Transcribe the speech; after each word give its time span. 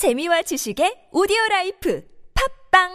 재미와 0.00 0.40
지식의 0.48 1.10
오디오 1.12 1.36
라이프 1.50 2.00
팝빵 2.72 2.88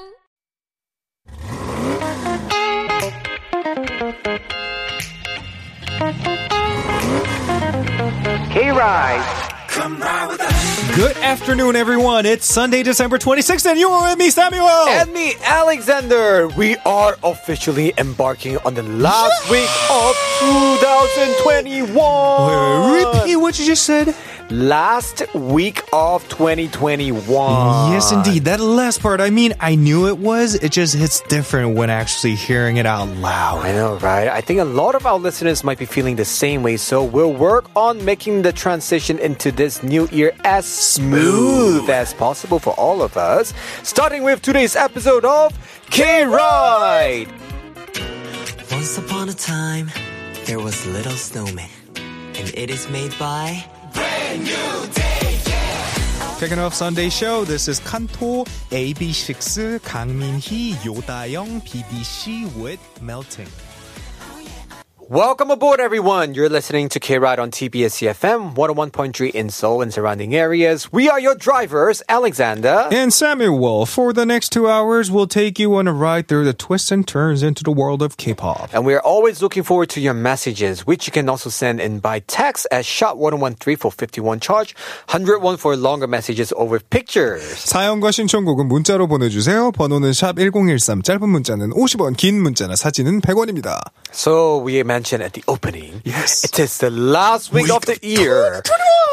Good 10.95 11.17
afternoon, 11.17 11.75
everyone. 11.75 12.25
It's 12.25 12.45
Sunday, 12.45 12.81
December 12.81 13.19
26th, 13.19 13.69
and 13.69 13.77
you 13.77 13.89
are 13.89 14.09
with 14.09 14.17
me, 14.17 14.31
Samuel. 14.31 14.65
And 14.65 15.13
me, 15.13 15.33
Alexander. 15.43 16.47
We 16.57 16.77
are 16.85 17.17
officially 17.23 17.93
embarking 17.97 18.57
on 18.65 18.73
the 18.73 18.81
last 18.83 19.51
week 19.51 19.69
of 19.91 20.15
2021. 20.39 22.93
repeat 22.93 23.35
what 23.35 23.59
you 23.59 23.65
just 23.65 23.83
said. 23.83 24.15
Last 24.51 25.23
week 25.33 25.81
of 25.91 26.21
2021. 26.29 27.91
Yes, 27.91 28.11
indeed. 28.11 28.45
That 28.45 28.59
last 28.59 29.01
part, 29.01 29.19
I 29.19 29.31
mean, 29.31 29.55
I 29.59 29.73
knew 29.73 30.07
it 30.07 30.19
was. 30.19 30.53
It 30.53 30.71
just 30.71 30.93
hits 30.93 31.21
different 31.21 31.75
when 31.75 31.89
actually 31.89 32.35
hearing 32.35 32.77
it 32.77 32.85
out 32.85 33.07
loud. 33.17 33.65
I 33.65 33.71
know, 33.71 33.97
right? 33.97 34.27
I 34.27 34.41
think 34.41 34.59
a 34.59 34.63
lot 34.63 34.93
of 34.93 35.07
our 35.07 35.17
listeners 35.17 35.63
might 35.63 35.79
be 35.79 35.85
feeling 35.85 36.15
the 36.15 36.25
same 36.25 36.61
way, 36.61 36.77
so 36.77 37.03
we'll 37.03 37.33
work 37.33 37.65
on 37.75 38.05
making 38.05 38.43
the 38.43 38.53
transition 38.53 39.17
into 39.17 39.51
this 39.51 39.81
new 39.81 40.07
year 40.09 40.31
as 40.43 40.67
smooth 40.67 41.89
as 41.89 42.13
possible 42.13 42.59
for 42.59 42.75
all 42.75 43.01
of 43.01 43.17
us. 43.17 43.51
Starting 43.81 44.21
with 44.21 44.43
today's 44.43 44.75
episode 44.75 45.25
of 45.25 45.57
K 45.89 46.23
Ride. 46.23 47.27
Once 48.71 48.95
upon 48.99 49.27
a 49.29 49.33
time, 49.33 49.89
there 50.45 50.59
was 50.59 50.85
Little 50.85 51.13
Snowman, 51.13 51.69
and 51.95 52.53
it 52.53 52.69
is 52.69 52.87
made 52.91 53.17
by 53.17 53.65
Kicking 56.40 56.58
off 56.58 56.72
Sunday 56.72 57.10
show, 57.10 57.44
this 57.44 57.68
is 57.68 57.80
Kanto, 57.80 58.44
AB6, 58.70 59.78
강민희, 59.80 60.72
요다영, 60.82 61.60
PDC 61.60 62.56
with 62.56 62.80
Melting. 63.02 63.63
Welcome 65.07 65.51
aboard, 65.51 65.79
everyone. 65.79 66.33
You're 66.33 66.49
listening 66.49 66.89
to 66.89 66.99
K 66.99 67.19
Ride 67.19 67.37
on 67.37 67.51
TBS 67.51 68.01
EFM 68.01 68.55
101.3 68.55 69.29
in 69.35 69.51
Seoul 69.51 69.83
and 69.83 69.93
surrounding 69.93 70.33
areas. 70.33 70.91
We 70.91 71.11
are 71.11 71.19
your 71.19 71.35
drivers, 71.35 72.01
Alexander 72.09 72.89
and 72.89 73.13
Samuel. 73.13 73.85
For 73.85 74.13
the 74.13 74.25
next 74.25 74.49
two 74.49 74.67
hours, 74.67 75.11
we'll 75.11 75.27
take 75.27 75.59
you 75.59 75.75
on 75.75 75.87
a 75.87 75.93
ride 75.93 76.27
through 76.27 76.45
the 76.45 76.53
twists 76.53 76.91
and 76.91 77.07
turns 77.07 77.43
into 77.43 77.63
the 77.63 77.69
world 77.69 78.01
of 78.01 78.17
K-pop. 78.17 78.73
And 78.73 78.83
we 78.83 78.95
are 78.95 79.01
always 79.01 79.43
looking 79.43 79.61
forward 79.61 79.89
to 79.89 80.01
your 80.01 80.15
messages, 80.15 80.87
which 80.87 81.05
you 81.05 81.11
can 81.11 81.29
also 81.29 81.51
send 81.51 81.79
in 81.79 81.99
by 81.99 82.21
text 82.21 82.65
at 82.71 82.83
shot 82.83 83.19
1013 83.19 83.77
for 83.77 83.91
51 83.91 84.39
charge, 84.39 84.73
101 85.13 85.57
for 85.57 85.75
longer 85.75 86.07
messages 86.07 86.51
over 86.57 86.79
pictures. 86.79 87.43
사연과 87.43 88.09
신청곡은 88.09 88.67
문자로 88.67 89.05
보내주세요. 89.05 89.71
번호는 89.71 90.13
샵 90.13 90.37
#1013. 90.37 91.03
짧은 91.03 91.29
문자는 91.29 91.73
50원, 91.73 92.17
긴 92.17 92.41
문자나 92.41 92.75
사진은 92.75 93.21
100원입니다. 93.21 93.81
So 94.11 94.57
we 94.65 94.79
mentioned 94.95 95.21
at 95.27 95.33
the 95.33 95.43
opening, 95.47 96.01
Yes. 96.05 96.45
it 96.47 96.57
is 96.65 96.77
the 96.77 96.89
last 96.89 97.51
week, 97.51 97.69
of 97.69 97.83
the 97.85 97.97
year. 98.01 98.63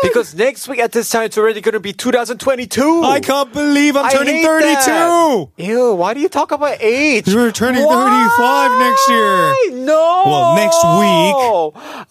Because 0.03 0.29
next 0.35 0.69
week 0.69 0.79
at 0.87 0.93
this 0.93 1.11
time, 1.11 1.25
it's 1.29 1.39
already 1.39 1.61
going 1.61 1.75
to 1.75 1.81
be 1.81 1.93
2022. 1.93 3.03
I 3.05 3.19
can't 3.21 3.53
believe 3.53 3.97
I'm 3.97 4.07
I 4.07 4.13
turning 4.13 4.43
32! 4.45 4.77
that. 4.87 5.49
Ew, 5.59 5.95
why 5.95 6.15
do 6.15 6.21
you 6.21 6.29
talk 6.29 6.51
about 6.53 6.77
age? 6.81 7.27
You're 7.29 7.51
turning 7.53 7.85
Why? 7.85 8.27
35 8.39 8.79
next 8.87 9.05
year. 9.15 9.85
No. 9.87 10.23
Well, 10.27 10.47
next 10.63 10.81
week. 11.03 11.35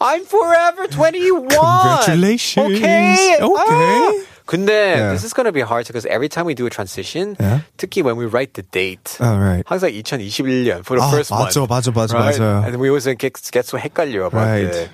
I'm 0.01 0.23
forever 0.25 0.87
21. 0.87 1.47
Congratulations. 1.49 2.77
Okay. 2.77 3.37
Okay. 3.39 3.45
Ah. 3.47 4.30
근데 4.46 4.94
Yeah. 4.96 5.12
this 5.12 5.24
is 5.24 5.34
going 5.34 5.46
to 5.46 5.52
be 5.52 5.60
hard 5.62 5.86
because 5.86 6.06
every 6.06 6.28
time 6.28 6.46
we 6.46 6.54
do 6.54 6.66
a 6.66 6.70
transition, 6.70 7.34
Yeah. 7.40 7.60
특히 7.78 8.02
when 8.02 8.16
we 8.16 8.26
write 8.26 8.54
the 8.54 8.62
date, 8.62 9.18
All 9.20 9.38
right. 9.38 9.64
항상 9.66 9.90
2021년 9.90 10.84
for 10.86 10.96
the 10.98 11.02
아, 11.04 11.10
first 11.10 11.30
맞아, 11.34 11.60
month. 11.66 11.68
맞아, 11.68 11.90
맞아, 11.92 12.14
right? 12.14 12.38
맞아요. 12.40 12.64
And 12.66 12.78
we 12.78 12.88
always 12.88 13.06
get, 13.18 13.34
get 13.50 13.66
so 13.66 13.76
헷갈려 13.78 14.26
about 14.30 14.46
Right. 14.46 14.70
it. 14.70 14.90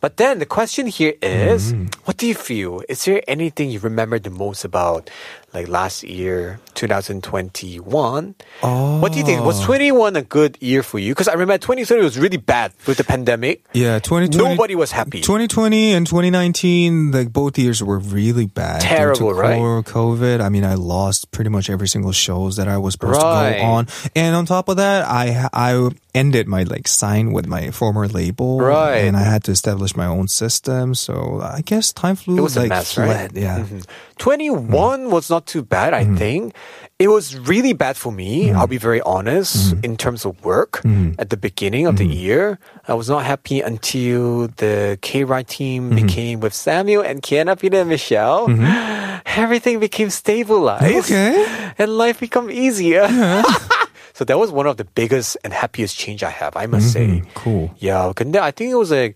But 0.00 0.16
then 0.18 0.38
the 0.40 0.46
question 0.46 0.86
here 0.86 1.14
is, 1.22 1.72
Mm. 1.72 1.88
what 2.04 2.18
do 2.18 2.26
you 2.26 2.34
feel? 2.34 2.82
Is 2.88 3.04
there 3.04 3.22
anything 3.26 3.70
you 3.70 3.80
remember 3.80 4.18
the 4.18 4.30
most 4.30 4.64
about 4.64 5.08
like 5.53 5.67
last 5.67 6.03
year, 6.03 6.59
2021? 6.75 8.35
What 8.61 9.11
do 9.11 9.17
you 9.19 9.25
think? 9.25 9.43
Was 9.43 9.61
Oh. 9.61 9.65
21 9.65 10.15
a 10.15 10.21
good 10.21 10.57
year 10.61 10.81
for 10.83 10.97
you? 10.99 11.11
Because 11.13 11.27
I 11.27 11.33
remember 11.33 11.57
2020 11.57 12.01
was 12.03 12.17
really 12.17 12.37
bad 12.37 12.71
with 12.87 12.97
the 12.97 13.03
pandemic. 13.03 13.63
Yeah, 13.73 13.99
2020. 13.99 14.49
Nobody 14.55 14.75
was 14.75 14.91
happy. 14.91 15.21
2020 15.21 15.93
and 15.93 16.07
2019, 16.07 17.11
like 17.11 17.33
both 17.33 17.57
years 17.57 17.83
were 17.83 17.99
really 17.99 18.45
bad. 18.45 18.81
Terrible, 18.81 19.33
right? 19.33 19.59
COVID. 19.85 20.41
I 20.41 20.49
mean, 20.49 20.63
I 20.63 20.75
lost 20.75 21.31
pretty 21.31 21.49
much 21.49 21.69
every 21.69 21.87
single 21.87 22.11
shows 22.13 22.55
that 22.55 22.67
I 22.67 22.77
was 22.77 22.93
supposed 22.93 23.21
Right. 23.21 23.53
to 23.53 23.59
go 23.59 23.65
on. 23.65 23.87
And 24.15 24.35
on 24.35 24.45
top 24.45 24.69
of 24.69 24.77
that, 24.77 25.05
I 25.07 25.47
I 25.53 25.89
ended 26.13 26.47
my 26.47 26.63
like 26.63 26.87
sign 26.87 27.31
with 27.31 27.47
my 27.47 27.71
former 27.71 28.07
label. 28.07 28.59
Right. 28.59 28.97
And 29.05 29.15
I 29.15 29.23
had 29.23 29.43
to 29.45 29.51
establish 29.51 29.95
my 29.95 30.05
own 30.05 30.27
system. 30.27 30.93
So 30.95 31.41
I 31.43 31.61
guess 31.61 31.93
time 31.93 32.15
flew 32.15 32.37
It 32.37 32.41
was 32.41 32.55
like 32.57 32.67
a 32.67 32.69
mess, 32.69 32.97
right? 32.97 33.31
Yeah. 33.33 33.59
Mhm. 33.59 33.83
21 34.21 35.09
was 35.09 35.31
not 35.31 35.47
too 35.47 35.63
bad, 35.63 35.95
I 35.95 36.03
mm-hmm. 36.03 36.15
think. 36.15 36.55
It 36.99 37.07
was 37.07 37.35
really 37.39 37.73
bad 37.73 37.97
for 37.97 38.11
me. 38.11 38.53
Mm-hmm. 38.53 38.57
I'll 38.57 38.67
be 38.69 38.77
very 38.77 39.01
honest 39.01 39.73
mm-hmm. 39.73 39.83
in 39.83 39.97
terms 39.97 40.25
of 40.29 40.37
work 40.45 40.85
at 41.17 41.31
the 41.31 41.37
beginning 41.37 41.87
of 41.87 41.97
the 41.97 42.05
year. 42.05 42.59
I 42.87 42.93
was 42.93 43.09
not 43.09 43.25
happy 43.25 43.61
until 43.61 44.53
the 44.61 44.99
K 45.01 45.23
Ride 45.23 45.47
team 45.47 45.89
became 45.97 46.39
with 46.39 46.53
Samuel 46.53 47.01
and 47.01 47.23
Kiana, 47.23 47.57
Peter, 47.57 47.81
and 47.81 47.89
Michelle. 47.89 48.45
Everything 49.25 49.79
became 49.79 50.11
stabilized. 50.11 51.09
Okay. 51.09 51.41
And 51.81 51.97
life 51.97 52.19
became 52.19 52.51
easier. 52.51 53.09
so 54.13 54.21
that 54.21 54.37
was 54.37 54.51
one 54.51 54.67
of 54.67 54.77
the 54.77 54.85
biggest 54.85 55.33
and 55.43 55.49
happiest 55.51 55.97
change 55.97 56.21
I 56.21 56.29
have, 56.29 56.53
I 56.53 56.67
must 56.67 56.93
say. 56.93 57.23
Cool. 57.33 57.73
Yeah, 57.79 58.13
근데 58.13 58.37
I 58.37 58.51
think 58.51 58.69
it 58.69 58.77
was 58.77 58.91
a 58.93 59.15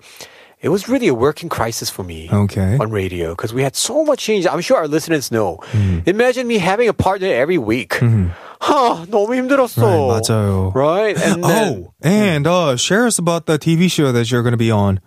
it 0.64 0.68
was 0.68 0.88
really 0.88 1.08
a 1.08 1.14
working 1.14 1.48
crisis 1.48 1.88
for 1.91 2.02
me 2.04 2.28
Okay. 2.32 2.76
on 2.78 2.91
radio 2.91 3.30
because 3.34 3.52
we 3.54 3.62
had 3.62 3.74
so 3.76 4.04
much 4.04 4.20
change. 4.20 4.46
I'm 4.46 4.60
sure 4.60 4.76
our 4.76 4.88
listeners 4.88 5.30
know. 5.32 5.58
Mm-hmm. 5.72 6.08
Imagine 6.08 6.46
me 6.46 6.58
having 6.58 6.88
a 6.88 6.92
partner 6.92 7.28
every 7.32 7.56
week. 7.58 7.98
하, 8.60 9.06
너무 9.08 9.34
힘들었어. 9.34 9.80
Right, 9.80 10.20
맞아요. 10.22 10.74
Right? 10.74 11.16
And 11.16 11.42
then, 11.44 11.84
Oh, 11.88 11.94
and 12.02 12.46
uh, 12.46 12.76
share 12.76 13.06
us 13.06 13.18
about 13.18 13.46
the 13.46 13.58
TV 13.58 13.91
show 13.91 14.12
that 14.12 14.30
you're 14.30 14.42
going 14.42 14.52
to 14.52 14.58
be 14.60 14.70
on 14.70 15.00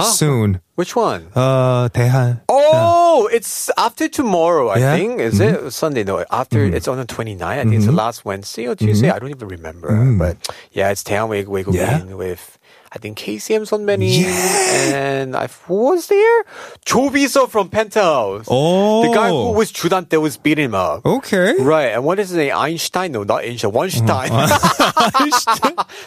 soon. 0.00 0.60
which 0.74 0.94
one? 0.96 1.28
Uh, 1.34 1.88
대한. 1.88 2.40
Oh, 2.48 3.28
it's 3.32 3.70
after 3.78 4.08
tomorrow, 4.08 4.68
I 4.68 4.78
Yeah? 4.78 4.96
think. 4.96 5.20
Is 5.20 5.38
Mm-hmm. 5.40 5.66
it 5.68 5.72
Sunday? 5.72 6.04
No, 6.04 6.24
after 6.30 6.64
it's 6.64 6.88
on 6.88 6.98
the 6.98 7.06
29th. 7.06 7.40
I 7.42 7.62
think 7.62 7.74
it's 7.74 7.86
the 7.86 7.92
last 7.92 8.24
Wednesday 8.24 8.66
or 8.66 8.74
Tuesday. 8.74 9.08
I 9.10 9.18
don't 9.18 9.30
even 9.30 9.48
remember. 9.48 9.88
But 10.18 10.36
yeah, 10.72 10.90
it's 10.90 11.02
태양 11.04 11.28
외- 11.30 11.46
외국인 11.46 11.78
Mm. 11.80 12.08
Yeah? 12.10 12.14
with 12.14 12.58
I 12.92 12.98
think 12.98 13.18
KCM 13.18 13.66
선배님 13.68 14.08
Yeah. 14.08 14.94
and 14.94 15.36
I 15.36 15.48
who 15.66 15.90
was 15.92 16.06
there? 16.06 16.44
조비서 16.86 17.50
from 17.50 17.68
Penthouse. 17.68 18.46
Oh. 18.48 19.02
The 19.02 19.12
guy 19.12 19.28
who 19.28 19.52
was 19.52 19.70
주단 19.72 20.06
때 20.08 20.16
was 20.16 20.38
beating 20.38 20.70
him 20.70 20.74
up. 20.74 21.04
Okay. 21.04 21.54
Right, 21.60 21.92
and 21.92 22.04
what 22.04 22.18
is 22.18 22.30
his 22.30 22.38
name? 22.38 22.54
Einstein? 22.56 23.12
No, 23.12 23.22
not 23.24 23.42
Einstein. 23.44 23.72
Weinstein. 23.72 24.30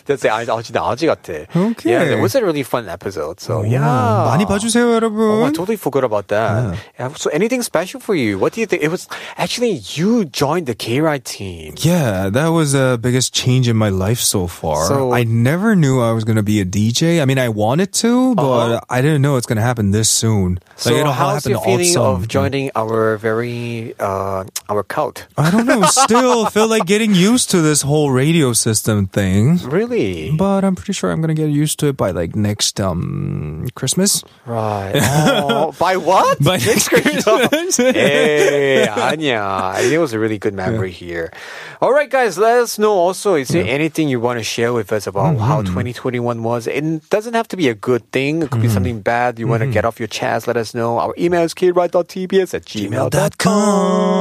That's 0.06 0.22
the 0.24 0.32
Einstein. 0.32 0.58
아직 0.58 0.74
아직 0.76 1.08
같아. 1.08 1.46
Okay. 1.56 1.92
Yeah, 1.92 2.04
it 2.18 2.22
was 2.22 2.34
a 2.36 2.42
really 2.44 2.64
fun 2.64 2.88
episode. 2.90 3.40
So 3.40 3.62
yeah. 3.64 3.80
많이 4.28 4.46
봐주세요, 4.46 4.90
Oh, 4.90 4.94
I 4.94 5.00
여러분. 5.00 5.54
totally 5.54 5.78
forgot 5.78 6.04
about 6.04 6.28
that. 6.30 6.76
Yeah, 6.98 7.10
So 7.16 7.30
anything 7.30 7.62
special 7.62 8.00
for 8.00 8.16
you? 8.16 8.40
What 8.40 8.54
do 8.54 8.62
you 8.62 8.66
think? 8.68 8.82
It 8.82 8.90
was 8.90 9.08
actually 9.38 9.82
you 9.96 10.26
joined 10.26 10.66
the 10.66 10.76
K 10.76 11.02
Ride 11.02 11.26
team. 11.26 11.76
Yeah, 11.78 12.30
that 12.32 12.48
was 12.50 12.72
the 12.74 12.98
biggest 13.02 13.34
change 13.34 13.68
in 13.68 13.76
my 13.78 13.90
life 13.90 14.20
so 14.20 14.48
far. 14.48 14.86
So- 14.88 15.12
I 15.14 15.24
never 15.24 15.76
knew 15.76 16.02
I 16.02 16.12
was 16.14 16.24
going 16.24 16.38
to 16.38 16.44
be 16.44 16.60
a 16.62 16.66
DJ. 16.75 17.23
I 17.23 17.25
mean, 17.25 17.39
I 17.39 17.49
wanted 17.51 17.93
to, 18.03 18.35
but 18.35 18.43
uh-huh. 18.43 18.81
I 18.91 19.01
didn't 19.01 19.23
know 19.23 19.37
it's 19.37 19.47
gonna 19.47 19.63
happen 19.63 19.93
this 19.93 20.11
soon. 20.11 20.59
So 20.75 20.91
like, 20.91 20.99
you 20.99 21.05
know, 21.05 21.13
how's 21.13 21.47
your 21.47 21.61
feeling 21.61 21.97
of 21.97 22.27
joining 22.27 22.73
our 22.75 23.17
very 23.17 23.95
uh, 24.01 24.43
our 24.69 24.83
cult? 24.83 25.29
I 25.39 25.53
don't 25.53 25.67
know. 25.67 25.83
Still 25.85 26.47
feel 26.55 26.67
like 26.67 26.85
getting 26.87 27.15
used 27.15 27.51
to 27.51 27.63
this 27.63 27.83
whole 27.83 28.11
radio 28.11 28.53
system 28.53 29.07
thing. 29.07 29.59
Really? 29.59 30.33
But 30.33 30.65
I'm 30.65 30.75
pretty 30.75 30.95
sure 30.95 31.13
I'm 31.13 31.21
gonna 31.21 31.35
get 31.35 31.51
used 31.51 31.79
to 31.79 31.87
it 31.87 31.97
by 31.97 32.11
like 32.11 32.35
next 32.35 32.81
um 32.81 33.69
Christmas. 33.77 34.25
Right. 34.45 34.95
Oh, 35.47 35.73
by 35.79 35.97
what? 35.97 36.43
By 36.43 36.57
next 36.57 36.89
Christmas. 36.89 37.77
hey, 37.77 38.87
Anya, 38.89 39.75
it 39.79 39.99
was 39.99 40.13
a 40.13 40.19
really 40.19 40.39
good 40.39 40.55
memory 40.55 40.91
yeah. 40.91 40.97
here. 40.97 41.33
All 41.81 41.93
right, 41.93 42.09
guys, 42.09 42.39
let 42.39 42.59
us 42.59 42.79
know. 42.79 42.93
Also, 42.93 43.35
is 43.35 43.49
there 43.49 43.65
yeah. 43.65 43.73
anything 43.73 44.09
you 44.09 44.19
want 44.21 44.39
to 44.39 44.45
share 44.45 44.73
with 44.73 44.93
us 44.93 45.07
about 45.07 45.37
mm-hmm. 45.37 45.45
how 45.45 45.63
2021 45.63 46.43
was? 46.43 46.64
It 46.67 47.09
doesn't 47.11 47.35
have 47.35 47.49
to 47.49 47.57
be 47.57 47.69
a 47.69 47.75
good 47.75 48.11
thing. 48.13 48.43
It 48.43 48.51
could 48.51 48.61
be 48.61 48.67
mm-hmm. 48.69 48.75
something 48.75 49.01
bad 49.01 49.39
you 49.39 49.47
want 49.47 49.61
to 49.61 49.67
mm-hmm. 49.67 49.75
get 49.75 49.85
off 49.85 49.99
your 49.99 50.09
chest. 50.09 50.47
Let 50.47 50.57
us 50.57 50.75
know. 50.75 50.99
Our 50.99 51.15
email 51.19 51.43
is 51.43 51.55
kride.tbs 51.55 52.55
at 52.55 52.65
gmail.com. 52.65 54.15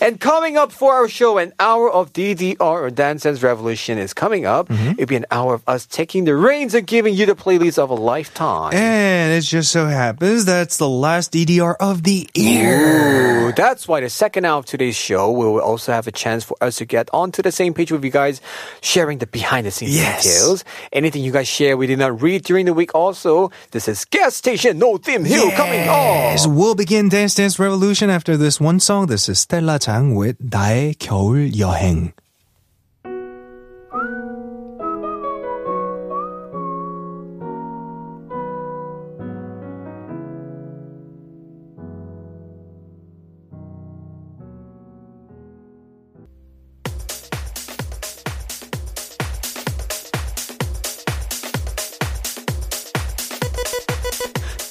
And 0.00 0.20
coming 0.20 0.56
up 0.56 0.72
for 0.72 0.92
our 0.92 1.08
show, 1.08 1.38
an 1.38 1.52
hour 1.58 1.90
of 1.90 2.12
DDR 2.12 2.60
or 2.60 2.90
Dance 2.90 3.22
Dance 3.22 3.42
Revolution 3.42 3.98
is 3.98 4.12
coming 4.12 4.44
up. 4.44 4.68
Mm-hmm. 4.68 4.90
It'll 4.92 5.06
be 5.06 5.16
an 5.16 5.26
hour 5.30 5.54
of 5.54 5.62
us 5.66 5.86
taking 5.86 6.24
the 6.24 6.36
reins 6.36 6.74
and 6.74 6.86
giving 6.86 7.14
you 7.14 7.26
the 7.26 7.34
playlist 7.34 7.78
of 7.78 7.90
a 7.90 7.94
lifetime. 7.94 8.74
And 8.74 9.32
it 9.32 9.42
just 9.42 9.72
so 9.72 9.86
happens 9.86 10.44
that's 10.44 10.76
the 10.76 10.88
last 10.88 11.32
DDR 11.32 11.76
of 11.80 12.02
the 12.02 12.28
year. 12.34 13.48
Ooh, 13.48 13.52
that's 13.52 13.88
why 13.88 14.00
the 14.00 14.10
second 14.10 14.44
hour 14.44 14.58
of 14.58 14.66
today's 14.66 14.96
show 14.96 15.30
we 15.30 15.46
will 15.46 15.60
also 15.60 15.92
have 15.92 16.06
a 16.06 16.12
chance 16.12 16.44
for 16.44 16.56
us 16.60 16.76
to 16.76 16.84
get 16.84 17.08
onto 17.12 17.42
the 17.42 17.52
same 17.52 17.72
page 17.72 17.90
with 17.90 18.04
you 18.04 18.10
guys, 18.10 18.40
sharing 18.82 19.18
the 19.18 19.26
behind 19.26 19.66
the 19.66 19.70
scenes 19.70 19.96
Yes. 19.96 20.24
details. 20.24 20.64
Anything 21.04 21.22
you 21.22 21.32
guys 21.32 21.46
share 21.46 21.76
we 21.76 21.86
did 21.86 21.98
not 21.98 22.22
read 22.22 22.44
during 22.44 22.64
the 22.64 22.72
week 22.72 22.94
also. 22.94 23.50
This 23.72 23.88
is 23.88 24.06
Gas 24.06 24.36
Station 24.36 24.78
No 24.78 24.96
Theme 24.96 25.26
Hill 25.26 25.48
yes. 25.48 25.56
coming 25.58 25.86
on. 25.86 26.56
We'll 26.56 26.74
begin 26.74 27.10
Dance 27.10 27.34
Dance 27.34 27.58
Revolution 27.58 28.08
after 28.08 28.38
this 28.38 28.58
one 28.58 28.80
song. 28.80 29.08
This 29.08 29.28
is 29.28 29.38
Stella 29.38 29.78
Jang 29.78 30.14
with 30.14 30.38
나의 30.40 30.94
겨울 30.94 31.52
여행. 31.58 32.14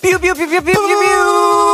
뷰뷰뷰뷰뷰뷰뷰 0.04 1.73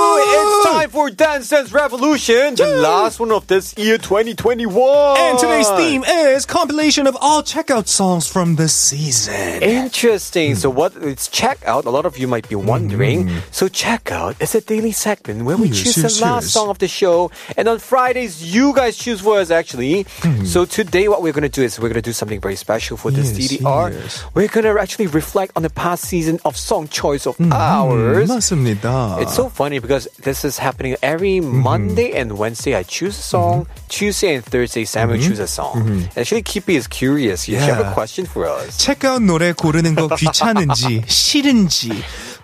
It's 0.88 0.88
time 0.88 0.88
for 0.88 1.11
Dance 1.11 1.50
Dance 1.50 1.73
Revolution, 1.73 2.55
the 2.55 2.79
last 2.81 3.21
one 3.21 3.31
of 3.32 3.47
this 3.49 3.76
year 3.76 3.99
2021. 3.99 5.17
And 5.19 5.38
today's 5.38 5.69
theme 5.76 6.03
is 6.05 6.47
compilation 6.47 7.06
of 7.06 7.19
all 7.21 7.43
checkout 7.43 7.87
songs 7.87 8.26
from 8.32 8.56
the 8.56 8.67
season. 8.71 9.62
Interesting. 9.62 10.55
So 10.55 10.71
what 10.71 10.97
it's 10.97 11.29
checkout? 11.29 11.85
A 11.85 11.91
lot 11.91 12.06
of 12.06 12.17
you 12.17 12.26
might 12.26 12.49
be 12.49 12.55
wondering. 12.55 13.29
So 13.50 13.69
checkout 13.69 14.41
is 14.41 14.55
a 14.55 14.62
daily 14.62 14.93
segment 14.93 15.44
where 15.44 15.59
we 15.59 15.69
Yes, 15.69 15.82
choose 15.82 15.97
yes, 15.99 16.19
the 16.19 16.25
last 16.25 16.44
yes. 16.44 16.53
song 16.55 16.71
of 16.71 16.79
the 16.79 16.88
show, 16.88 17.31
and 17.59 17.69
on 17.69 17.79
Fridays 17.79 18.43
you 18.43 18.73
guys 18.75 18.97
choose 18.97 19.21
for 19.21 19.38
us 19.41 19.50
actually. 19.50 20.06
So 20.47 20.65
today 20.65 21.09
what 21.09 21.21
we're 21.21 21.35
gonna 21.35 21.50
do 21.50 21.62
is 21.62 21.79
we're 21.79 21.91
gonna 21.91 22.00
do 22.00 22.15
something 22.15 22.41
very 22.41 22.56
special 22.56 22.97
for 22.97 23.11
this 23.11 23.37
Yes, 23.38 23.61
DDR. 23.61 23.93
yes. 23.93 24.25
We're 24.32 24.49
gonna 24.49 24.75
actually 24.81 25.09
reflect 25.09 25.53
on 25.56 25.62
the 25.62 25.69
past 25.71 26.05
season 26.06 26.41
of 26.47 26.56
song 26.56 26.88
choice 26.88 27.26
of 27.26 27.37
ours. 27.53 28.31
맞습니다. 28.31 29.21
It's 29.21 29.35
so 29.35 29.50
funny 29.50 29.79
because 29.79 30.09
this 30.23 30.43
is 30.44 30.55
happening 30.79 30.97
every 31.03 31.41
Monday 31.41 32.12
and 32.12 32.37
Wednesday. 32.38 32.75
I 32.76 32.82
choose 32.85 33.19
a 33.19 33.23
song. 33.23 33.67
Tuesday 33.88 34.35
and 34.35 34.44
Thursday, 34.44 34.85
Sam 34.85 35.11
will 35.11 35.19
choose 35.21 35.38
a 35.41 35.47
song. 35.47 36.09
Actually, 36.17 36.43
Kippy 36.43 36.76
is 36.76 36.87
curious. 36.88 37.49
You 37.49 37.56
have 37.59 37.79
a 37.81 37.88
Yeah. 37.91 37.94
question 37.94 38.26
for 38.26 38.47
us. 38.47 38.79
체크아웃 38.79 39.23
노래 39.23 39.53
고르는 39.53 39.94
거 39.94 40.09
귀찮은지 40.17 41.03
싫은지 41.06 41.91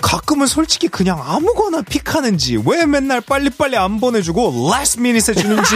가끔은 0.05 0.45
솔직히 0.45 0.87
그냥 0.87 1.19
아무거나 1.19 1.81
픽하는지 1.81 2.61
왜 2.63 2.85
맨날 2.85 3.21
빨리빨리 3.21 3.75
안 3.75 3.99
보내주고 3.99 4.69
last 4.71 4.99
minute에 4.99 5.33
주는지 5.33 5.75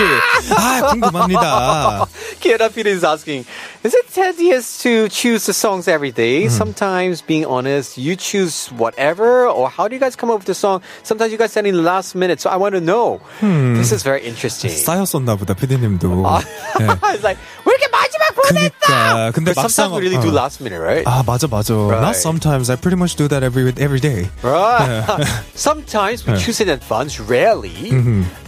아 0.56 0.82
궁금합니다. 0.92 2.06
Kiera 2.40 2.70
Peter 2.70 2.94
is 2.94 3.04
asking, 3.04 3.44
is 3.84 3.96
it 3.96 4.06
tedious 4.14 4.78
to 4.84 5.10
choose 5.10 5.48
the 5.48 5.54
songs 5.54 5.90
every 5.90 6.12
day? 6.12 6.48
Sometimes, 6.48 7.26
being 7.26 7.44
honest, 7.44 7.98
you 7.98 8.16
choose 8.16 8.70
whatever, 8.78 9.50
or 9.50 9.68
how 9.68 9.90
do 9.90 9.96
you 9.96 10.00
guys 10.00 10.16
come 10.16 10.30
up 10.30 10.38
with 10.38 10.46
the 10.46 10.54
song? 10.54 10.82
Sometimes 11.02 11.32
you 11.32 11.38
guys 11.40 11.52
send 11.52 11.66
in 11.66 11.84
last 11.84 12.14
minute, 12.14 12.40
so 12.40 12.52
I 12.52 12.58
want 12.58 12.76
to 12.76 12.82
know. 12.82 13.20
This 13.42 13.92
is 13.92 14.04
very 14.04 14.22
interesting. 14.22 14.72
쌓였었나 14.72 15.36
보다 15.38 15.56
피디님도. 15.56 16.08
네. 16.80 16.88
it's 17.18 17.26
like, 17.26 17.42
왜 17.66 17.74
이렇게 17.74 17.89
마지막 18.09 18.35
보냈다? 18.35 18.87
그니까 18.87 19.31
근데 19.33 19.53
But 19.53 19.61
sometimes 19.61 19.77
막상 19.77 19.93
we 19.93 20.01
really 20.01 20.21
do 20.21 20.31
어. 20.31 20.35
last 20.35 20.61
minute, 20.61 20.81
right? 20.81 21.05
아 21.07 21.23
맞아 21.25 21.47
맞아. 21.47 21.75
Right. 21.75 22.01
Not 22.01 22.17
sometimes. 22.17 22.71
I 22.71 22.77
pretty 22.77 22.97
much 22.97 23.17
do 23.17 23.29
that 23.29 23.43
every 23.43 23.73
every 23.79 24.01
day. 24.01 24.29
Right. 24.43 25.05
sometimes 25.55 26.27
we 26.27 26.37
choose 26.39 26.61
in 26.61 26.69
advance, 26.69 27.21
rarely, 27.21 27.93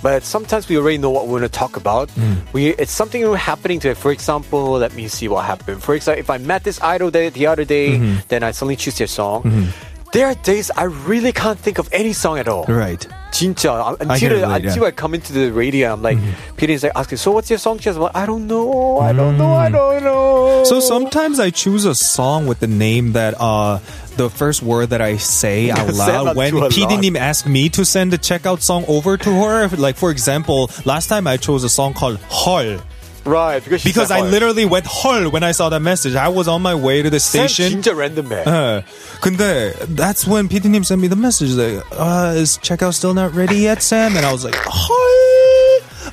but 0.03 0.25
sometimes 0.25 0.69
we 0.69 0.77
already 0.77 0.99
know 0.99 1.11
what 1.11 1.27
we're 1.27 1.41
going 1.41 1.51
to 1.51 1.59
talk 1.59 1.77
about. 1.77 2.11
We 2.53 2.75
it's 2.77 2.93
something 2.93 3.23
happening 3.35 3.81
to 3.81 3.91
it. 3.91 3.97
For 3.97 4.11
example, 4.13 4.79
let 4.79 4.95
me 4.95 5.09
see 5.09 5.29
what 5.29 5.45
happened. 5.45 5.83
For 5.83 5.95
example, 5.95 6.21
if 6.21 6.31
I 6.31 6.39
met 6.39 6.65
this 6.65 6.81
idol 6.83 7.11
the, 7.11 7.31
the 7.31 7.47
other 7.47 7.65
day, 7.65 7.99
then 8.29 8.43
I 8.43 8.51
suddenly 8.53 8.77
choose 8.77 8.99
their 8.99 9.07
song. 9.09 9.73
there 10.12 10.28
are 10.28 10.36
days 10.36 10.72
I 10.76 10.84
really 10.84 11.32
can't 11.32 11.60
think 11.60 11.80
of 11.80 11.90
any 11.92 12.14
song 12.14 12.38
at 12.38 12.48
all. 12.48 12.66
Right. 12.66 13.06
진짜 13.32 13.96
until 14.00 14.46
I, 14.46 14.58
until 14.58 14.84
yeah. 14.84 14.88
I 14.88 14.92
come 14.92 15.14
into 15.16 15.34
the 15.34 15.52
radio, 15.52 15.94
I'm 15.94 16.02
like, 16.02 16.18
mm-hmm. 16.18 16.56
Peter 16.58 16.74
is 16.74 16.84
like 16.84 16.92
asking, 16.96 17.18
so 17.18 17.32
what's 17.32 17.50
your 17.50 17.60
song 17.60 17.80
choice? 17.80 17.96
I'm 17.96 18.02
like, 18.02 18.16
I 18.16 18.26
don't 18.26 18.46
know, 18.46 19.00
I 19.00 19.14
don't 19.14 19.38
know, 19.38 19.56
I 19.56 19.70
mm. 19.70 19.72
don't 19.72 20.04
know. 20.04 20.64
So 20.66 20.80
sometimes 20.80 21.40
I 21.40 21.50
choose 21.50 21.86
a 21.86 21.96
song 21.96 22.46
with 22.46 22.60
the 22.60 22.68
name 22.68 23.14
that 23.14 23.36
uh 23.40 23.80
the 24.18 24.30
first 24.30 24.62
word 24.62 24.90
that 24.90 25.02
I 25.02 25.18
say 25.18 25.72
out 25.72 25.94
loud 25.94 26.36
when 26.36 26.54
PD님 26.54 27.16
asked 27.18 27.48
me 27.48 27.70
to 27.70 27.86
send 27.86 28.12
the 28.12 28.18
checkout 28.18 28.62
song 28.62 28.84
over 28.88 29.18
to 29.18 29.32
her. 29.32 29.70
Like 29.70 29.96
for 29.96 30.12
example, 30.12 30.70
last 30.86 31.08
time 31.08 31.26
I 31.26 31.38
chose 31.38 31.64
a 31.64 31.70
song 31.70 31.94
called 31.94 32.20
Hall. 32.30 32.80
right 33.25 33.63
because 33.65 33.81
she 33.83 33.89
because 33.89 34.09
said, 34.09 34.19
I 34.19 34.21
"헐." 34.21 34.31
literally 34.31 34.65
went 34.65 34.87
Hall 34.87 35.29
when 35.31 35.43
I 35.43 35.51
saw 35.53 35.69
that 35.71 35.81
message. 35.81 36.15
I 36.15 36.29
was 36.29 36.47
on 36.47 36.63
my 36.63 36.75
way 36.75 37.03
to 37.03 37.11
the 37.11 37.19
Sam 37.19 37.49
station. 37.49 37.83
진짜 37.83 37.93
랜덤해. 37.93 38.45
예. 38.47 38.85
근데 39.21 39.75
that's 39.97 40.27
when 40.27 40.49
PD님 40.49 40.85
sent 40.85 41.01
me 41.01 41.09
the 41.09 41.17
message 41.17 41.51
like, 41.55 41.83
uh, 41.99 42.35
is 42.37 42.59
checkout 42.63 42.95
still 42.95 43.15
not 43.15 43.35
ready 43.35 43.57
yet, 43.67 43.83
Sam? 43.83 44.17
And 44.17 44.25
I 44.25 44.33
was 44.33 44.45
like, 44.45 44.55
"Hi, 44.55 45.30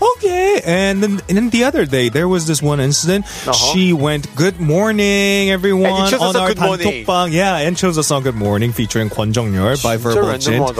okay. 0.00 0.61
And 0.65 1.03
then, 1.03 1.21
and 1.29 1.37
then 1.37 1.50
the 1.50 1.65
other 1.65 1.87
day, 1.87 2.09
there 2.09 2.29
was 2.29 2.47
this 2.47 2.62
one 2.62 2.81
incident. 2.81 3.25
Uh-huh. 3.27 3.53
She 3.53 3.93
went, 3.93 4.35
good 4.37 4.61
morning, 4.61 5.50
everyone. 5.50 5.91
And 5.91 6.05
you 6.05 6.11
chose 6.11 6.21
on 6.21 6.37
our 6.37 6.55
good 6.55 6.61
morning. 6.61 7.33
Yeah, 7.33 7.59
and 7.59 7.77
chose 7.77 7.97
a 7.97 8.05
song 8.05 8.23
Good 8.23 8.35
Morning 8.35 8.73
featuring 8.73 9.09
Kwon 9.09 9.33
Jong-yeol 9.33 9.83
by 9.83 9.97
Verbal 9.97 10.39
Jint. 10.39 10.75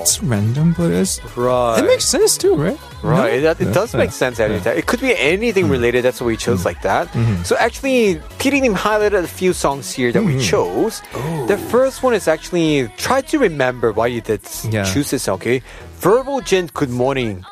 It's 0.00 0.22
random, 0.22 0.74
but 0.76 0.90
it's, 0.90 1.20
right. 1.36 1.78
it 1.78 1.86
makes 1.86 2.04
sense 2.04 2.38
too, 2.38 2.54
right? 2.54 2.78
Right. 3.02 3.42
No? 3.42 3.50
It, 3.50 3.60
it, 3.60 3.72
does 3.72 3.94
yeah. 3.94 4.00
make 4.00 4.10
sense 4.10 4.38
yeah. 4.38 4.48
It 4.48 4.86
could 4.86 5.00
be 5.00 5.16
anything 5.16 5.66
mm. 5.66 5.70
related. 5.70 6.04
That's 6.04 6.20
why 6.20 6.26
we 6.26 6.36
chose 6.36 6.62
mm. 6.62 6.64
like 6.64 6.82
that. 6.82 7.06
Mm-hmm. 7.08 7.44
So 7.44 7.56
actually, 7.56 8.16
Tiringnim 8.38 8.74
highlighted 8.74 9.22
a 9.22 9.28
few 9.28 9.52
songs 9.52 9.92
here 9.92 10.10
that 10.10 10.22
we 10.22 10.34
mm-hmm. 10.34 10.40
chose. 10.40 11.00
Ooh. 11.14 11.46
The 11.46 11.58
first 11.58 12.02
one 12.02 12.14
is 12.14 12.26
actually 12.26 12.88
try 12.96 13.20
to 13.20 13.38
remember 13.38 13.92
why 13.92 14.08
you 14.08 14.20
did 14.20 14.40
yeah. 14.68 14.84
choose 14.84 15.10
this. 15.10 15.28
Okay, 15.28 15.62
Verbal 15.98 16.40
Jint, 16.40 16.72
Good 16.74 16.90
Morning. 16.90 17.44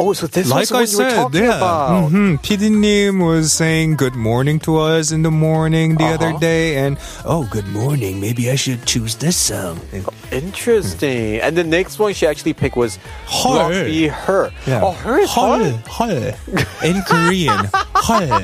Oh, 0.00 0.12
so 0.12 0.26
this 0.26 0.50
Like 0.50 0.70
was 0.70 0.70
the 0.70 0.74
I 0.74 0.78
one 0.80 0.88
you 0.90 0.98
were 0.98 1.10
said, 1.10 1.16
talking 1.16 1.44
yeah. 1.44 1.56
about. 1.56 2.08
hmm 2.10 2.34
PD님 2.42 3.24
was 3.24 3.52
saying 3.52 3.94
good 3.94 4.16
morning 4.16 4.58
to 4.66 4.76
us 4.78 5.12
in 5.12 5.22
the 5.22 5.30
morning 5.30 5.94
the 5.94 6.04
other 6.18 6.30
Uh-huh. 6.34 6.38
day, 6.42 6.76
and 6.82 6.98
oh, 7.24 7.46
good 7.48 7.68
morning. 7.68 8.20
Maybe 8.20 8.50
I 8.50 8.56
should 8.56 8.84
choose 8.86 9.14
this 9.14 9.36
song. 9.36 9.78
Interesting. 10.32 11.38
And 11.40 11.56
the 11.56 11.62
next 11.62 12.00
one 12.00 12.12
she 12.12 12.26
actually 12.26 12.54
picked 12.54 12.74
was 12.76 12.98
Her. 13.30 13.84
Be 13.86 14.08
her. 14.08 14.50
Yeah. 14.66 14.82
Oh, 14.82 14.92
her 14.98 15.18
is 15.22 15.30
헐, 15.30 15.62
her. 15.62 15.78
헐. 15.86 16.34
In 16.82 16.98
Korean, 17.06 17.70
헐. 17.94 18.34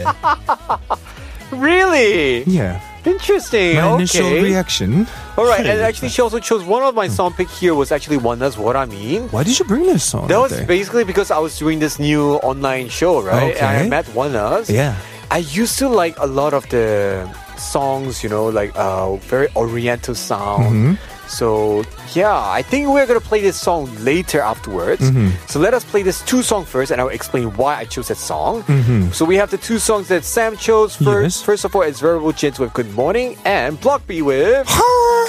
Really 1.50 2.44
Yeah. 2.44 2.78
interesting. 3.04 3.74
My 3.74 3.82
okay. 3.82 3.94
initial 3.96 4.30
reaction. 4.30 5.06
All 5.37 5.45
right, 5.45 5.65
and 5.65 5.81
actually, 5.81 6.09
she 6.09 6.21
also 6.21 6.39
chose 6.39 6.63
one 6.63 6.83
of 6.83 6.95
my 6.95 7.09
song 7.09 7.33
pick 7.33 7.49
here 7.49 7.75
was 7.75 7.91
actually 7.91 8.17
one 8.17 8.39
that's 8.39 8.57
what 8.57 8.75
I 8.77 8.85
mean. 8.85 9.27
Why 9.29 9.43
did 9.43 9.59
you 9.59 9.65
bring 9.65 9.83
this 9.83 10.03
song? 10.03 10.27
That 10.27 10.39
was 10.39 10.61
basically 10.61 11.03
because 11.03 11.29
I 11.29 11.39
was 11.39 11.59
doing 11.59 11.79
this 11.79 11.99
new 11.99 12.35
online 12.35 12.87
show, 12.87 13.21
right? 13.21 13.51
Okay. 13.51 13.59
And 13.59 13.85
I 13.85 13.89
met 13.89 14.07
one 14.15 14.35
us. 14.35 14.69
Yeah. 14.69 14.95
I 15.31 15.39
used 15.39 15.77
to 15.79 15.89
like 15.89 16.15
a 16.19 16.25
lot 16.25 16.53
of 16.53 16.69
the 16.69 17.27
songs, 17.57 18.23
you 18.23 18.29
know, 18.29 18.45
like 18.47 18.71
uh, 18.75 19.15
very 19.17 19.47
Oriental 19.55 20.15
sound. 20.15 20.63
Mm-hmm. 20.63 21.14
So 21.27 21.83
yeah, 22.13 22.33
I 22.37 22.61
think 22.61 22.87
we're 22.87 23.05
gonna 23.05 23.19
play 23.19 23.41
this 23.41 23.59
song 23.59 23.89
later 24.03 24.39
afterwards. 24.41 25.01
Mm-hmm. 25.01 25.29
So 25.47 25.59
let 25.59 25.73
us 25.73 25.83
play 25.83 26.03
this 26.03 26.21
two 26.23 26.41
song 26.41 26.65
first, 26.65 26.91
and 26.91 27.01
I'll 27.01 27.09
explain 27.09 27.51
why 27.57 27.77
I 27.77 27.85
chose 27.85 28.07
that 28.09 28.17
song. 28.17 28.63
Mm-hmm. 28.63 29.11
So 29.11 29.25
we 29.25 29.35
have 29.37 29.49
the 29.51 29.57
two 29.57 29.79
songs 29.79 30.07
that 30.09 30.23
Sam 30.23 30.55
chose 30.57 30.95
first. 30.95 31.39
Yes. 31.39 31.45
First 31.45 31.65
of 31.65 31.75
all, 31.75 31.81
it's 31.81 31.99
Verbal 31.99 32.31
Jint 32.31 32.59
with 32.59 32.73
Good 32.73 32.93
Morning 32.93 33.37
and 33.45 33.79
Block 33.81 34.05
B 34.07 34.21
with 34.21 34.67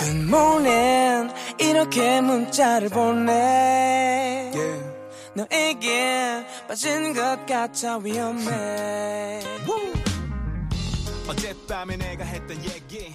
Good 0.01 0.27
Morning. 0.29 1.33
이렇게 1.59 2.21
문자를 2.21 2.91
보내. 2.91 4.53
Yeah. 4.55 4.83
너에게 5.37 6.47
빠진 6.67 7.13
것 7.13 7.45
같아 7.47 7.99
위험해. 7.99 9.43
어젯밤에 11.29 11.97
내가 11.97 12.25
했던 12.25 12.57
얘기. 12.65 13.13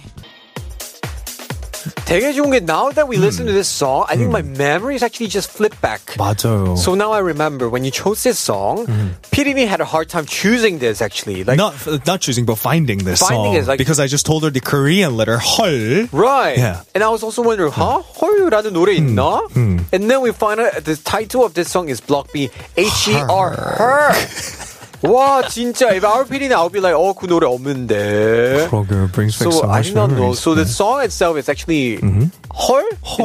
되게 2.05 2.33
좋은 2.33 2.51
게 2.51 2.59
now 2.61 2.89
that 2.91 3.07
we 3.07 3.17
listen 3.17 3.45
to 3.45 3.53
this 3.53 3.67
song, 3.67 4.05
I 4.09 4.15
think 4.17 4.31
my 4.31 4.41
memories 4.41 5.03
actually 5.03 5.27
just 5.29 5.49
flip 5.51 5.75
back. 5.81 6.15
맞아요. 6.17 6.77
So 6.77 6.95
now 6.95 7.11
I 7.11 7.19
remember 7.19 7.69
when 7.69 7.83
you 7.83 7.91
chose 7.91 8.23
this 8.23 8.39
song, 8.39 8.85
PDB 9.31 9.67
had 9.67 9.81
a 9.81 9.85
hard 9.85 10.09
time 10.09 10.25
choosing 10.25 10.79
this 10.79 11.01
actually. 11.01 11.43
Like 11.43 11.57
not 11.57 11.73
not 12.05 12.21
choosing, 12.21 12.45
but 12.45 12.57
finding 12.57 13.03
this 13.03 13.19
Finding 13.19 13.53
song 13.53 13.55
is 13.55 13.67
like- 13.67 13.77
because 13.77 13.99
I 13.99 14.07
just 14.07 14.25
told 14.25 14.43
her 14.43 14.49
the 14.49 14.59
Korean 14.61 15.15
letter 15.17 15.37
헐. 15.37 16.09
Right. 16.11 16.57
Yeah. 16.57 16.81
And 16.95 17.03
I 17.03 17.09
was 17.09 17.23
also 17.23 17.41
wondering, 17.41 17.71
huh? 17.71 18.01
헐라는 18.19 18.73
노래 18.73 18.95
있나? 18.97 19.45
And 19.91 20.09
then 20.09 20.21
we 20.21 20.31
find 20.31 20.59
out 20.59 20.83
the 20.83 20.95
title 20.97 21.45
of 21.45 21.53
this 21.53 21.69
song 21.69 21.89
is 21.89 22.01
Block 22.01 22.31
B, 22.33 22.49
H-E-R, 22.75 23.49
her. 23.51 24.13
와, 25.03 25.43
진짜. 25.47 25.93
If 25.93 26.03
our 26.03 26.25
PD는 26.25 26.51
I'll 26.53 26.69
be 26.69 26.79
like, 26.79 26.95
oh, 26.95 27.13
그 27.13 27.27
노래 27.27 27.45
없는데. 27.45 28.67
그러게, 28.69 29.11
brings 29.11 29.37
back 29.37 29.51
So 29.51 29.51
so 29.51 29.63
I 29.69 29.77
much 29.79 29.85
did 29.87 29.95
not 29.95 30.09
know. 30.09 30.15
memories. 30.33 30.39
So 30.39 30.55
the 30.55 30.65
song 30.65 31.01
itself 31.03 31.37
is 31.37 31.47
actually 31.49 31.97
her 32.01 32.01
in 32.01 32.31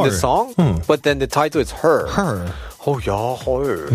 the 0.04 0.11
헐. 0.11 0.11
song, 0.12 0.54
but 0.87 1.02
then 1.02 1.18
the 1.18 1.26
title 1.26 1.61
is 1.61 1.70
her. 1.82 2.08
her. 2.08 2.52
Oh, 2.89 3.00
yeah, 3.00 3.08
y'all 3.08 3.36
hard. 3.36 3.91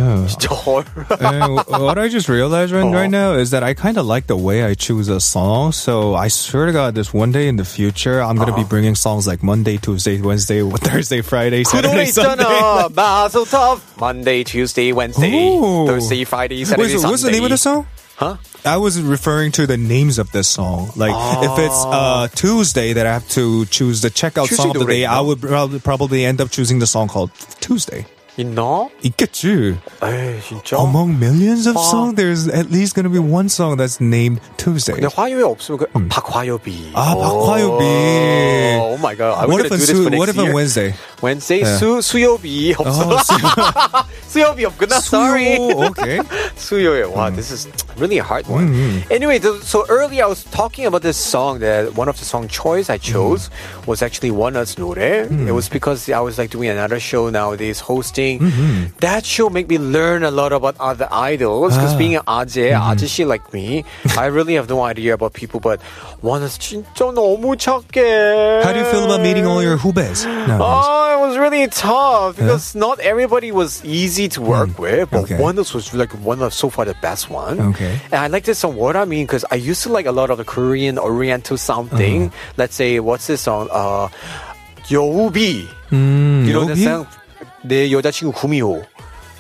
what 1.67 1.99
I 1.99 2.09
just 2.09 2.29
realized 2.29 2.75
right, 2.75 2.83
right 2.83 2.95
uh-huh. 2.95 3.07
now 3.07 3.33
is 3.33 3.53
that 3.53 3.63
I 3.63 3.73
kind 3.73 3.97
of 3.97 4.05
like 4.05 4.27
the 4.27 4.37
way 4.37 4.65
I 4.65 4.75
choose 4.75 5.09
a 5.09 5.19
song. 5.19 5.73
So 5.73 6.15
I 6.15 6.29
swear 6.29 6.67
to 6.67 6.73
God, 6.73 6.95
this 6.95 7.11
one 7.11 7.33
day 7.33 7.49
in 7.49 7.57
the 7.57 7.65
future, 7.65 8.21
I'm 8.21 8.37
going 8.37 8.49
to 8.49 8.53
be 8.53 8.61
uh-huh. 8.61 8.69
bringing 8.69 8.95
songs 8.95 9.27
like 9.27 9.43
Monday, 9.43 9.79
Tuesday, 9.79 10.21
Wednesday, 10.21 10.61
Thursday, 10.71 11.23
Friday, 11.23 11.65
Saturday, 11.65 12.05
Sunday. 12.05 12.45
Mazel 12.95 13.47
Tov. 13.47 13.81
Monday, 13.99 14.45
Tuesday, 14.45 14.93
Wednesday, 14.93 15.33
Ooh. 15.33 15.87
Thursday, 15.87 16.25
Friday, 16.25 16.63
Saturday, 16.67 16.89
Wait, 16.89 16.93
so 16.93 16.99
Sunday. 16.99 17.11
What's 17.13 17.23
the 17.23 17.31
name 17.31 17.45
of 17.45 17.51
the 17.51 17.57
song? 17.57 17.87
Huh? 18.17 18.37
I 18.67 18.77
was 18.77 19.01
referring 19.01 19.53
to 19.53 19.67
the 19.67 19.79
names 19.79 20.19
of 20.19 20.31
this 20.33 20.49
song. 20.49 20.91
Like 20.97 21.15
oh. 21.15 21.45
if 21.45 21.59
it's 21.65 21.83
uh, 21.87 21.89
ah. 21.91 22.29
Tuesday 22.35 22.93
that 22.93 23.07
I 23.07 23.15
have 23.15 23.29
to 23.31 23.65
choose 23.67 24.03
the 24.03 24.11
checkout 24.11 24.49
Tuesday 24.49 24.65
song 24.65 24.77
of 24.77 24.81
the 24.81 24.85
day, 24.85 25.07
I 25.07 25.23
would 25.23 25.41
probably, 25.41 25.81
probably 25.81 26.27
end 26.27 26.43
up 26.43 26.51
choosing 26.51 26.79
the 26.79 26.87
song 26.87 27.09
called 27.09 27.31
Tuesday. 27.61 28.05
있나? 28.37 28.89
있겠지. 29.03 29.77
에이, 30.03 30.41
진짜. 30.47 30.77
Among 30.79 31.19
millions 31.19 31.69
of 31.69 31.77
아. 31.77 31.81
songs, 31.81 32.15
there's 32.17 32.49
at 32.49 32.71
least 32.73 32.95
gonna 32.95 33.11
be 33.11 33.19
one 33.19 33.49
song 33.49 33.77
that's 33.77 34.01
named 34.01 34.41
Tuesday. 34.57 34.95
근데 34.95 35.09
화요일 35.15 35.45
없으면 35.45 35.79
그, 35.79 35.87
음. 35.97 36.09
박화요비. 36.09 36.93
아, 36.95 37.15
박화요비. 37.15 37.85
Oh 38.81 38.97
my 38.99 39.15
god. 39.15 39.49
What 39.49 39.67
if 39.67 39.73
on 39.73 39.79
su, 39.79 40.09
what 40.17 40.29
if 40.29 40.39
on 40.39 40.53
Wednesday? 40.53 40.95
Wednesday 41.21 41.61
yeah. 41.61 41.77
수 41.79 42.01
수요비 42.01 42.75
없어. 42.79 43.11
Oh, 43.11 43.19
수... 43.21 43.33
수요비 44.33 44.65
없구나. 44.65 44.99
수요, 44.99 45.11
Sorry. 45.11 45.57
Okay. 45.93 46.19
수요일. 46.57 47.13
Wow, 47.13 47.29
mm. 47.31 47.37
this 47.37 47.51
is 47.51 47.69
really 47.99 48.19
a 48.19 48.25
hard 48.25 48.47
one. 48.49 48.73
Mm. 48.73 49.11
Anyway, 49.11 49.39
so 49.41 49.85
earlier 49.89 50.25
I 50.25 50.27
was 50.27 50.45
talking 50.45 50.87
about 50.87 51.03
this 51.03 51.19
song 51.19 51.61
that 51.61 51.95
one 51.95 52.09
of 52.09 52.19
the 52.19 52.25
song 52.25 52.49
choice 52.49 52.89
I 52.89 52.97
chose 52.97 53.51
mm. 53.51 53.87
was 53.87 54.03
actually 54.03 54.31
ONEUS 54.31 54.77
노래. 54.77 55.29
Mm. 55.29 55.49
It 55.49 55.53
was 55.53 55.69
because 55.69 56.09
I 56.09 56.21
was 56.21 56.39
like 56.39 56.51
doing 56.51 56.71
another 56.71 56.99
show 56.99 57.29
nowadays 57.29 57.81
hosting 57.81 58.22
That 59.00 59.26
show 59.26 59.50
made 59.50 59.70
me 59.70 59.78
learn 59.78 60.24
a 60.24 60.32
lot 60.32 60.52
about 60.54 60.76
other 60.80 61.08
idols 61.12 61.76
because 61.76 61.96
being 61.96 62.16
an 62.16 62.24
아재, 62.28 62.72
아저씨 62.74 63.26
like 63.26 63.54
me, 63.54 63.84
I 64.18 64.26
really 64.28 64.56
have 64.56 64.70
no 64.70 64.84
idea 64.84 65.14
about 65.14 65.34
people 65.34 65.60
but 65.60 65.80
원어스 66.24 66.60
진짜 66.60 67.14
너무 67.14 67.56
착해. 67.58 68.64
How 68.64 68.74
do 68.74 68.80
you 68.80 68.86
feel 68.86 69.06
about 69.06 69.22
meeting 69.22 69.46
all 69.46 69.62
your 69.62 69.78
후배s? 69.78 70.26
nowadays? 70.26 70.60
Oh, 70.62 71.18
it 71.18 71.28
was 71.28 71.38
really 71.38 71.68
tough 71.68 72.36
because 72.38 72.76
not 72.76 73.00
everybody 73.00 73.52
was 73.52 73.84
easy 73.86 74.28
to 74.30 74.42
work 74.42 74.78
with, 74.80 75.10
but 75.12 75.24
Okay. 75.28 75.38
one 75.40 75.56
was 75.58 75.94
like 75.94 76.12
one 76.24 76.42
of 76.42 76.54
so 76.54 76.70
far 76.70 76.86
the 76.86 76.96
best 77.02 77.30
one. 77.30 77.60
Okay. 77.74 78.00
And 78.12 78.22
I 78.22 78.28
like 78.28 78.44
this 78.46 78.60
song, 78.60 78.76
What 78.76 78.96
I 78.96 79.06
Mean, 79.06 79.26
because 79.26 79.46
I 79.52 79.56
used 79.56 79.84
to 79.84 79.90
like 79.92 80.06
a 80.06 80.12
lot 80.12 80.30
of 80.30 80.38
the 80.38 80.46
Korean 80.46 80.98
Oriental 80.98 81.58
sounding. 81.58 82.28
Uh-huh. 82.28 82.54
Let's 82.58 82.76
say, 82.76 83.00
what's 83.00 83.28
this 83.28 83.42
song? 83.42 83.68
Uh, 83.72 84.08
여우비. 84.90 85.68
음, 85.92 86.46
You 86.48 86.54
know 86.54 86.66
the 86.66 86.74
여기? 86.76 87.06
내 87.65 87.91
여자친구 87.91 88.33
구미호 88.33 88.83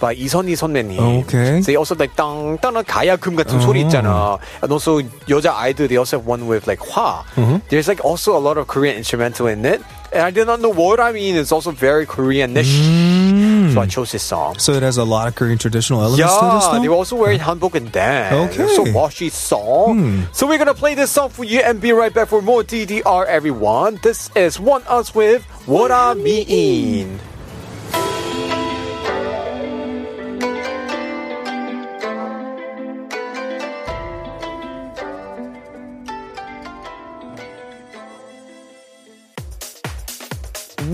by 0.02 0.14
이선희 0.18 0.56
선배님. 0.56 0.98
Okay. 1.22 1.62
They 1.62 1.76
also 1.76 1.94
like 1.94 2.14
땅 2.16 2.58
가야금 2.58 3.36
같은 3.36 3.54
oh. 3.54 3.64
소리 3.64 3.82
있잖아. 3.82 4.36
And 4.60 4.72
also 4.72 5.00
여자 5.28 5.54
아이들 5.54 5.86
they 5.86 5.96
also 5.96 6.18
have 6.18 6.26
one 6.26 6.48
with 6.50 6.66
like 6.66 6.82
화. 6.82 7.22
Mm-hmm. 7.36 7.62
There's 7.70 7.86
like 7.86 8.04
also 8.04 8.36
a 8.36 8.42
lot 8.42 8.58
of 8.58 8.66
Korean 8.66 8.96
instrumental 8.96 9.46
in 9.46 9.64
it. 9.64 9.80
And 10.12 10.26
I 10.26 10.30
did 10.30 10.46
not 10.46 10.60
know 10.60 10.74
what 10.74 10.98
I 10.98 11.12
mean. 11.12 11.36
It's 11.36 11.52
also 11.52 11.70
very 11.70 12.04
Koreanish. 12.04 12.68
Mm. 12.68 13.72
So 13.72 13.80
I 13.80 13.86
chose 13.86 14.12
this 14.12 14.22
song. 14.22 14.58
So 14.58 14.74
it 14.74 14.82
has 14.82 14.98
a 14.98 15.04
lot 15.04 15.28
of 15.28 15.36
Korean 15.36 15.56
traditional 15.56 16.02
elements 16.02 16.20
yeah, 16.20 16.78
they 16.82 16.88
were 16.88 16.96
also 16.96 17.16
wearing 17.16 17.38
hanbok 17.38 17.74
and 17.74 17.90
dan. 17.90 18.50
Okay. 18.50 18.66
So 18.74 18.84
washy 18.92 19.30
song. 19.30 20.26
Mm. 20.26 20.34
So 20.34 20.46
we're 20.46 20.58
gonna 20.58 20.74
play 20.74 20.94
this 20.94 21.12
song 21.12 21.30
for 21.30 21.44
you 21.44 21.60
and 21.60 21.80
be 21.80 21.92
right 21.92 22.12
back 22.12 22.28
for 22.28 22.42
more 22.42 22.62
DDR, 22.62 23.24
everyone. 23.26 24.00
This 24.02 24.28
is 24.34 24.58
ONEUS 24.58 25.14
with 25.14 25.44
What 25.64 25.92
I 25.92 26.14
Mean. 26.14 27.20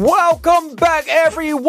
Welcome 0.07 0.75
back, 0.75 1.05
everyone! 1.09 1.65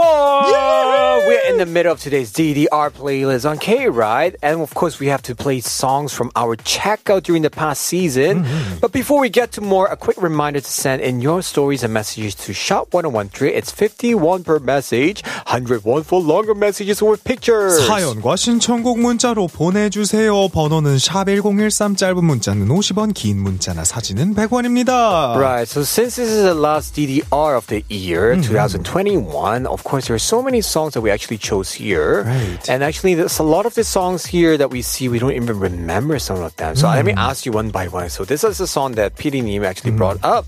We're 1.26 1.50
in 1.50 1.58
the 1.58 1.66
middle 1.66 1.92
of 1.92 2.00
today's 2.00 2.32
DDR 2.32 2.90
playlist 2.90 3.44
on 3.48 3.58
K 3.58 3.88
Ride, 3.88 4.36
and 4.40 4.60
of 4.60 4.72
course, 4.72 5.00
we 5.00 5.08
have 5.08 5.20
to 5.22 5.34
play 5.34 5.58
songs 5.60 6.12
from 6.12 6.30
our 6.36 6.54
checkout 6.56 7.24
during 7.24 7.42
the 7.42 7.50
past 7.50 7.82
season. 7.82 8.46
But 8.80 8.92
before 8.92 9.20
we 9.20 9.28
get 9.28 9.50
to 9.52 9.60
more, 9.60 9.88
a 9.88 9.96
quick 9.96 10.22
reminder 10.22 10.60
to 10.60 10.70
send 10.70 11.02
in 11.02 11.20
your 11.20 11.42
stories 11.42 11.82
and 11.82 11.92
messages 11.92 12.36
to 12.46 12.54
Shop 12.54 12.94
1013. 12.94 13.52
It's 13.52 13.72
51 13.72 14.44
per 14.44 14.60
message, 14.60 15.22
101 15.48 16.04
for 16.04 16.20
longer 16.20 16.54
messages 16.54 17.02
with 17.02 17.24
pictures. 17.24 17.80
사연과 17.88 18.36
신청곡 18.36 19.00
문자로 19.00 19.48
보내주세요. 19.48 20.48
번호는 20.48 20.96
샵1013 20.96 21.96
짧은 21.96 22.24
문자는 22.24 22.68
50원, 22.68 23.12
긴 23.12 23.42
문자나 23.42 23.84
사진은 23.84 24.34
100원입니다. 24.36 25.36
Right. 25.36 25.68
So 25.68 25.82
since 25.82 26.14
this 26.16 26.30
is 26.30 26.44
the 26.44 26.54
last 26.54 26.94
DDR 26.94 27.56
of 27.56 27.66
the 27.66 27.84
year, 27.90 28.14
Mm-hmm. 28.28 28.42
2021, 28.42 29.66
of 29.66 29.84
course, 29.84 30.06
there 30.08 30.16
are 30.16 30.18
so 30.18 30.42
many 30.42 30.60
songs 30.60 30.94
that 30.94 31.00
we 31.00 31.10
actually 31.10 31.38
chose 31.38 31.72
here. 31.72 32.24
Right. 32.24 32.68
And 32.68 32.82
actually, 32.84 33.14
there's 33.14 33.38
a 33.38 33.42
lot 33.46 33.64
of 33.66 33.74
the 33.74 33.84
songs 33.84 34.26
here 34.26 34.56
that 34.58 34.70
we 34.70 34.82
see, 34.82 35.08
we 35.08 35.18
don't 35.18 35.32
even 35.32 35.58
remember 35.58 36.18
some 36.18 36.42
of 36.42 36.54
them. 36.56 36.76
So 36.76 36.88
let 36.88 37.04
me 37.04 37.12
Mm. 37.12 37.18
ask 37.30 37.46
you 37.46 37.52
one 37.52 37.70
by 37.70 37.88
one. 37.88 38.10
So 38.10 38.24
this 38.24 38.44
is 38.44 38.60
a 38.60 38.66
song 38.66 38.92
that 39.00 39.16
PD 39.16 39.40
Nim 39.42 39.64
actually 39.64 39.92
Mm. 39.92 39.98
brought 39.98 40.20
up. 40.24 40.46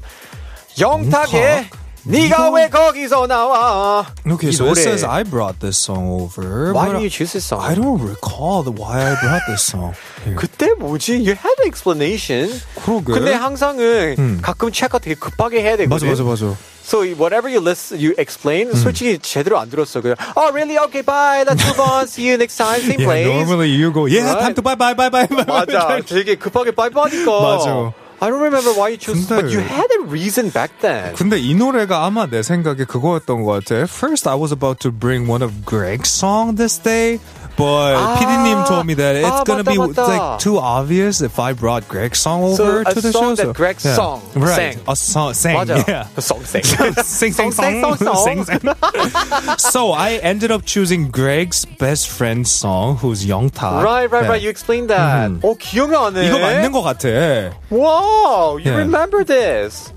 영탁의 0.78 1.68
네가 2.06 2.50
왜 2.54 2.68
거기서 2.70 3.26
나와? 3.26 4.06
Okay, 4.30 4.50
이 4.50 4.54
so 4.54 4.66
it 4.70 4.78
노래. 4.78 4.82
says 4.82 5.02
I 5.02 5.24
brought 5.24 5.58
this 5.58 5.76
song 5.76 6.06
over. 6.06 6.70
Why 6.72 6.86
but 6.86 6.92
did 7.00 7.02
you 7.02 7.10
choose 7.10 7.32
this 7.32 7.44
song? 7.46 7.58
I 7.66 7.74
don't 7.74 7.98
recall 7.98 8.62
the 8.62 8.70
why 8.70 9.02
I 9.02 9.16
brought 9.18 9.42
this 9.50 9.62
song. 9.66 9.90
here. 10.22 10.36
그때 10.38 10.70
뭐지? 10.78 11.18
You 11.18 11.34
had 11.34 11.58
an 11.58 11.66
explanation. 11.66 12.46
그러게. 12.78 13.10
근데 13.12 13.32
항상은 13.34 14.38
가끔 14.40 14.70
체크가 14.70 15.00
되게 15.00 15.16
급하게 15.18 15.62
해야 15.62 15.76
되거든. 15.76 16.06
맞아, 16.06 16.06
맞아, 16.06 16.22
맞아. 16.22 16.54
So 16.90 17.02
whatever 17.16 17.48
you 17.50 17.58
list, 17.60 17.92
you 17.98 18.14
explain. 18.16 18.70
솔직히 18.72 19.18
제대로 19.18 19.58
안 19.58 19.68
들었어. 19.68 20.00
그냥 20.00 20.14
oh 20.36 20.52
really 20.54 20.78
okay 20.86 21.02
bye 21.02 21.42
let's 21.44 21.58
move 21.66 21.80
on 21.80 22.06
see 22.06 22.28
you 22.30 22.36
next 22.38 22.56
time 22.56 22.78
same 22.80 23.00
Yeah, 23.00 23.06
place. 23.10 23.26
normally 23.26 23.70
you 23.74 23.90
go, 23.90 24.06
yeah, 24.06 24.22
Right. 24.34 24.40
time 24.40 24.54
to 24.54 24.62
bye, 24.62 24.76
bye, 24.76 24.94
bye, 24.94 25.10
bye, 25.10 25.26
bye. 25.26 25.44
맞아. 25.44 25.98
되게 26.06 26.36
급하게 26.36 26.70
빠이빠니까. 26.70 27.26
맞아. 27.26 27.92
I 28.18 28.30
don't 28.30 28.40
remember 28.40 28.72
why 28.72 28.88
you 28.88 28.96
chose, 28.96 29.26
근데- 29.26 29.42
but 29.42 29.50
you 29.52 29.60
had 29.60 29.90
a 29.92 30.06
reason 30.08 30.48
back 30.50 30.70
then. 30.80 31.12
근데 31.16 31.38
이 31.38 31.54
노래가 31.54 32.06
아마 32.06 32.24
내 32.26 32.42
생각에 32.42 32.84
그거였던 32.86 33.42
것 33.42 33.64
같아. 33.66 33.84
First, 33.84 34.26
I 34.26 34.34
was 34.38 34.52
about 34.54 34.78
to 34.80 34.90
bring 34.90 35.28
one 35.28 35.42
of 35.44 35.66
Greg's 35.66 36.08
song 36.08 36.56
this 36.56 36.78
day, 36.80 37.18
but 37.60 37.96
아, 37.96 38.16
PD님 38.20 38.66
told 38.68 38.84
me 38.86 38.94
that 38.94 39.16
it's 39.16 39.24
아, 39.26 39.44
gonna 39.44 39.62
맞다, 39.64 39.72
be 39.72 39.78
맞다. 39.78 40.08
like 40.08 40.38
too 40.40 40.58
obvious 40.58 41.22
if 41.22 41.38
I 41.40 41.52
brought 41.54 41.88
Greg's 41.88 42.20
song 42.20 42.54
So, 42.54 42.64
over 42.64 42.80
a 42.82 42.92
to 42.92 43.00
the 43.00 43.12
song 43.12 43.34
show. 43.36 43.46
that 43.48 43.56
Greg 43.56 43.76
yeah. 43.82 43.94
song, 43.96 44.20
right? 44.34 44.76
sang. 44.76 44.80
A 44.86 44.94
song, 44.96 45.32
sang, 45.34 45.56
맞아. 45.56 45.76
yeah. 45.88 46.04
그 46.14 46.20
송생. 46.20 46.62
sing, 47.02 47.32
sing, 47.32 47.52
Song, 47.52 47.80
song, 47.80 47.96
sing, 47.96 48.06
song, 48.06 48.44
sing, 48.44 48.60
sing. 48.60 49.56
so 49.58 49.92
I 49.92 50.20
ended 50.22 50.50
up 50.50 50.64
choosing 50.66 51.08
Greg's 51.10 51.64
best 51.64 52.08
friend 52.10 52.46
song, 52.46 52.96
who's 52.98 53.24
Youngtak. 53.24 53.82
Right, 53.82 54.10
right, 54.10 54.24
Yeah. 54.24 54.28
right. 54.36 54.42
You 54.42 54.50
explained 54.50 54.90
that. 54.90 55.30
어 55.42 55.54
기억나네. 55.56 56.28
이거 56.28 56.38
맞는 56.38 56.72
것 56.72 56.82
같아. 56.82 57.56
Wow, 57.70 58.58
you 58.58 58.70
Yeah. 58.72 58.84
remember 58.84 59.24
this. 59.24 59.92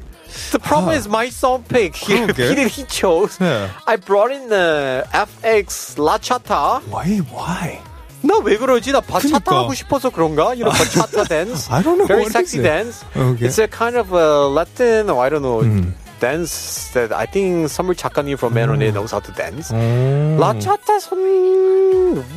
The 0.53 0.59
problem 0.59 0.95
ah. 0.95 0.99
is 0.99 1.09
my 1.09 1.29
song 1.29 1.64
pick. 1.69 1.95
Oh, 1.95 2.07
he 2.07 2.33
그러게. 2.33 2.88
chose. 2.88 3.38
I 3.41 3.97
brought 3.97 4.33
in 4.33 4.49
the 4.49 5.07
f(x) 5.12 5.99
La 5.99 6.19
Chata. 6.19 6.83
Why? 6.91 7.19
Why? 7.31 7.81
나 8.25 8.41
왜 8.41 8.57
그러지? 8.57 8.93
나 8.93 9.00
바차타 9.00 9.45
그러니까. 9.45 9.59
하고 9.59 9.75
싶어서 9.75 10.09
그런가? 10.11 10.57
You 10.57 10.64
know, 10.64 10.73
bachata 10.73 11.29
dance. 11.29 11.69
I 11.71 11.83
don't 11.83 11.99
know. 11.99 12.07
Very 12.07 12.23
what 12.23 12.33
sexy 12.33 12.61
it? 12.61 12.62
dance. 12.62 13.05
Okay. 13.14 13.45
It's 13.47 13.59
a 13.59 13.69
kind 13.69 13.97
of 13.97 14.12
a 14.12 14.49
Latin, 14.49 15.11
or 15.11 15.23
I 15.23 15.29
don't 15.29 15.43
know, 15.43 15.61
hmm. 15.61 15.93
dance 16.21 16.88
that 16.95 17.12
I 17.12 17.26
think 17.26 17.69
선물 17.69 17.95
작가님 17.95 18.38
from 18.38 18.55
Melody 18.55 18.88
hmm. 18.88 18.97
knows 18.97 19.12
how 19.12 19.21
to 19.21 19.33
dance. 19.33 19.71
Oh. 19.73 20.41
라차타 20.41 21.00
선... 21.00 21.21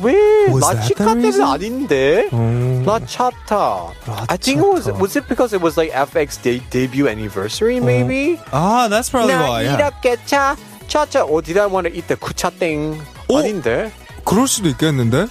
왜 0.02 0.50
Was 0.52 0.60
that 0.68 0.94
the 0.94 1.04
라치카 1.04 1.14
때는 1.14 1.42
아닌데? 1.42 2.28
음. 2.32 2.67
Not 2.88 3.02
Chata. 3.02 3.92
I 4.32 4.36
think 4.40 4.60
it 4.60 4.66
was 4.66 4.88
was 4.96 5.14
it 5.14 5.28
because 5.28 5.52
it 5.52 5.60
was 5.60 5.76
like 5.76 5.92
f(x) 5.92 6.40
de- 6.40 6.64
debut 6.72 7.06
anniversary 7.06 7.80
oh. 7.80 7.84
maybe? 7.84 8.40
Ah, 8.50 8.88
that's 8.88 9.10
probably 9.12 9.36
나 9.36 9.44
why. 9.44 9.62
Yeah. 9.68 9.76
이렇게 9.76 10.16
cha 10.24 10.56
cha. 10.88 11.22
or 11.22 11.42
did 11.42 11.58
I 11.58 11.66
want 11.66 11.86
to 11.86 11.92
eat 11.92 12.08
the 12.08 12.16
kucha 12.16 12.50
thing? 12.50 12.96
아닌데. 13.28 13.92
그럴 14.24 14.48
수도 14.48 14.68
있겠는데. 14.70 15.28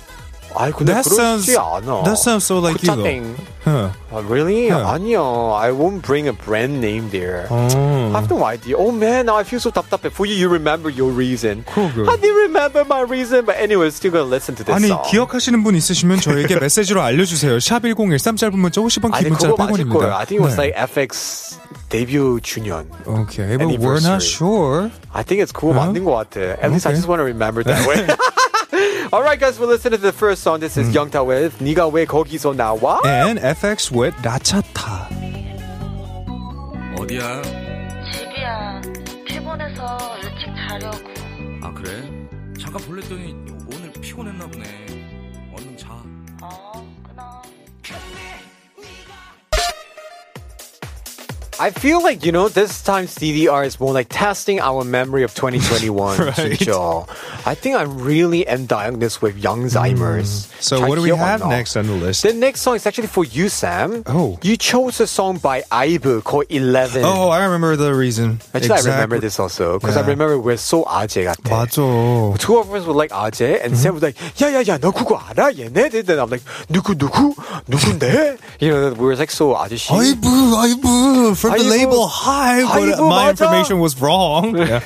아이 0.57 0.71
근데 0.71 0.93
That 0.93 1.05
sounds 1.09 1.45
그렇지 1.45 1.57
않아. 1.57 2.03
that 2.03 2.17
sounds 2.19 2.45
so 2.45 2.59
like 2.59 2.81
you 2.83 2.89
kuchating. 2.93 3.35
Huh. 3.67 3.91
Oh, 4.11 4.23
really? 4.23 4.67
Yeah. 4.71 4.87
아니야. 4.95 5.19
I 5.59 5.71
won't 5.75 6.01
bring 6.01 6.27
a 6.27 6.33
brand 6.33 6.79
name 6.79 7.09
there. 7.11 7.47
Oh. 7.51 7.67
I 8.15 8.21
have 8.21 8.29
no 8.31 8.43
idea. 8.45 8.77
Oh 8.77 8.91
man, 8.91 9.25
now 9.27 9.35
I 9.35 9.43
feel 9.43 9.59
so 9.59 9.71
답답해. 9.71 10.07
For 10.09 10.25
you, 10.25 10.35
you 10.39 10.47
remember 10.47 10.87
your 10.89 11.11
reason. 11.11 11.65
그러게. 11.67 12.07
I 12.07 12.15
didn't 12.15 12.47
remember 12.47 12.85
my 12.87 13.01
reason, 13.03 13.43
but 13.45 13.57
anyway, 13.59 13.91
still 13.91 14.11
gonna 14.11 14.23
listen 14.23 14.55
to 14.55 14.63
this 14.63 14.71
아니 14.73 14.87
song. 14.87 15.03
기억하시는 15.11 15.63
분 15.63 15.75
있으시면 15.75 16.21
저에게 16.21 16.55
메시지로 16.59 17.01
알려주세요. 17.01 17.59
샵 17.59 17.83
1013 17.83 18.37
짧은 18.37 18.57
문자 18.57 18.79
50원 18.79 19.13
아니 19.13 19.23
긴 19.25 19.33
문자 19.33 19.49
그거 19.51 19.65
맞을 19.67 19.83
거예요. 19.89 20.13
100원입니다. 20.13 20.15
I 20.15 20.25
think 20.25 20.39
it 20.39 20.47
was 20.47 20.55
like 20.57 20.71
FX 20.79 21.59
데뷔 21.89 22.15
주년. 22.41 22.87
Okay, 23.05 23.57
but 23.57 23.67
we're 23.79 23.99
not 23.99 24.23
sure. 24.23 24.89
I 25.11 25.23
think 25.23 25.43
it's 25.43 25.51
그거 25.51 25.73
맞는 25.73 26.05
것 26.05 26.15
같아. 26.15 26.39
At 26.63 26.71
least 26.71 26.87
I 26.87 26.95
Okay. 26.95 27.03
just 27.03 27.07
want 27.11 27.19
to 27.19 27.27
remember 27.27 27.63
that 27.67 27.83
way. 27.85 28.07
Alright 29.13 29.39
guys, 29.39 29.59
we'll 29.59 29.69
listen 29.69 29.91
to 29.91 29.97
the 29.97 30.11
first 30.11 30.43
song. 30.43 30.59
This 30.59 30.77
is 30.77 30.89
mm. 30.89 31.09
Youngta 31.09 31.25
with 31.25 31.57
네가 31.63 31.87
왜 31.87 32.05
거기서 32.05 32.53
나와? 32.55 32.99
And 33.05 33.39
f(x) 33.39 33.91
with 33.91 34.15
나차타. 34.21 35.09
어디야? 36.97 37.41
집이야. 38.11 38.81
피곤해서 39.25 39.97
일찍 40.23 40.53
자려고. 40.67 40.97
아 41.61 41.73
그래? 41.73 42.03
잠깐 42.59 42.81
볼랬더니 42.81 43.35
오늘 43.73 43.91
피곤했나 44.01 44.47
보네. 44.47 44.86
I 51.59 51.71
feel 51.71 52.03
like, 52.03 52.23
you 52.23 52.31
know, 52.31 52.49
this 52.49 52.83
time's 52.83 53.15
DDR 53.15 53.65
is 53.65 53.79
more 53.79 53.91
like 53.91 54.07
testing 54.09 54.59
our 54.59 54.83
memory 54.83 55.23
of 55.23 55.33
2021. 55.35 56.17
right. 56.17 56.37
I 57.45 57.55
think 57.55 57.75
I'm 57.75 57.99
really 58.01 58.45
am 58.45 58.65
diagnosed 58.65 59.21
with 59.21 59.41
Youngzheimer's. 59.41 60.45
Hmm. 60.45 60.57
Mm. 60.57 60.61
So, 60.61 60.87
what 60.87 60.95
do 60.95 61.01
we 61.01 61.09
have 61.09 61.45
next 61.47 61.75
on 61.75 61.87
the 61.87 61.93
list? 61.93 62.23
The 62.23 62.33
next 62.33 62.61
song 62.61 62.75
is 62.75 62.85
actually 62.85 63.07
for 63.07 63.25
you, 63.25 63.49
Sam. 63.49 64.03
Oh. 64.05 64.37
You 64.43 64.57
chose 64.57 64.99
a 64.99 65.07
song 65.07 65.37
by 65.37 65.63
IVE 65.71 66.23
called 66.23 66.45
11. 66.49 67.03
Oh, 67.03 67.29
I 67.29 67.43
remember 67.43 67.75
the 67.75 67.93
reason. 67.93 68.39
Actually, 68.53 68.59
exactly. 68.59 68.91
I 68.91 68.93
remember 68.95 69.19
this 69.19 69.39
also 69.39 69.79
because 69.79 69.95
yeah. 69.95 70.03
I 70.03 70.05
remember 70.05 70.39
we're 70.39 70.57
so 70.57 70.83
아재 70.83 71.25
Two 72.39 72.57
of 72.57 72.73
us 72.73 72.85
were 72.85 72.93
like 72.93 73.11
아재, 73.11 73.63
and 73.63 73.73
mm-hmm. 73.73 73.75
Sam 73.75 73.93
was 73.93 74.03
like, 74.03 74.15
yeah, 74.39 74.51
야, 74.51 74.63
야, 74.63 74.81
no, 74.81 74.91
그거 74.91 75.17
알아? 75.17 75.47
And 75.57 76.19
I'm 76.19 76.29
like, 76.29 76.43
누구, 76.69 76.93
누구? 76.95 77.33
누군데? 77.67 78.37
you 78.59 78.69
know, 78.69 78.93
we 78.93 79.05
were 79.05 79.15
like 79.15 79.31
so 79.31 79.55
아저씨. 79.55 79.91
아이브, 79.91 80.27
아이브 80.55 81.33
from 81.49 81.57
the 81.59 81.63
label 81.69 82.07
HYBE, 82.07 82.97
but 82.97 83.09
my 83.09 83.29
information 83.29 83.79
was 83.79 83.99
wrong. 83.99 84.53
They're 84.53 84.81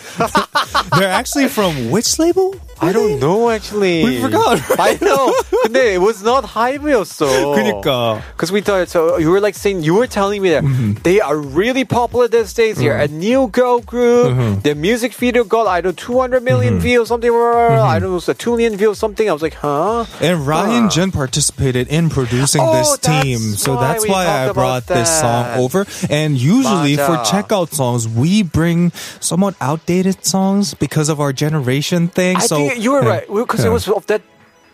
actually 1.10 1.48
from 1.48 1.90
which 1.92 2.20
label? 2.20 2.56
I 2.81 2.93
don't 2.93 3.19
know 3.21 3.49
actually. 3.51 4.05
We 4.05 4.21
forgot, 4.21 4.61
I 4.79 4.99
know. 5.01 5.33
근데 5.65 5.95
it 5.95 6.01
was 6.01 6.23
not 6.23 6.45
HYBE였어. 6.45 7.55
그니까. 7.57 8.21
Because 8.37 8.53
we 8.53 8.61
thought 8.61 8.89
so. 8.89 9.17
You 9.19 9.31
were 9.31 9.41
like 9.41 9.55
saying 9.55 9.83
you 9.83 9.95
were 9.95 10.07
telling 10.07 10.43
me 10.43 10.51
that 10.51 10.63
Mm-hmm. 10.67 11.03
they 11.05 11.21
are 11.21 11.37
really 11.39 11.85
popular 11.85 12.29
these 12.29 12.53
days. 12.53 12.77
They're 12.79 12.99
a 12.99 13.09
new 13.09 13.49
girl 13.49 13.81
group. 13.81 14.33
Mm-hmm. 14.33 14.61
Their 14.61 14.75
music 14.75 15.15
video 15.15 15.45
got 15.45 15.67
I 15.67 15.81
don't 15.81 15.97
know 15.97 16.05
200 16.19 16.43
million 16.43 16.79
views 16.81 17.09
something. 17.09 17.31
I 17.31 17.99
don't 17.99 18.11
know, 18.11 18.17
it's 18.17 18.29
a 18.29 18.35
2 18.35 18.53
million 18.57 18.77
views 18.77 18.99
something. 18.99 19.29
I 19.29 19.33
was 19.33 19.43
like, 19.43 19.55
huh? 19.55 20.05
And 20.21 20.47
Ryan 20.47 20.91
Jun 20.91 21.13
participated 21.13 21.89
in 21.89 22.11
producing 22.11 22.61
Oh, 22.63 22.73
this 22.77 22.97
that's 22.99 23.23
team. 23.23 23.39
So 23.57 23.75
why 23.77 23.81
that's 23.81 24.05
we 24.05 24.11
why 24.11 24.25
I 24.27 24.47
talked 24.47 24.55
brought 24.55 24.85
about 24.85 24.99
this 24.99 25.09
song 25.21 25.45
that. 25.45 25.59
over. 25.61 25.87
And 26.11 26.37
usually 26.37 26.97
for 26.97 27.17
맞아. 27.25 27.43
checkout 27.45 27.73
songs, 27.73 28.09
we 28.09 28.43
bring 28.43 28.91
somewhat 29.21 29.55
outdated 29.61 30.25
songs 30.25 30.75
because 30.75 31.09
of 31.09 31.21
our 31.21 31.33
generation 31.33 32.09
thing. 32.09 32.37
I 32.37 32.41
so 32.47 32.57
think 32.71 32.79
you 32.83 32.93
were 32.93 33.03
yeah. 33.03 33.11
right 33.11 33.27
because 33.27 33.61
it 33.61 33.69
Yeah. 33.69 33.73
was 33.75 33.89
of 33.89 34.07
that. 34.07 34.23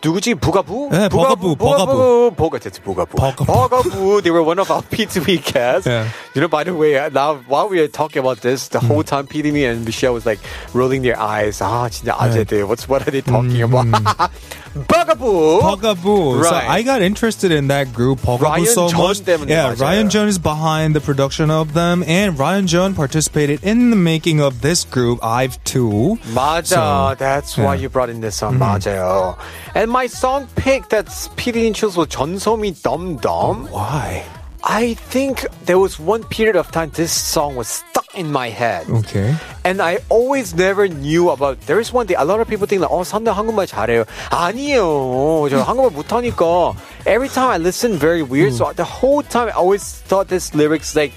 누구지? 0.02 0.34
부가부? 0.34 0.90
네, 0.90 1.08
버가부, 1.08 1.54
버가부. 1.54 2.34
버가 2.34 2.58
됐지, 2.58 2.80
부가부. 2.82 3.14
버가부. 3.14 3.46
버가부. 3.46 4.20
They 4.20 4.32
were 4.34 4.42
one 4.42 4.58
of 4.58 4.68
our 4.68 4.82
P2E 4.82 5.38
guests. 5.46 5.86
Yeah. 5.86 6.10
You 6.34 6.42
know, 6.42 6.48
by 6.48 6.64
the 6.64 6.74
way, 6.74 6.98
now 7.14 7.38
while 7.46 7.68
we 7.70 7.78
were 7.78 7.86
talking 7.86 8.18
about 8.18 8.42
this, 8.42 8.66
the 8.66 8.80
whole 8.80 9.04
time 9.04 9.28
P2E 9.30 9.62
and 9.62 9.84
Michelle 9.86 10.12
was 10.12 10.26
like 10.26 10.40
rolling 10.74 11.02
their 11.02 11.14
eyes. 11.14 11.62
Ah, 11.62 11.86
진짜 11.88 12.18
아재들. 12.18 12.66
What's 12.66 12.88
what 12.90 13.06
are 13.06 13.12
they 13.14 13.22
talking 13.22 13.62
about? 13.62 13.86
Bugaboo. 14.83 15.61
Bugaboo. 15.61 16.41
Right. 16.41 16.49
So 16.49 16.55
I 16.55 16.81
got 16.83 17.01
interested 17.01 17.51
in 17.51 17.67
that 17.67 17.93
group 17.93 18.19
Bugaboo 18.21 18.65
so 18.65 18.89
John 18.89 19.01
much. 19.01 19.19
yeah, 19.47 19.73
맞아요. 19.73 19.79
Ryan 19.79 20.09
Jhun 20.09 20.27
is 20.27 20.39
behind 20.39 20.95
the 20.95 21.01
production 21.01 21.49
of 21.51 21.73
them, 21.73 22.03
and 22.07 22.37
Ryan 22.37 22.65
Jhun 22.65 22.95
participated 22.95 23.63
in 23.63 23.89
the 23.89 23.95
making 23.95 24.41
of 24.41 24.61
this 24.61 24.83
group 24.83 25.19
I've 25.23 25.61
Too. 25.63 26.17
맞아. 26.33 27.11
So, 27.11 27.15
that's 27.17 27.57
yeah. 27.57 27.65
why 27.65 27.75
you 27.75 27.89
brought 27.89 28.09
in 28.09 28.21
this 28.21 28.35
song. 28.35 28.55
Mm-hmm. 28.59 28.63
맞아요. 28.63 29.37
And 29.75 29.91
my 29.91 30.07
song 30.07 30.47
pick 30.55 30.89
that's 30.89 31.27
PD님 31.29 31.73
chose 31.75 31.97
was 31.97 32.07
전소미 32.07 32.81
Dum 32.81 33.17
Dum. 33.17 33.67
Why? 33.71 34.23
I 34.63 34.95
think 34.95 35.45
there 35.65 35.79
was 35.79 35.99
one 35.99 36.23
period 36.25 36.55
of 36.55 36.71
time 36.71 36.89
this 36.93 37.11
song 37.11 37.55
was 37.55 37.67
stuck 37.67 38.06
in 38.16 38.30
my 38.30 38.48
head. 38.48 38.88
Okay. 38.88 39.34
And 39.64 39.80
I 39.80 39.98
always 40.08 40.54
never 40.54 40.88
knew 40.88 41.30
about. 41.30 41.60
There 41.66 41.80
is 41.80 41.92
one 41.92 42.06
thing. 42.06 42.16
A 42.18 42.24
lot 42.24 42.40
of 42.40 42.48
people 42.48 42.66
think 42.66 42.82
like, 42.82 42.90
"어, 42.90 43.04
산다 43.04 43.32
한국말 43.32 43.66
잘해요." 43.66 44.04
아니에요. 44.30 45.48
저 45.50 45.62
한국말 45.62 45.92
못하니까. 45.92 46.74
Every 47.06 47.28
time 47.28 47.50
I 47.50 47.58
listen, 47.58 47.98
very 47.98 48.22
weird. 48.22 48.54
So 48.54 48.72
the 48.72 48.84
whole 48.84 49.22
time 49.22 49.48
I 49.48 49.52
always 49.56 49.82
thought 50.08 50.28
this 50.28 50.54
lyrics 50.54 50.94
like 50.94 51.12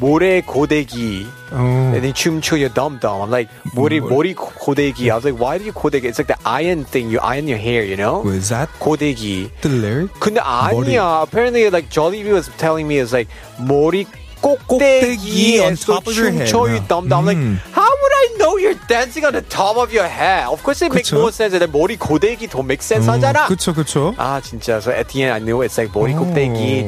모래 0.00 0.40
고데기. 0.42 1.26
Oh. 1.52 1.92
And 1.94 2.02
then 2.02 2.12
춤추요 2.12 2.72
dumb 2.74 2.98
dumb. 2.98 3.22
I'm 3.22 3.30
like 3.30 3.50
머리 3.74 4.00
머리 4.00 4.34
고데기. 4.34 5.10
I 5.10 5.14
was 5.14 5.24
like, 5.24 5.38
why 5.38 5.58
do 5.58 5.64
you 5.64 5.72
고데기? 5.72 6.08
It's 6.08 6.18
like 6.18 6.28
the 6.28 6.38
iron 6.44 6.84
thing. 6.84 7.10
You 7.10 7.20
iron 7.20 7.46
your 7.46 7.58
hair, 7.58 7.84
you 7.84 7.96
know? 7.96 8.22
Was 8.24 8.48
that 8.48 8.68
고데기. 8.80 9.50
the 9.60 9.68
lyric? 9.68 10.10
근데 10.18 10.40
아니야. 10.40 11.22
Apparently, 11.22 11.68
like 11.70 11.90
Jollibee 11.90 12.32
was 12.32 12.48
telling 12.56 12.88
me, 12.88 12.98
it's 12.98 13.12
like 13.12 13.28
머리 13.60 14.06
꼭대기 14.45 15.59
on 15.59 15.73
꼭대기에서 15.73 15.85
top 15.85 16.07
of 16.07 16.15
your 16.17 16.31
head. 16.31 16.47
춤춰요 16.47 16.87
dumb 16.87 17.09
dumb. 17.09 17.25
I'm 17.25 17.25
like, 17.25 17.37
음. 17.41 17.59
how 17.73 17.89
would 17.89 18.13
I 18.13 18.25
know 18.37 18.57
you're 18.57 18.79
dancing 18.87 19.25
on 19.25 19.33
the 19.33 19.41
top 19.41 19.77
of 19.77 19.91
your 19.91 20.07
head? 20.07 20.45
Of 20.47 20.61
course, 20.61 20.85
it 20.85 20.93
makes 20.93 21.11
more 21.11 21.31
sense. 21.31 21.57
Then 21.57 21.71
머리 21.71 21.97
고데기 21.97 22.47
더 22.47 22.61
make 22.61 22.81
sense 22.83 23.09
하잖아. 23.09 23.47
그쵸, 23.47 23.73
그쵸. 23.73 24.13
아 24.17 24.39
진짜. 24.41 24.77
So 24.81 24.91
at 24.91 25.09
the 25.09 25.23
end, 25.23 25.33
I 25.33 25.39
knew 25.39 25.61
it's 25.65 25.77
like 25.77 25.91
머리 25.93 26.13
꼭대기 26.13 26.85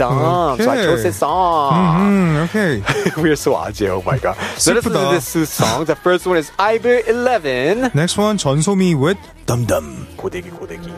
dumb. 0.00 0.58
So 0.58 0.70
I 0.70 0.76
chose 0.82 1.02
this 1.02 1.16
song. 1.16 1.72
Mm, 1.72 2.44
okay. 2.48 2.82
We're 3.16 3.36
so 3.36 3.56
아재. 3.56 3.88
Oh 3.88 4.02
my 4.04 4.18
god. 4.18 4.36
So 4.56 4.72
let's 4.72 4.86
listen 4.86 4.92
to 4.92 5.10
this 5.14 5.32
two 5.32 5.44
songs. 5.44 5.86
The 5.86 5.96
first 5.96 6.26
one 6.26 6.36
is 6.36 6.50
Iber 6.58 7.06
11. 7.08 7.90
Next 7.94 8.16
one, 8.18 8.36
전소미 8.38 8.94
with 8.94 9.18
Dum 9.46 9.66
Dum. 9.66 10.06
고데기 10.16 10.50
고데기. 10.50 10.88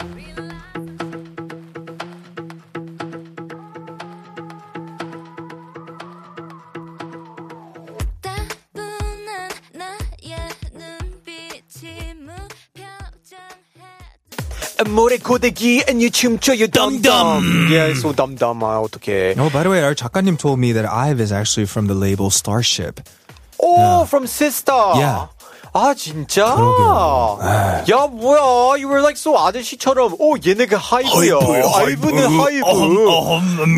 무표정해 14.91 14.91
머리 14.93 15.17
고데기 15.17 15.83
and 15.87 16.01
you 16.01 16.09
춤춰요 16.09 16.67
dumb 16.71 17.01
dumb. 17.01 17.67
Yeah, 17.71 17.93
so 17.93 18.13
dumb 18.13 18.35
dumb. 18.35 18.63
아 18.63 18.79
어떡해. 18.81 19.35
Oh, 19.37 19.49
by 19.49 19.63
the 19.63 19.69
way, 19.69 19.83
our 19.83 19.95
작가님 19.95 20.37
told 20.37 20.59
me 20.59 20.71
that 20.73 20.85
Ive 20.85 21.21
is 21.21 21.31
actually 21.31 21.67
from 21.67 21.87
the 21.87 21.95
label 21.95 22.29
Starship. 22.29 23.01
Oh, 23.59 24.05
from 24.05 24.27
Sister. 24.27 24.71
Yeah. 24.95 25.27
아 25.74 25.94
진짜? 25.96 26.42
야 26.44 28.06
뭐야? 28.06 28.76
You 28.76 28.88
were 28.88 29.00
like 29.00 29.16
so 29.16 29.38
아저씨처럼. 29.38 30.16
오 30.18 30.36
얘네가 30.36 30.76
하이브야. 30.76 31.38
아이브는 31.74 32.40
하이브. 32.40 32.66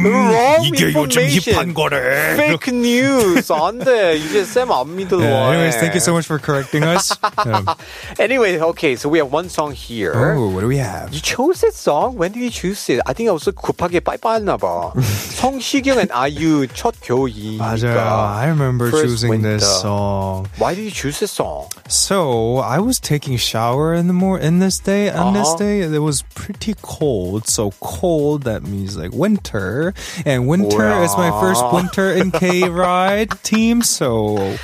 Wrong 0.02 0.74
information. 0.74 1.72
거래. 1.72 2.34
Fake 2.34 2.74
news. 2.74 3.52
안 3.52 3.78
돼. 3.78 4.16
이제 4.16 4.44
쌤안 4.44 4.96
믿을래. 4.96 5.24
Yeah, 5.24 5.50
anyways, 5.52 5.76
thank 5.76 5.94
you 5.94 6.00
so 6.00 6.12
much 6.12 6.26
for 6.26 6.40
correcting 6.40 6.82
us. 6.82 7.16
Yeah. 7.46 7.76
Anyway, 8.18 8.58
okay, 8.58 8.96
so 8.96 9.08
we 9.08 9.18
have 9.18 9.30
one 9.30 9.48
song 9.48 9.70
here. 9.70 10.12
Oh, 10.14 10.48
what 10.50 10.62
do 10.62 10.66
we 10.66 10.78
have? 10.78 11.14
You 11.14 11.20
chose 11.20 11.60
this 11.60 11.76
song? 11.76 12.16
When 12.16 12.32
did 12.32 12.42
you 12.42 12.50
choose 12.50 12.88
it? 12.90 13.02
I 13.06 13.12
think 13.14 13.28
I 13.28 13.32
was 13.32 13.44
급하게 13.54 14.00
빠이빠이했나 14.00 14.56
봐. 14.56 14.90
성시경 15.38 15.98
and 15.98 16.10
IU 16.10 16.66
첫 16.74 16.94
겨울이니까. 17.00 17.62
맞아요. 17.62 18.00
I 18.34 18.46
remember 18.48 18.90
choosing 18.90 19.42
this 19.42 19.62
winter. 19.62 19.64
song. 19.64 20.48
Why 20.58 20.74
did 20.74 20.82
you 20.82 20.90
choose 20.90 21.20
this 21.20 21.30
song? 21.30 21.68
So 21.88 22.58
I 22.58 22.78
was 22.78 22.98
taking 22.98 23.36
shower 23.36 23.92
in 23.92 24.06
the 24.06 24.14
more 24.14 24.38
in 24.38 24.58
this 24.58 24.78
day. 24.78 25.10
On 25.10 25.28
uh-huh. 25.28 25.38
this 25.38 25.54
day, 25.54 25.80
it 25.82 25.98
was 25.98 26.22
pretty 26.34 26.74
cold. 26.80 27.46
So 27.46 27.72
cold 27.80 28.44
that 28.44 28.62
means 28.62 28.96
like 28.96 29.12
winter, 29.12 29.92
and 30.24 30.48
winter 30.48 30.78
wow. 30.78 31.02
is 31.02 31.16
my 31.16 31.30
first 31.40 31.64
winter 31.72 32.10
in 32.10 32.30
K 32.40 32.68
ride 32.68 33.30
team. 33.42 33.82
So. 33.82 34.56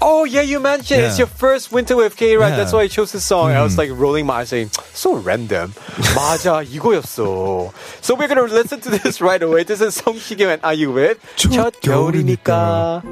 Oh 0.00 0.24
yeah, 0.24 0.40
you 0.40 0.60
mentioned 0.60 1.00
yeah. 1.00 1.08
it's 1.08 1.18
your 1.18 1.26
first 1.26 1.72
winter 1.72 1.96
with 1.96 2.16
K-Ride. 2.16 2.50
Yeah. 2.50 2.56
That's 2.56 2.72
why 2.72 2.82
I 2.82 2.88
chose 2.88 3.12
this 3.12 3.24
song. 3.24 3.50
Mm. 3.50 3.56
I 3.56 3.62
was 3.62 3.74
mm. 3.74 3.78
like 3.78 3.90
rolling 3.92 4.26
my 4.26 4.40
eyes, 4.40 4.48
saying, 4.48 4.70
"So 4.94 5.16
random." 5.16 5.74
맞아, 6.14 6.62
이거였어. 6.62 7.72
So 8.00 8.14
we're 8.14 8.28
gonna 8.28 8.42
listen 8.44 8.80
to 8.80 8.90
this 8.90 9.20
right 9.28 9.42
away. 9.42 9.64
This 9.64 9.80
is 9.80 9.94
Sung 9.94 10.18
Si-kyung 10.18 10.62
and 10.62 10.62
IU 10.62 10.92
with 10.92 11.18
첫 11.36 11.80
겨울이니까. 11.82 13.02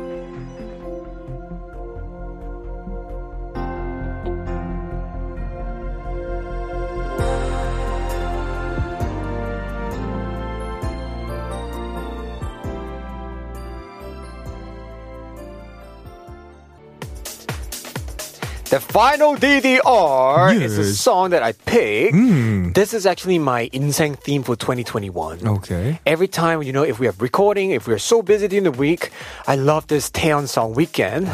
The 18.70 18.80
final 18.80 19.36
DDR 19.36 20.54
is 20.60 20.78
a 20.78 20.84
Yes. 20.84 20.98
song 20.98 21.30
that 21.30 21.44
I 21.44 21.54
picked. 21.54 22.16
Mm. 22.16 22.74
This 22.74 22.94
is 22.94 23.06
actually 23.06 23.38
my 23.40 23.70
insane 23.72 24.16
theme 24.16 24.42
for 24.44 24.56
2021. 24.56 25.48
Okay. 25.62 26.00
Every 26.06 26.28
time, 26.28 26.64
you 26.64 26.74
know, 26.74 26.84
if 26.84 27.00
we 27.00 27.08
are 27.08 27.14
recording, 27.20 27.72
if 27.72 27.88
we're 27.88 28.00
so 28.02 28.22
busy 28.22 28.48
during 28.48 28.64
the 28.66 28.72
week, 28.74 29.12
I 29.48 29.56
love 29.56 29.88
this 29.88 30.10
Taeyeon 30.10 30.48
song, 30.50 30.74
Weekend. 30.74 31.30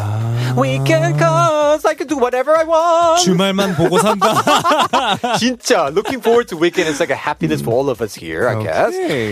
Weekend 0.57 1.17
cause 1.17 1.85
I 1.85 1.93
can 1.95 2.07
do 2.07 2.17
whatever 2.17 2.51
I 2.55 2.63
want. 2.67 3.23
주말만 3.23 3.75
보고 3.75 3.97
산다. 3.99 4.35
진짜 5.39 5.87
looking 5.93 6.19
forward 6.21 6.47
to 6.49 6.57
weekend. 6.57 6.89
It's 6.89 6.99
like 6.99 7.09
a 7.11 7.15
happiness 7.15 7.61
for 7.61 7.71
all 7.71 7.89
of 7.89 8.01
us 8.01 8.13
here, 8.13 8.47
I 8.49 8.55
Okay. 8.55 8.65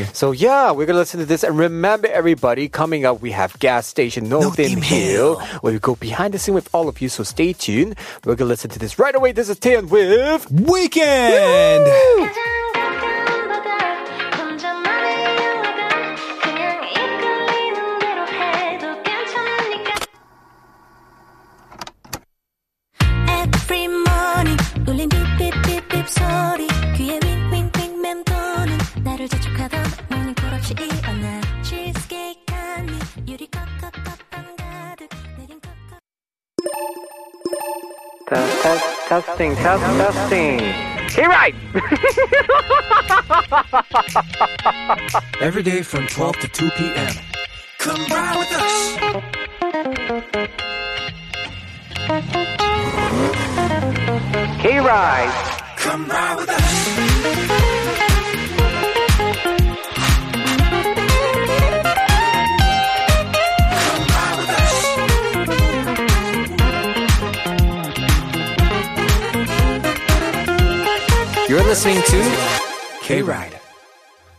guess. 0.08 0.17
So 0.17 0.32
yeah, 0.32 0.72
we're 0.72 0.86
gonna 0.86 1.00
listen 1.00 1.19
to 1.19 1.26
this 1.28 1.43
and 1.43 1.58
remember 1.58 2.08
everybody. 2.08 2.67
Coming 2.69 3.06
up, 3.06 3.22
we 3.22 3.32
have 3.32 3.60
gas 3.60 3.88
station 3.88 4.30
No, 4.30 4.52
Theme 4.52 4.82
Hill, 4.82 5.36
where 5.62 5.74
we 5.74 5.80
go 5.80 5.95
behind 5.95 6.34
the 6.34 6.39
scene 6.39 6.56
with 6.56 6.69
all 6.74 6.88
of 6.88 7.02
you. 7.02 7.10
So 7.10 7.24
stay 7.24 7.54
tuned. 7.54 7.92
We're 8.24 8.35
gonna 8.35 8.48
listen 8.48 8.70
to 8.70 8.78
this 8.78 8.98
right 8.98 9.14
away. 9.14 9.33
This 9.33 9.48
is 9.48 9.59
Taeyeon 9.59 9.88
with 9.88 10.50
Weekend. 10.50 11.87
Test, 38.27 38.63
test, 38.63 38.85
testing, 39.07 39.55
test, 39.57 39.83
testing. 39.99 40.59
Hey, 41.11 41.27
right. 41.27 41.55
Every 45.43 45.63
day 45.63 45.83
from 45.83 46.07
12 46.07 46.37
to 46.39 46.49
2 46.49 46.71
p.m. 46.71 47.15
Come 47.79 48.07
ride 48.07 48.39
with 48.39 48.51
us. 48.53 48.97
Hey, 54.57 54.79
right. 54.79 55.29
Come 55.77 56.07
ride 56.07 56.37
with 56.39 56.49
us. 56.49 56.84
You're 71.46 71.62
listening 71.62 72.00
to 72.02 72.46
K 73.02 73.20
Ride. 73.20 73.63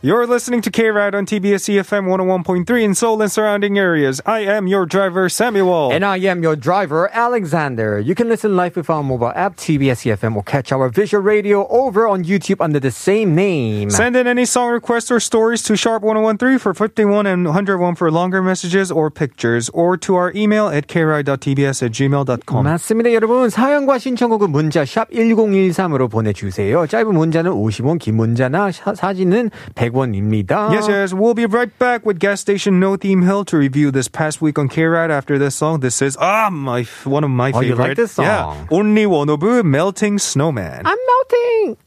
You're 0.05 0.25
listening 0.25 0.61
to 0.61 0.71
K 0.71 0.89
Ride 0.89 1.13
on 1.13 1.27
TBS 1.27 1.69
EFM 1.69 2.09
101.3 2.09 2.65
in 2.81 2.95
Seoul 2.95 3.21
and 3.21 3.31
surrounding 3.31 3.77
areas. 3.77 4.19
I 4.25 4.39
am 4.39 4.65
your 4.65 4.87
driver, 4.87 5.29
Samuel. 5.29 5.91
And 5.93 6.03
I 6.03 6.17
am 6.17 6.41
your 6.41 6.55
driver, 6.55 7.07
Alexander. 7.13 7.99
You 7.99 8.15
can 8.15 8.27
listen 8.27 8.55
live 8.55 8.75
with 8.75 8.89
our 8.89 9.03
mobile 9.03 9.31
app, 9.35 9.57
TBS 9.57 10.09
EFM, 10.09 10.35
or 10.35 10.41
catch 10.41 10.71
our 10.71 10.89
visual 10.89 11.21
radio 11.21 11.67
over 11.67 12.07
on 12.07 12.23
YouTube 12.23 12.61
under 12.61 12.79
the 12.79 12.89
same 12.89 13.35
name. 13.35 13.91
Send 13.91 14.15
in 14.15 14.25
any 14.25 14.43
song 14.43 14.71
requests 14.71 15.11
or 15.11 15.19
stories 15.19 15.61
to 15.69 15.73
sharp1013 15.73 16.59
for 16.59 16.73
51 16.73 17.27
and 17.27 17.45
101 17.45 17.93
for 17.93 18.09
longer 18.09 18.41
messages 18.41 18.89
or 18.91 19.11
pictures, 19.11 19.69
or 19.69 19.97
to 19.97 20.15
our 20.15 20.31
email 20.33 20.67
at 20.67 20.87
kride.tbs 20.87 21.83
at 21.83 21.91
gmail.com. 21.91 22.65
맞습니다, 22.65 23.13
여러분. 23.13 23.51
사연과 23.51 23.99
신청곡은 23.99 24.49
문자 24.49 24.83
샵 24.83 25.11
1013으로 25.11 26.09
보내주세요. 26.09 26.87
짧은 26.87 27.13
문자는 27.13 27.51
50원, 27.51 27.99
긴 27.99 28.15
문자나 28.15 28.71
사, 28.71 28.95
사진은 28.95 29.51
100원 29.75 29.91
입니다. 29.95 30.71
Yes, 30.71 30.87
yes. 30.87 31.13
We'll 31.13 31.33
be 31.33 31.45
right 31.45 31.71
back 31.79 32.05
with 32.05 32.19
gas 32.19 32.39
station 32.41 32.79
No 32.79 32.95
Theme 32.95 33.21
Hill 33.23 33.45
to 33.45 33.57
review 33.57 33.91
this 33.91 34.07
past 34.07 34.41
week 34.41 34.57
on 34.59 34.67
K 34.69 34.83
Ride 34.85 35.11
after 35.11 35.37
this 35.37 35.55
song. 35.55 35.79
This 35.81 36.01
is 36.01 36.17
ah 36.19 36.49
my 36.51 36.83
one 37.03 37.23
of 37.23 37.29
my 37.31 37.51
Oh, 37.53 37.61
you 37.61 37.75
favorite. 37.75 37.87
like 37.89 37.97
this 37.97 38.17
Yeah, 38.17 38.43
song? 38.53 38.67
only 38.71 39.05
one 39.05 39.29
of 39.29 39.41
Melting 39.63 40.19
Snowman. 40.19 40.83
I'm 40.85 40.97
melting! 41.07 41.77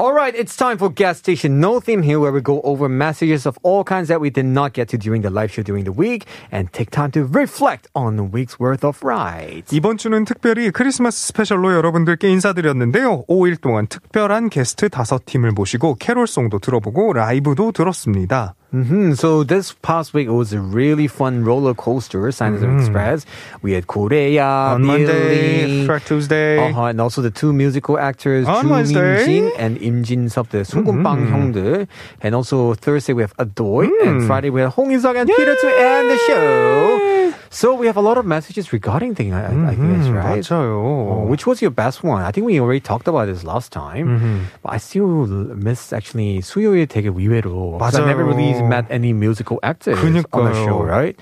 All 0.00 0.12
right, 0.12 0.34
it's 0.34 0.54
time 0.54 0.76
for 0.76 0.90
gas 0.90 1.16
station 1.16 1.58
no 1.58 1.80
theme 1.80 2.02
here, 2.02 2.20
where 2.20 2.30
we 2.30 2.42
go 2.42 2.60
over 2.64 2.86
messages 2.86 3.46
of 3.46 3.56
all 3.62 3.82
kinds 3.82 4.08
that 4.08 4.20
we 4.20 4.28
did 4.28 4.44
not 4.44 4.74
get 4.74 4.88
to 4.90 4.98
during 4.98 5.22
the 5.22 5.30
live 5.30 5.50
show 5.50 5.62
during 5.62 5.84
the 5.84 5.92
week, 5.92 6.26
and 6.52 6.70
take 6.70 6.90
time 6.90 7.10
to 7.12 7.24
reflect 7.24 7.88
on 7.94 8.16
the 8.16 8.22
week's 8.22 8.60
worth 8.60 8.84
of 8.84 9.02
rides. 9.02 9.74
이번 9.74 9.96
주는 9.96 10.26
특별히 10.26 10.70
크리스마스 10.70 11.28
스페셜로 11.28 11.72
여러분들께 11.72 12.28
인사드렸는데요. 12.28 13.24
5일 13.26 13.58
동안 13.62 13.86
특별한 13.86 14.50
게스트 14.50 14.90
5팀을 14.90 15.52
모시고 15.52 15.94
캐롤송도 15.94 16.58
들어보고 16.58 17.14
라이브도 17.14 17.72
들었습니다. 17.72 18.54
Mm-hmm. 18.73 19.13
So 19.13 19.43
this 19.43 19.73
past 19.81 20.13
week 20.13 20.29
was 20.29 20.53
a 20.53 20.59
really 20.59 21.07
fun 21.07 21.43
roller 21.43 21.73
coaster. 21.73 22.31
Signs 22.31 22.61
mm. 22.61 22.63
of 22.63 22.69
mm-hmm. 22.69 22.79
Express. 22.79 23.25
We 23.61 23.73
had 23.73 23.87
Korea 23.87 24.45
on 24.45 24.83
Billlie, 24.83 24.87
Monday, 24.87 25.85
Shrek 25.85 26.05
Tuesday, 26.05 26.57
uh-huh, 26.57 26.85
and 26.85 27.01
also 27.01 27.21
the 27.21 27.31
two 27.31 27.51
musical 27.51 27.99
actors 27.99 28.47
on 28.47 28.67
Ju 28.67 28.93
Min-jin 28.93 29.51
and 29.57 29.77
Im 29.81 30.03
Jin-sup, 30.03 30.49
the 30.49 30.59
소금빵 30.63 31.27
형들. 31.27 31.85
Mm-hmm. 31.85 32.21
And 32.21 32.35
also 32.35 32.73
Thursday 32.73 33.13
we 33.13 33.23
have 33.23 33.35
Adoy, 33.37 33.87
mm. 33.87 34.07
and 34.07 34.27
Friday 34.27 34.49
we 34.49 34.61
have 34.61 34.73
Hong 34.73 34.93
Isaac 34.93 35.17
and 35.17 35.27
Yay! 35.27 35.35
Peter 35.35 35.55
to 35.55 35.67
end 35.67 36.09
the 36.09 36.17
show. 36.27 37.33
So 37.49 37.75
we 37.75 37.87
have 37.87 37.97
a 37.97 38.01
lot 38.01 38.17
of 38.17 38.25
messages 38.25 38.71
regarding 38.71 39.13
thing. 39.15 39.33
I, 39.33 39.51
mm-hmm. 39.51 39.67
I 39.67 39.75
guess 39.75 40.07
mm-hmm. 40.07 40.15
right. 40.15 40.51
Oh, 40.51 41.25
which 41.27 41.45
was 41.45 41.61
your 41.61 41.71
best 41.71 42.03
one? 42.03 42.23
I 42.23 42.31
think 42.31 42.45
we 42.45 42.59
already 42.61 42.79
talked 42.79 43.09
about 43.09 43.27
this 43.27 43.43
last 43.43 43.73
time. 43.73 44.07
Mm-hmm. 44.07 44.37
But 44.63 44.73
I 44.73 44.77
still 44.77 45.27
miss 45.27 45.91
actually 45.91 46.39
수요일 46.39 46.87
되게 46.87 47.09
의외로. 47.09 47.77
맞아요. 47.77 48.03
I 48.03 48.07
never 48.07 48.23
really 48.23 48.60
met 48.61 48.85
oh. 48.89 48.93
any 48.93 49.13
musical 49.13 49.59
actors 49.63 49.97
on 49.99 50.13
the 50.45 50.53
show, 50.53 50.81
right? 50.81 51.17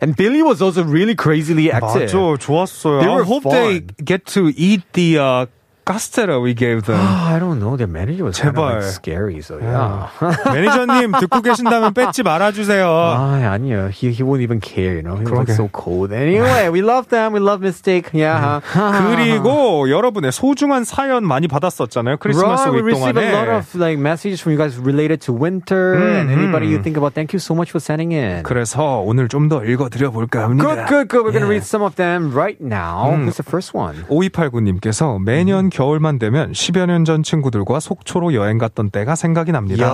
And 0.00 0.16
Billlie 0.16 0.42
was 0.42 0.60
also 0.60 0.84
really 0.84 1.14
crazily 1.14 1.70
active. 1.70 2.10
맞아, 2.10 2.36
좋았어요. 2.36 3.00
They 3.00 3.08
were 3.08 3.22
I 3.22 3.26
hope 3.26 3.42
fun. 3.44 3.52
they 3.52 3.80
get 4.02 4.26
to 4.36 4.52
eat 4.56 4.82
the 4.92 5.18
uh, 5.18 5.46
castella 5.84 6.40
we 6.42 6.54
gave 6.54 6.82
them. 6.84 6.98
I 6.98 7.38
don't 7.38 7.58
know. 7.60 7.76
Their 7.76 7.86
manager 7.86 8.24
was 8.24 8.38
kind 8.38 8.56
of 8.56 8.58
like 8.58 8.82
제발. 8.82 8.90
scary, 8.90 9.40
so 9.42 9.58
yeah. 9.58 10.08
매니저님 10.44 11.12
듣고 11.20 11.42
계신다면 11.42 11.92
뺏지 11.94 12.22
말아주세요. 12.22 12.88
아, 12.88 13.40
아니요. 13.52 13.88
He, 13.92 14.10
he 14.10 14.22
won't 14.24 14.40
even 14.42 14.60
care, 14.60 14.94
you 14.96 15.02
know. 15.02 15.16
He 15.16 15.24
was 15.24 15.46
그러게. 15.46 15.52
so 15.54 15.68
cold. 15.72 16.12
Anyway, 16.12 16.68
we 16.70 16.80
love 16.82 17.08
them. 17.08 17.32
We 17.32 17.40
love 17.40 17.60
Mystic. 17.60 18.10
Yeah. 18.12 18.60
그리고 18.72 19.88
여러분의 19.90 20.32
소중한 20.32 20.84
사연 20.84 21.24
많이 21.24 21.48
받았었잖아요. 21.48 22.16
크리스마스 22.18 22.68
right, 22.68 22.72
we 22.74 22.80
윗 22.82 22.94
received 22.96 23.18
a 23.18 23.32
lot 23.32 23.44
동안에. 23.46 23.58
of 23.58 23.74
like 23.78 23.98
messages 23.98 24.40
from 24.40 24.52
you 24.52 24.58
guys 24.58 24.78
related 24.78 25.20
to 25.22 25.32
winter 25.32 25.94
and 25.94 26.30
anybody 26.30 26.66
you 26.68 26.82
think 26.82 26.96
about. 26.96 27.14
Thank 27.14 27.32
you 27.32 27.38
so 27.40 27.54
much 27.54 27.70
for 27.70 27.80
sending 27.80 28.12
in. 28.12 28.42
그래서 28.42 29.00
오늘 29.04 29.28
좀 29.28 29.48
더 29.48 29.62
읽어드려 29.64 30.10
볼까 30.10 30.44
합니다. 30.44 30.64
Good, 30.64 30.88
good, 30.88 31.08
good. 31.08 31.24
We're 31.26 31.34
Yeah. 31.34 31.50
read 31.50 31.64
some 31.64 31.82
of 31.84 31.96
them 31.96 32.32
right 32.32 32.56
now. 32.60 33.12
Who's 33.12 33.36
the 33.36 33.44
first 33.44 33.76
one? 33.76 34.04
5289님께서 34.08 35.18
매년 35.20 35.68
겨울만 35.78 36.20
되면 36.20 36.52
10여 36.52 36.86
년 36.86 37.04
전 37.04 37.24
친구들과 37.24 37.80
속초로 37.80 38.32
여행 38.32 38.58
갔던 38.58 38.90
때가 38.90 39.16
생각이 39.16 39.50
납니다. 39.50 39.92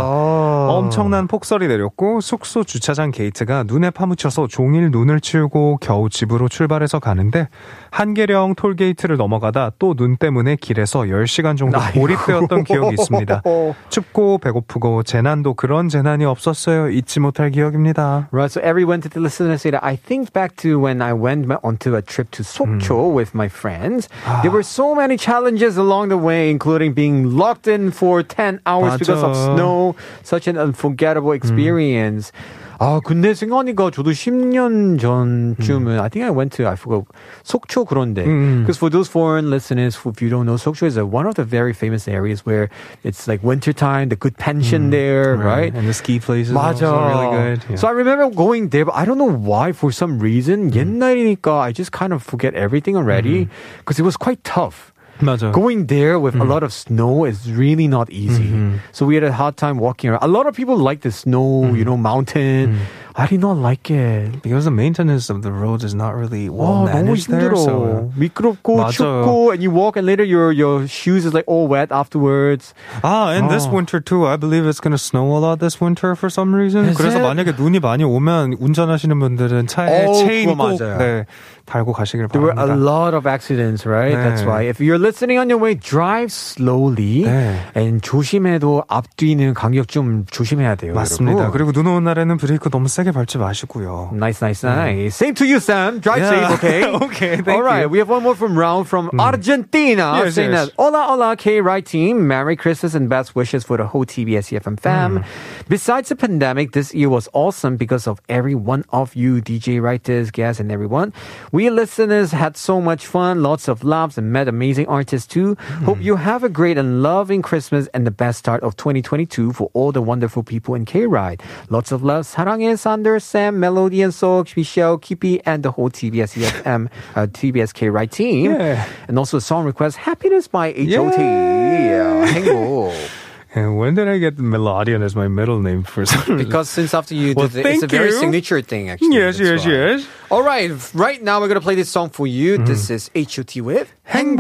엄청난 0.68 1.26
폭설이 1.26 1.66
내렸고 1.68 2.20
숙소 2.20 2.62
주차장 2.62 3.10
게이트가 3.10 3.64
눈에 3.66 3.88
파묻혀서 3.88 4.46
종일 4.48 4.90
눈을 4.90 5.20
치우고 5.20 5.78
겨우 5.80 6.10
집으로 6.10 6.48
출발해서 6.48 6.98
가는데 7.00 7.48
한계령 7.90 8.55
톨게이트를 8.55 9.16
넘어가다 9.16 9.72
또 9.79 9.94
눈 9.94 10.16
때문에 10.16 10.57
길에서 10.57 11.00
10시간 11.00 11.57
정도 11.59 11.79
고립되었던 11.94 12.64
기억이 12.64 12.94
있습니다. 12.98 13.42
춥고 13.88 14.38
배고프고 14.38 15.03
재난도 15.03 15.55
그런 15.55 15.88
재난이 15.88 16.24
없었어요. 16.24 16.88
잊지 16.90 17.20
못할 17.20 17.50
기억입니다. 17.50 18.29
Right, 18.33 18.50
so 18.50 18.61
everyone 18.62 19.00
to 19.03 19.11
the 19.11 19.20
listeners 19.20 19.61
say 19.62 19.70
that 19.72 19.85
I 19.85 19.96
think 19.96 20.33
back 20.33 20.57
to 20.62 20.79
when 20.79 21.03
I 21.03 21.12
went 21.12 21.50
onto 21.62 21.96
a 21.96 22.03
trip 22.03 22.31
to 22.33 22.42
Sokcho 22.42 23.12
with 23.12 23.35
my 23.35 23.48
friends. 23.48 24.09
There 24.42 24.50
were 24.53 24.62
so 24.62 24.94
many 24.94 25.16
challenges 25.16 25.76
along 25.76 26.09
the 26.09 26.16
way, 26.18 26.50
including 26.50 26.94
being 26.94 27.37
locked 27.37 27.66
in 27.66 27.90
for 27.90 28.22
10 28.22 28.61
hours 28.64 28.96
because 28.98 29.22
of 29.22 29.35
맞아. 29.35 29.55
snow. 29.57 29.94
Such 30.22 30.46
an 30.48 30.57
unforgettable 30.57 31.33
experience. 31.33 32.33
아, 32.79 32.99
근데 33.03 33.34
생각하니까 33.34 33.89
저도 33.91 34.12
10년 34.12 34.99
전쯤은 34.99 35.99
I 35.99 36.10
think 36.10 36.27
I 36.27 36.31
went 36.31 36.55
to 36.58 36.67
I 36.67 36.75
forgot 36.75 37.05
속초 37.43 37.86
그런데 37.86 38.25
because 38.62 38.77
for 38.77 38.89
those 38.89 39.08
foreign 39.08 39.49
listeners 39.49 39.95
who 39.95 40.12
if 40.12 40.21
you 40.21 40.29
don't 40.29 40.45
know 40.45 40.60
속초 40.60 40.86
is 40.86 40.97
a, 40.97 41.05
one 41.05 41.25
of 41.25 41.36
the 41.36 41.43
very 41.45 41.71
famous 41.71 42.08
areas 42.08 42.45
where 42.45 42.69
it's 43.03 43.27
like 43.27 43.43
winter 43.43 43.71
time 43.71 44.10
the 44.10 44.17
good 44.17 44.36
pension 44.38 44.89
there 44.91 45.38
right 45.38 45.73
And 45.73 45.88
the 45.88 45.93
ski 45.93 46.19
places 46.19 46.53
맞아. 46.53 46.84
are 46.84 46.95
also 46.95 47.08
really 47.08 47.29
good. 47.31 47.65
Yeah. 47.69 47.75
So 47.77 47.88
I 47.88 47.91
remember 47.91 48.29
going 48.29 48.69
there, 48.69 48.86
but 48.86 48.95
I 48.95 49.05
don't 49.05 49.17
know 49.17 49.31
why. 49.31 49.71
For 49.71 49.91
some 49.91 50.19
reason, 50.19 50.71
옛날이니까 50.71 51.63
I 51.63 51.71
just 51.71 51.91
kind 51.91 52.12
of 52.13 52.23
forget 52.23 52.53
everything 52.55 52.95
already 52.95 53.47
because 53.79 53.99
it 53.99 54.03
was 54.03 54.15
quite 54.17 54.43
tough. 54.43 54.91
맞아. 55.21 55.51
Going 55.53 55.88
there 55.88 56.19
with 56.19 56.36
a 56.36 56.43
lot 56.43 56.62
of 56.62 56.73
snow 56.73 57.23
is 57.23 57.49
really 57.49 57.88
not 57.88 58.10
easy. 58.12 58.51
So 58.91 59.05
we 59.05 59.15
had 59.15 59.23
a 59.23 59.31
hard 59.31 59.55
time 59.55 59.77
walking 59.79 60.10
around. 60.10 60.23
A 60.23 60.27
lot 60.27 60.45
of 60.45 60.55
people 60.55 60.75
like 60.77 61.01
the 61.01 61.12
snow, 61.12 61.71
you 61.73 61.86
know, 61.86 61.95
mountain. 61.95 62.79
I 63.17 63.27
did 63.27 63.39
not 63.39 63.55
like 63.55 63.89
it. 63.89 64.41
Because 64.43 64.65
the 64.65 64.71
maintenance 64.75 65.29
of 65.29 65.41
the 65.41 65.53
roads 65.53 65.86
is 65.86 65.95
not 65.95 66.15
really 66.19 66.49
와, 66.49 66.84
well 66.84 66.88
너무 66.91 67.15
managed 67.15 67.29
there. 67.31 67.47
힘들어. 67.49 67.63
So. 67.63 68.12
미끄럽고 68.19 68.75
맞아. 68.75 68.91
춥고, 68.91 69.53
and 69.53 69.63
you 69.63 69.71
walk, 69.71 69.95
and 69.95 70.05
later 70.05 70.25
your 70.27 70.51
your 70.51 70.86
shoes 70.86 71.23
is 71.23 71.34
like 71.34 71.45
all 71.47 71.65
wet 71.71 71.93
afterwards. 71.95 72.73
Ah, 73.08 73.31
and 73.31 73.47
this 73.49 73.67
Oh. 73.67 73.71
winter 73.71 74.01
too. 74.03 74.27
I 74.27 74.36
believe 74.36 74.67
it's 74.67 74.81
going 74.84 74.91
to 74.91 74.99
snow 74.99 75.31
a 75.31 75.39
lot 75.39 75.60
this 75.63 75.79
winter 75.79 76.12
for 76.19 76.27
some 76.29 76.51
reason. 76.53 76.91
Is 76.91 76.97
그래서 76.99 77.23
it? 77.23 77.23
만약에 77.23 77.55
눈이 77.55 77.79
많이 77.79 78.03
오면 78.03 78.58
운전하시는 78.60 79.17
분들은 79.17 79.67
차에 79.67 80.08
어, 80.08 80.13
체인 80.19 80.49
그거 80.51 80.75
꼭 80.75 80.75
맞아요. 80.84 80.97
네, 80.99 81.25
달고 81.70 81.92
가시길 81.92 82.26
There 82.28 82.42
were 82.42 82.59
a 82.59 82.74
lot 82.74 83.14
of 83.14 83.26
accidents, 83.26 83.87
right? 83.87 84.12
네. 84.12 84.18
That's 84.18 84.42
why 84.42 84.66
if 84.66 84.83
you're 84.83 84.98
listening 84.98 85.38
on 85.38 85.48
your 85.48 85.62
way, 85.62 85.78
drive 85.78 86.35
slowly 86.35 87.22
네. 87.22 87.62
and 87.76 88.02
조심해도 88.02 88.85
앞뒤는 88.88 89.54
간격 89.54 89.87
좀 89.87 90.26
조심해야 90.26 90.74
돼요. 90.74 90.94
맞습니다. 90.94 91.46
여러분. 91.46 91.52
그리고 91.52 91.72
눈 91.72 91.87
오는 91.87 92.02
날에는 92.02 92.37
브레이크 92.37 92.68
너무 92.70 92.88
세게 92.88 93.12
밟지 93.12 93.38
마시고요. 93.38 94.11
Nice, 94.12 94.42
nice, 94.42 94.66
nice. 94.66 95.14
Same 95.14 95.35
to 95.35 95.46
you, 95.46 95.61
Sam. 95.61 96.00
Drive 96.00 96.22
yeah. 96.22 96.30
safe, 96.30 96.50
okay? 96.59 96.80
okay. 97.06 97.37
Thank 97.38 97.56
All 97.56 97.62
right. 97.62 97.83
You. 97.83 97.88
We 97.88 97.98
have 97.98 98.09
one 98.09 98.22
more 98.22 98.35
from 98.35 98.54
Raul 98.54 98.85
from. 98.85 99.09
Hmm. 99.09 99.20
Argentina 99.20 100.22
yes, 100.24 100.35
saying 100.35 100.50
yes. 100.50 100.66
that 100.66 100.74
Hola, 100.76 101.06
hola, 101.06 101.37
K 101.37 101.61
Ride 101.61 101.87
team. 101.87 102.26
Merry 102.26 102.56
Christmas 102.56 102.94
and 102.94 103.09
best 103.09 103.37
wishes 103.37 103.62
for 103.62 103.76
the 103.76 103.87
whole 103.87 104.04
TBS 104.04 104.50
EFM 104.50 104.78
fam. 104.80 105.22
Hmm. 105.22 105.24
Besides 105.68 106.09
the 106.09 106.16
pandemic, 106.16 106.72
this 106.72 106.94
year 106.94 107.09
was 107.09 107.28
awesome 107.33 107.76
because 107.76 108.06
of 108.06 108.20
every 108.28 108.54
one 108.54 108.85
of 108.90 109.14
you 109.14 109.40
DJ 109.40 109.80
writers, 109.80 110.30
guests, 110.30 110.59
and 110.61 110.72
everyone. 110.72 111.12
We 111.52 111.60
listeners 111.60 112.31
had 112.31 112.58
so 112.58 112.79
much 112.81 113.05
fun, 113.05 113.41
lots 113.43 113.67
of 113.67 113.84
laughs, 113.84 114.17
and 114.17 114.31
met 114.31 114.47
amazing 114.47 114.88
artists 114.88 115.27
too. 115.27 115.55
Hope 115.86 116.01
you 116.01 116.15
have 116.15 116.43
a 116.43 116.49
great 116.49 116.77
and 116.77 117.01
loving 117.01 117.41
Christmas 117.41 117.88
and 117.93 118.05
the 118.05 118.12
best 118.12 118.39
start 118.39 118.63
of 118.63 118.75
2022 118.77 119.53
for 119.53 119.69
all 119.73 119.91
the 119.91 120.01
wonderful 120.01 120.43
people 120.43 120.75
in 120.75 120.86
K 120.86 121.05
Ride. 121.05 121.41
Lots 121.69 121.91
of 121.91 122.03
love. 122.03 122.25
사랑해, 122.25 122.77
Sander, 122.77 123.19
Sam, 123.19 123.60
Melody, 123.60 124.01
and 124.01 124.13
Sok, 124.13 124.55
Michelle, 124.55 124.97
Kippy, 124.97 125.41
and 125.45 125.63
the 125.63 125.71
whole 125.71 125.89
TBS 125.89 126.36
EFM, 126.38 126.89
uh, 127.15 127.27
TBS 127.27 127.73
K 127.73 127.89
Ride 127.89 128.12
team. 128.12 128.51
Yeah. 128.51 128.88
And 129.08 129.17
also 129.17 129.38
a 129.38 129.41
song 129.41 129.65
request, 129.65 129.97
Happiness 129.97 130.47
by 130.47 130.67
H.O.T. 130.67 131.17
Yeah. 131.21 132.25
행복. 132.25 133.18
And 133.54 133.78
when 133.78 133.94
did 133.94 134.08
I 134.08 134.18
get 134.18 134.38
Melodian 134.38 135.02
as 135.02 135.16
my 135.16 135.28
middle 135.28 135.60
name 135.60 135.82
for 135.82 136.06
some 136.06 136.20
reason? 136.20 136.38
Because 136.38 136.68
since 136.68 136.94
after 136.94 137.14
you 137.14 137.34
Well, 137.34 137.48
did 137.48 137.66
it, 137.66 137.66
it's 137.66 137.82
a 137.82 137.86
very 137.86 138.10
you. 138.10 138.20
signature 138.20 138.62
thing, 138.62 138.90
actually. 138.90 139.16
Yes, 139.16 139.38
yes, 139.38 139.64
why. 139.64 139.72
yes. 139.72 140.06
All 140.30 140.42
right, 140.42 140.70
right 140.94 141.22
now 141.22 141.40
we're 141.40 141.48
gonna 141.48 141.60
play 141.60 141.74
this 141.74 141.88
song 141.90 142.10
for 142.10 142.26
you. 142.26 142.58
This 142.58 142.84
mm-hmm. 142.84 142.94
is 142.94 143.10
H.O.T. 143.14 143.60
with 143.60 143.92
행 144.04 144.36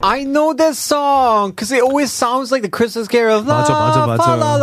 I 0.00 0.22
know 0.22 0.54
that 0.54 0.76
song 0.76 1.50
because 1.50 1.72
it 1.72 1.82
always 1.82 2.12
sounds 2.12 2.52
like 2.52 2.62
the 2.62 2.68
Christmas 2.70 3.08
carol. 3.08 3.42
맞아, 3.42 3.72
맞아, 3.72 4.06
맞아. 4.06 4.36
la 4.38 4.54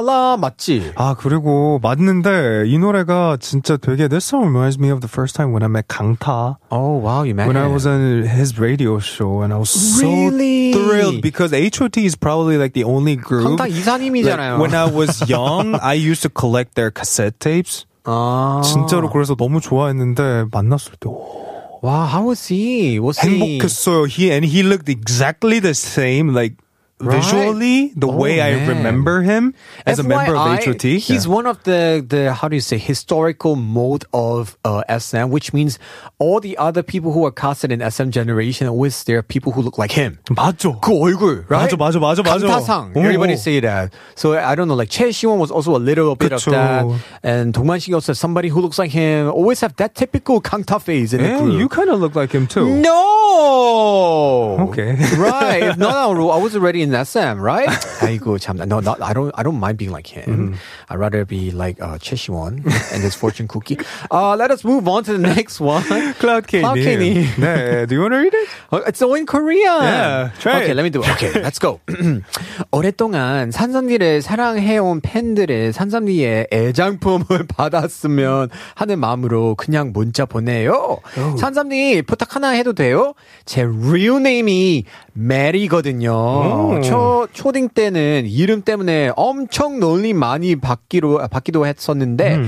la. 0.00 0.36
맞지? 0.38 0.92
아 0.96 1.14
그리고 1.14 1.78
맞는데 1.82 2.64
이 2.68 2.78
노래가 2.78 3.36
진짜 3.38 3.76
되게 3.76 4.08
This 4.08 4.24
song 4.24 4.46
reminds 4.46 4.78
me 4.78 4.88
of 4.88 5.02
the 5.02 5.10
first 5.12 5.36
time 5.36 5.52
when 5.52 5.62
I 5.62 5.68
met 5.68 5.88
강타 5.88 6.56
Oh 6.70 6.96
wow, 7.04 7.22
you 7.22 7.34
met 7.34 7.48
when 7.48 7.58
I 7.58 7.66
him. 7.66 7.74
was 7.74 7.86
on 7.86 8.22
his 8.22 8.58
radio 8.58 8.98
show 8.98 9.42
and 9.42 9.52
I 9.52 9.58
was 9.58 9.68
so 9.68 10.08
Really? 10.08 10.72
thrilled 10.72 11.20
because 11.20 11.52
HOT 11.52 11.98
is 11.98 12.16
probably 12.16 12.56
like 12.56 12.72
the 12.72 12.84
only 12.84 13.16
group 13.16 13.58
강타 13.60 13.66
이사님이잖아요. 13.68 14.56
like, 14.56 14.60
when 14.62 14.74
I 14.74 14.86
was 14.88 15.20
young 15.28 15.74
I 15.82 15.92
used 16.00 16.22
to 16.22 16.30
collect 16.30 16.76
their 16.76 16.90
cassette 16.90 17.38
tapes 17.38 17.84
아. 18.04 18.62
진짜로 18.64 19.10
그래서 19.10 19.34
너무 19.36 19.60
좋아했는데 19.60 20.46
만났을 20.50 20.92
때 20.98 21.10
오, 21.10 21.44
Wow, 21.81 22.05
how 22.07 22.25
was 22.25 22.47
he? 22.47 22.99
Was 22.99 23.19
he? 23.19 23.59
행복했어요. 23.59 24.07
He 24.07 24.31
and 24.31 24.45
he 24.45 24.63
looked 24.63 24.89
exactly 24.89 25.59
the 25.59 25.73
same 25.75 26.33
like 26.33 26.57
Right. 27.00 27.16
visually 27.22 27.92
the 27.96 28.08
oh, 28.08 28.16
way 28.16 28.36
man. 28.36 28.46
I 28.46 28.68
remember 28.68 29.22
him 29.22 29.54
as 29.86 29.98
FYI, 29.98 30.04
a 30.04 30.08
member 30.08 30.36
of 30.36 30.64
HOT. 30.64 30.82
He's 30.82 31.24
yeah. 31.24 31.32
one 31.32 31.46
of 31.46 31.62
the 31.64 32.04
the 32.06 32.34
how 32.34 32.48
do 32.48 32.56
you 32.56 32.60
say 32.60 32.76
historical 32.76 33.56
mode 33.56 34.04
of 34.12 34.58
uh, 34.64 34.84
SM, 34.86 35.30
which 35.30 35.52
means 35.52 35.78
all 36.18 36.40
the 36.40 36.58
other 36.58 36.82
people 36.82 37.12
who 37.12 37.24
are 37.24 37.32
casted 37.32 37.72
in 37.72 37.80
SM 37.80 38.10
generation 38.10 38.68
always 38.68 39.04
there 39.04 39.18
are 39.18 39.22
people 39.22 39.52
who 39.52 39.62
look 39.62 39.78
like 39.78 39.92
him. 39.92 40.18
맞죠. 40.28 40.78
그 40.80 40.92
얼굴, 40.92 41.48
right? 41.48 41.72
맞아, 41.72 41.76
맞아, 41.76 41.98
맞아, 41.98 42.22
맞아. 42.22 42.46
강타상. 42.46 42.96
Everybody 42.96 43.36
say 43.36 43.60
that. 43.60 43.92
So 44.14 44.34
I 44.36 44.54
don't 44.54 44.68
know, 44.68 44.74
like 44.74 44.90
Choi 44.90 45.08
Siwon 45.08 45.38
was 45.38 45.50
also 45.50 45.74
a 45.76 45.80
little 45.80 46.14
bit 46.16 46.32
그쵸. 46.32 46.48
of 46.48 46.52
that, 46.52 46.84
and 47.22 47.54
Dongman 47.54 47.82
Shin 47.82 47.94
also 47.94 48.12
somebody 48.12 48.48
who 48.48 48.60
looks 48.60 48.78
like 48.78 48.90
him. 48.90 49.28
Always 49.28 49.60
have 49.60 49.74
that 49.76 49.94
typical 49.94 50.40
Kangta 50.42 50.80
face 50.80 51.12
in 51.12 51.20
and 51.20 51.54
You 51.54 51.68
kind 51.68 51.88
of 51.88 52.00
look 52.00 52.14
like 52.14 52.32
him 52.32 52.46
too. 52.46 52.68
No. 52.76 54.56
Okay. 54.68 54.96
right. 55.16 55.76
no, 55.78 56.12
not, 56.12 56.30
I 56.30 56.38
was 56.38 56.54
already 56.54 56.82
in 56.82 56.89
SM, 56.94 57.40
right? 57.40 57.68
아이고 58.00 58.38
참. 58.38 58.56
No, 58.66 58.80
not, 58.80 59.00
I 59.02 59.12
don't. 59.12 59.30
I 59.34 59.42
don't 59.42 59.58
mind 59.58 59.76
being 59.78 59.92
like 59.92 60.06
him. 60.06 60.56
I'd 60.88 60.98
rather 60.98 61.24
be 61.24 61.50
like 61.50 61.80
uh, 61.80 61.98
최시원 61.98 62.64
and 62.92 63.02
his 63.02 63.14
fortune 63.14 63.48
cookie. 63.48 63.78
Uh, 64.10 64.36
let 64.36 64.50
us 64.50 64.64
move 64.64 64.86
on 64.88 65.04
to 65.04 65.12
the 65.12 65.18
next 65.18 65.60
one. 65.60 65.82
Cloud 66.20 66.46
K. 66.46 66.60
Cloud 66.60 66.76
K. 66.76 66.96
네. 67.38 67.86
Do 67.86 67.94
you 67.94 68.00
want 68.02 68.14
to 68.14 68.18
read 68.18 68.34
it? 68.34 68.48
Uh, 68.72 68.80
It's 68.86 69.00
all 69.02 69.14
in 69.14 69.26
Korean. 69.26 69.82
Yeah, 69.82 70.30
try 70.40 70.62
okay, 70.62 70.70
it. 70.72 70.76
let 70.76 70.82
me 70.82 70.90
do 70.90 71.02
it. 71.02 71.08
Okay, 71.16 71.32
let's 71.42 71.58
go. 71.58 71.80
오랫동안 72.72 73.50
산삼디를 73.50 74.22
사랑해온 74.22 75.00
팬들의 75.00 75.72
산삼디의 75.72 76.48
애장품을 76.52 77.46
받았으면 77.48 78.50
하는 78.74 78.98
마음으로 78.98 79.54
그냥 79.56 79.92
문자 79.92 80.24
보내요. 80.26 80.98
산삼디 81.38 82.02
부탁 82.06 82.36
하나 82.36 82.50
해도 82.50 82.72
돼요? 82.72 83.14
제 83.44 83.62
real 83.62 84.16
name이 84.20 84.84
메리거든요. 85.20 86.80
초, 86.82 87.28
초딩 87.32 87.68
때는 87.70 88.24
이름 88.26 88.62
때문에 88.62 89.12
엄청 89.16 89.78
논리 89.78 90.14
많이 90.14 90.56
받기로, 90.56 91.28
받기도 91.30 91.66
했었는데, 91.66 92.40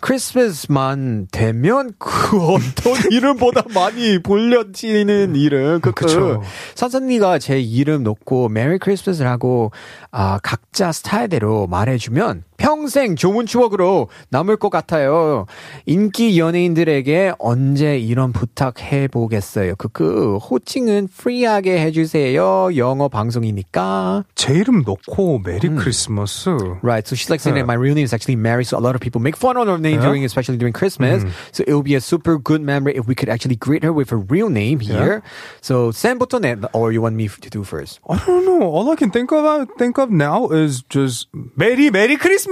크리스마스만 0.00 1.26
되면 1.32 1.92
그 1.98 2.08
어떤 2.38 3.10
이름보다 3.10 3.62
많이 3.74 4.22
불려지는 4.22 5.34
이름. 5.36 5.80
그, 5.80 5.92
그쵸. 5.92 6.42
산산니가 6.74 7.38
제 7.38 7.60
이름 7.60 8.04
놓고 8.04 8.48
메리 8.48 8.78
크리스마스를 8.78 9.30
하고 9.30 9.72
아, 10.10 10.38
각자 10.42 10.92
스타일대로 10.92 11.66
말해주면 11.66 12.44
평생 12.58 13.16
좋은 13.16 13.46
추억으로 13.46 14.08
남을 14.28 14.56
것 14.56 14.68
같아요. 14.68 15.46
인기 15.86 16.38
연예인들에게 16.38 17.32
언제 17.38 17.96
이런 17.98 18.32
부탁해 18.32 19.08
보겠어요. 19.08 19.76
그그 19.76 20.36
호칭은 20.36 21.08
프리하게 21.08 21.78
해주세요. 21.78 22.76
영어 22.76 23.08
방송이니까. 23.08 24.24
제 24.34 24.52
이름 24.52 24.82
넣고 24.84 25.38
메리 25.38 25.68
크리스마스. 25.70 26.50
Right. 26.82 27.06
So 27.06 27.14
she's 27.14 27.30
like 27.30 27.40
saying 27.40 27.54
that 27.54 27.64
my 27.64 27.78
real 27.78 27.94
name 27.94 28.04
is 28.04 28.12
actually 28.12 28.36
Mary. 28.36 28.64
So 28.64 28.76
a 28.76 28.82
lot 28.82 28.94
of 28.94 29.00
people 29.00 29.22
make 29.22 29.36
fun 29.36 29.56
of 29.56 29.66
her 29.68 29.78
name 29.78 30.00
during, 30.00 30.24
especially 30.24 30.58
during 30.58 30.74
Christmas. 30.74 31.22
So 31.52 31.62
it 31.66 31.72
would 31.72 31.86
be 31.86 31.94
a 31.94 32.00
super 32.02 32.38
good 32.38 32.60
memory 32.60 32.96
if 32.96 33.06
we 33.06 33.14
could 33.14 33.30
actually 33.30 33.56
greet 33.56 33.84
her 33.84 33.92
with 33.92 34.10
her 34.10 34.18
real 34.18 34.50
name 34.50 34.80
here. 34.80 35.22
So 35.62 35.90
Sam부터 35.92 36.40
내, 36.42 36.58
or 36.74 36.90
you 36.92 37.00
want 37.00 37.14
me 37.14 37.28
to 37.28 37.48
do 37.48 37.62
first? 37.62 38.00
I 38.10 38.18
don't 38.26 38.44
know. 38.44 38.66
All 38.66 38.90
I 38.90 38.96
can 38.96 39.10
think 39.10 39.30
of 39.30 39.68
think 39.78 39.96
of 39.96 40.10
now 40.10 40.50
is 40.50 40.82
just 40.90 41.28
메리 41.56 41.90
메리 41.90 42.18
크리스마스. 42.18 42.47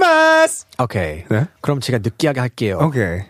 Okay. 0.78 1.24
네? 1.28 1.48
그럼 1.60 1.80
제가 1.80 1.98
느끼하게 1.98 2.40
할게요. 2.40 2.78
Okay. 2.80 3.26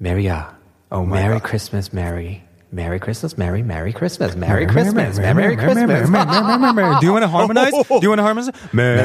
Mary야. 0.00 0.56
Oh 0.90 1.04
my 1.04 1.20
Merry 1.20 1.40
God. 1.40 1.44
Merry 1.44 1.92
Mary. 1.92 2.44
Merry 2.74 2.98
Christmas, 2.98 3.38
Merry, 3.38 3.62
Merry 3.62 3.92
Christmas, 3.92 4.34
Merry 4.34 4.66
Christmas, 4.66 5.16
Merry 5.16 5.54
Christmas. 5.54 6.10
Do 6.10 7.06
you 7.06 7.12
want 7.12 7.22
to 7.22 7.28
harmonize? 7.28 7.70
Do 7.70 8.00
you 8.02 8.08
want 8.08 8.18
to 8.18 8.24
harmonize? 8.24 8.50
Merry 8.72 8.98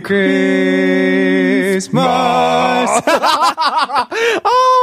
Christmas. 0.00 2.90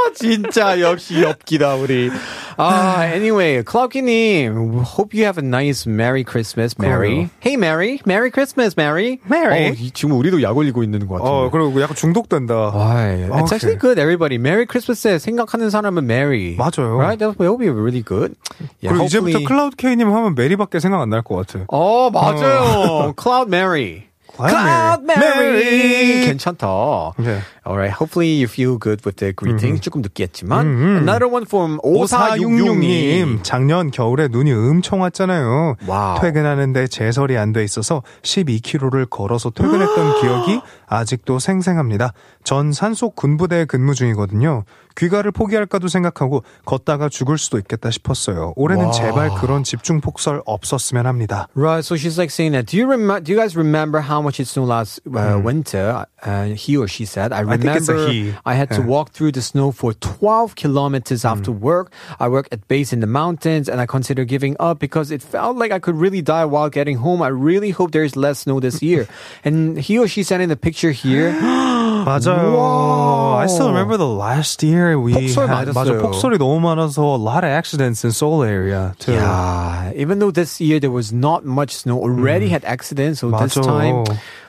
아, 0.06 0.12
진짜 0.14 0.80
역시 0.80 1.22
엽기다 1.22 1.74
우리. 1.76 2.10
아, 2.56 3.04
anyway, 3.12 3.62
클라우키님, 3.62 4.80
hope 4.82 5.12
you 5.12 5.24
have 5.24 5.36
a 5.38 5.44
nice 5.46 5.86
Merry 5.86 6.24
Christmas, 6.24 6.74
Mary. 6.78 7.28
Hey, 7.40 7.56
Mary, 7.56 8.00
Merry 8.06 8.30
Christmas, 8.30 8.74
Mary. 8.78 9.18
Mary. 9.28 9.70
어, 9.70 9.72
이- 9.76 9.90
지금 9.90 10.16
우리도 10.16 10.40
약 10.42 10.56
올리고 10.56 10.82
있는 10.82 11.06
것 11.06 11.16
같은데. 11.20 11.30
어, 11.30 11.50
그리고 11.50 11.80
약간 11.82 11.94
중독된다. 11.96 12.72
Why? 12.72 13.28
It's 13.28 13.52
Okay. 13.52 13.56
actually 13.56 13.78
good, 13.78 13.98
everybody. 14.00 14.36
Merry 14.38 14.64
Christmas에 14.66 15.18
생각하는 15.18 15.68
사람은 15.70 16.04
Mary. 16.04 16.56
맞아요. 16.56 16.96
Right? 16.96 17.18
That 17.18 17.36
will 17.38 17.58
be 17.58 17.68
really 17.68 18.02
good. 18.02 18.34
Yeah, 18.80 18.96
그리고 18.96 19.04
이제부터 19.04 19.36
hopefully- 19.36 19.44
클라우드 19.44 19.76
K님 19.76 20.08
하면 20.08 20.34
메리밖에 20.34 20.80
생각 20.80 21.02
안 21.02 21.10
날 21.10 21.22
것 21.22 21.36
같아. 21.46 21.64
어, 21.68 22.10
맞아요. 22.10 23.12
Cloud 23.20 23.48
Mary. 23.52 24.04
Cloud 24.36 25.02
Mary. 25.04 25.52
Mary. 25.54 26.26
괜찮다. 26.26 26.66
네. 27.18 27.40
Alright. 27.66 27.92
Hopefully 27.98 28.28
you 28.36 28.44
feel 28.46 28.78
good 28.78 29.02
with 29.04 29.16
the 29.16 29.32
greetings. 29.34 29.80
조금 29.80 30.02
느끼했지만. 30.02 30.66
Another 31.00 31.28
one 31.28 31.44
from 31.46 31.78
5466님, 31.82 32.80
5466님. 32.80 33.38
작년 33.42 33.90
겨울에 33.90 34.28
눈이 34.28 34.52
엄청 34.52 35.00
왔잖아요. 35.00 35.76
와우. 35.86 36.20
퇴근하는데 36.20 36.86
제설이 36.88 37.36
안 37.36 37.52
돼 37.52 37.64
있어서 37.64 38.02
12km를 38.22 39.08
걸어서 39.08 39.50
퇴근했던 39.50 40.20
기억이 40.20 40.60
아직도 40.86 41.38
생생합니다. 41.38 42.12
전 42.44 42.72
산속 42.72 43.16
군부대에 43.16 43.64
근무 43.64 43.94
중이거든요. 43.94 44.64
귀가를 44.97 45.31
포기할까도 45.31 45.87
생각하고 45.87 46.43
걷다가 46.65 47.07
죽을 47.07 47.37
수도 47.37 47.57
있겠다 47.57 47.89
싶었어요. 47.91 48.51
올해는 48.57 48.91
제발 48.91 49.29
그런 49.39 49.63
집중 49.63 50.01
폭설 50.01 50.41
없었으면 50.45 51.05
합니다. 51.05 51.47
Right, 51.55 51.79
so 51.85 51.95
she's 51.95 52.17
like 52.19 52.29
saying 52.29 52.51
that. 52.51 52.67
Do 52.69 52.75
you 52.77 52.85
remember? 52.85 53.21
Do 53.23 53.31
you 53.31 53.39
guys 53.39 53.55
remember 53.55 54.01
how 54.01 54.21
much 54.21 54.41
it 54.41 54.47
snowed 54.51 54.67
last 54.67 54.99
uh, 55.07 55.39
winter? 55.41 56.05
Uh, 56.21 56.51
he 56.59 56.75
or 56.75 56.89
she 56.89 57.05
said. 57.05 57.31
I 57.31 57.47
I 57.47 57.55
think 57.55 57.71
it's 57.73 57.87
a 57.87 57.93
remember 57.95 58.11
he. 58.11 58.33
I 58.45 58.53
had 58.59 58.67
to 58.75 58.81
Yeah. 58.83 58.91
walk 58.91 59.11
through 59.15 59.31
the 59.31 59.41
snow 59.41 59.71
for 59.71 59.93
12 59.95 60.55
kilometers 60.59 61.23
after 61.23 61.51
work. 61.55 61.89
I 62.19 62.27
work 62.27 62.49
at 62.51 62.67
base 62.67 62.91
in 62.91 62.99
the 62.99 63.07
mountains, 63.07 63.69
and 63.71 63.79
I 63.79 63.85
consider 63.87 64.25
giving 64.25 64.57
up 64.59 64.79
because 64.79 65.09
it 65.09 65.23
felt 65.23 65.55
like 65.55 65.71
I 65.71 65.79
could 65.79 65.95
really 65.95 66.21
die 66.21 66.43
while 66.43 66.67
getting 66.69 66.97
home. 66.99 67.21
I 67.23 67.29
really 67.31 67.71
hope 67.71 67.91
there 67.95 68.03
is 68.03 68.17
less 68.19 68.39
snow 68.43 68.59
this 68.59 68.83
year. 68.83 69.07
and 69.45 69.79
he 69.79 69.97
or 69.97 70.07
she 70.11 70.21
sent 70.23 70.43
in 70.43 70.49
the 70.49 70.59
picture 70.59 70.91
here. 70.91 71.31
맞아요. 72.05 72.55
와우. 72.55 73.37
I 73.41 73.47
still 73.47 73.69
remember 73.69 73.97
the 73.97 74.07
last 74.07 74.63
year 74.63 74.99
we 74.99 75.13
폭설 75.13 75.47
had, 75.47 75.67
맞아 75.67 75.73
맞았어요. 75.73 76.01
폭설이 76.01 76.37
너무 76.37 76.59
많아서 76.59 77.15
a 77.15 77.21
lot 77.21 77.43
of 77.43 77.49
accidents 77.49 78.03
in 78.03 78.11
Seoul 78.11 78.43
area 78.43 78.93
too. 78.99 79.13
Yeah, 79.13 79.91
even 79.95 80.19
though 80.19 80.31
this 80.31 80.61
year 80.61 80.79
there 80.79 80.91
was 80.91 81.11
not 81.11 81.45
much 81.45 81.75
snow, 81.75 81.99
already 81.99 82.49
had 82.49 82.63
accidents. 82.65 83.19
So 83.21 83.31
this 83.31 83.57
맞아. 83.57 83.63
time, 83.63 84.05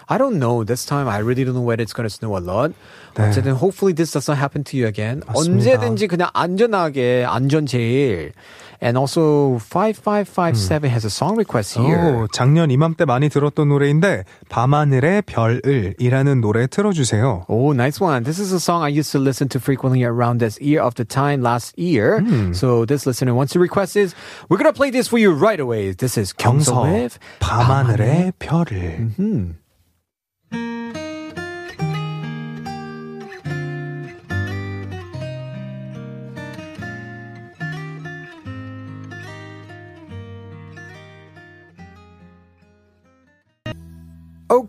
I 0.08 0.18
don't 0.18 0.38
know. 0.38 0.64
This 0.64 0.84
time, 0.84 1.08
I 1.08 1.18
really 1.18 1.44
don't 1.44 1.54
know 1.54 1.62
whether 1.62 1.82
it's 1.82 1.92
going 1.92 2.08
to 2.08 2.14
snow 2.14 2.36
a 2.36 2.42
lot. 2.42 2.72
네. 3.14 3.28
어쨌든, 3.28 3.54
hopefully 3.54 3.92
this 3.92 4.12
does 4.12 4.28
not 4.28 4.36
happen 4.38 4.64
to 4.64 4.76
you 4.76 4.86
again. 4.86 5.22
맞습니다. 5.26 5.80
언제든지 5.80 6.08
그냥 6.08 6.30
안전하게, 6.34 7.24
안전 7.28 7.66
제일. 7.66 8.32
And 8.80 8.98
also, 8.98 9.58
5557 9.58 10.90
has 10.90 11.04
a 11.04 11.10
song 11.10 11.36
request 11.36 11.78
here. 11.78 11.98
오, 11.98 12.26
작년 12.32 12.70
이맘때 12.70 13.04
많이 13.04 13.28
들었던 13.28 13.68
노래인데 13.68 14.24
밤하늘의 14.48 15.22
별을이라는 15.22 16.40
노래 16.40 16.66
틀어주세요. 16.66 17.46
Oh, 17.48 17.72
nice 17.72 18.00
one. 18.00 18.24
This 18.24 18.40
is 18.40 18.52
a 18.52 18.58
song 18.58 18.82
I 18.82 18.88
used 18.88 19.12
to 19.12 19.20
listen 19.20 19.48
to 19.50 19.60
frequently 19.60 20.02
around 20.02 20.40
this 20.40 20.58
year 20.60 20.82
of 20.82 20.94
the 20.94 21.04
time 21.04 21.42
last 21.42 21.78
year. 21.78 22.20
Hmm. 22.20 22.52
So 22.52 22.84
this 22.84 23.06
listener 23.06 23.34
wants 23.34 23.52
to 23.52 23.60
request 23.60 23.94
this. 23.94 24.14
We're 24.48 24.58
going 24.58 24.72
to 24.72 24.76
play 24.76 24.90
this 24.90 25.08
for 25.08 25.18
you 25.18 25.32
right 25.32 25.60
away. 25.60 25.92
This 25.92 26.18
is 26.18 26.32
경서 26.32 26.74
경서 26.74 26.92
with 26.92 27.18
밤하늘의 27.38 28.32
별을. 28.38 29.14
Hmm. 29.16 29.62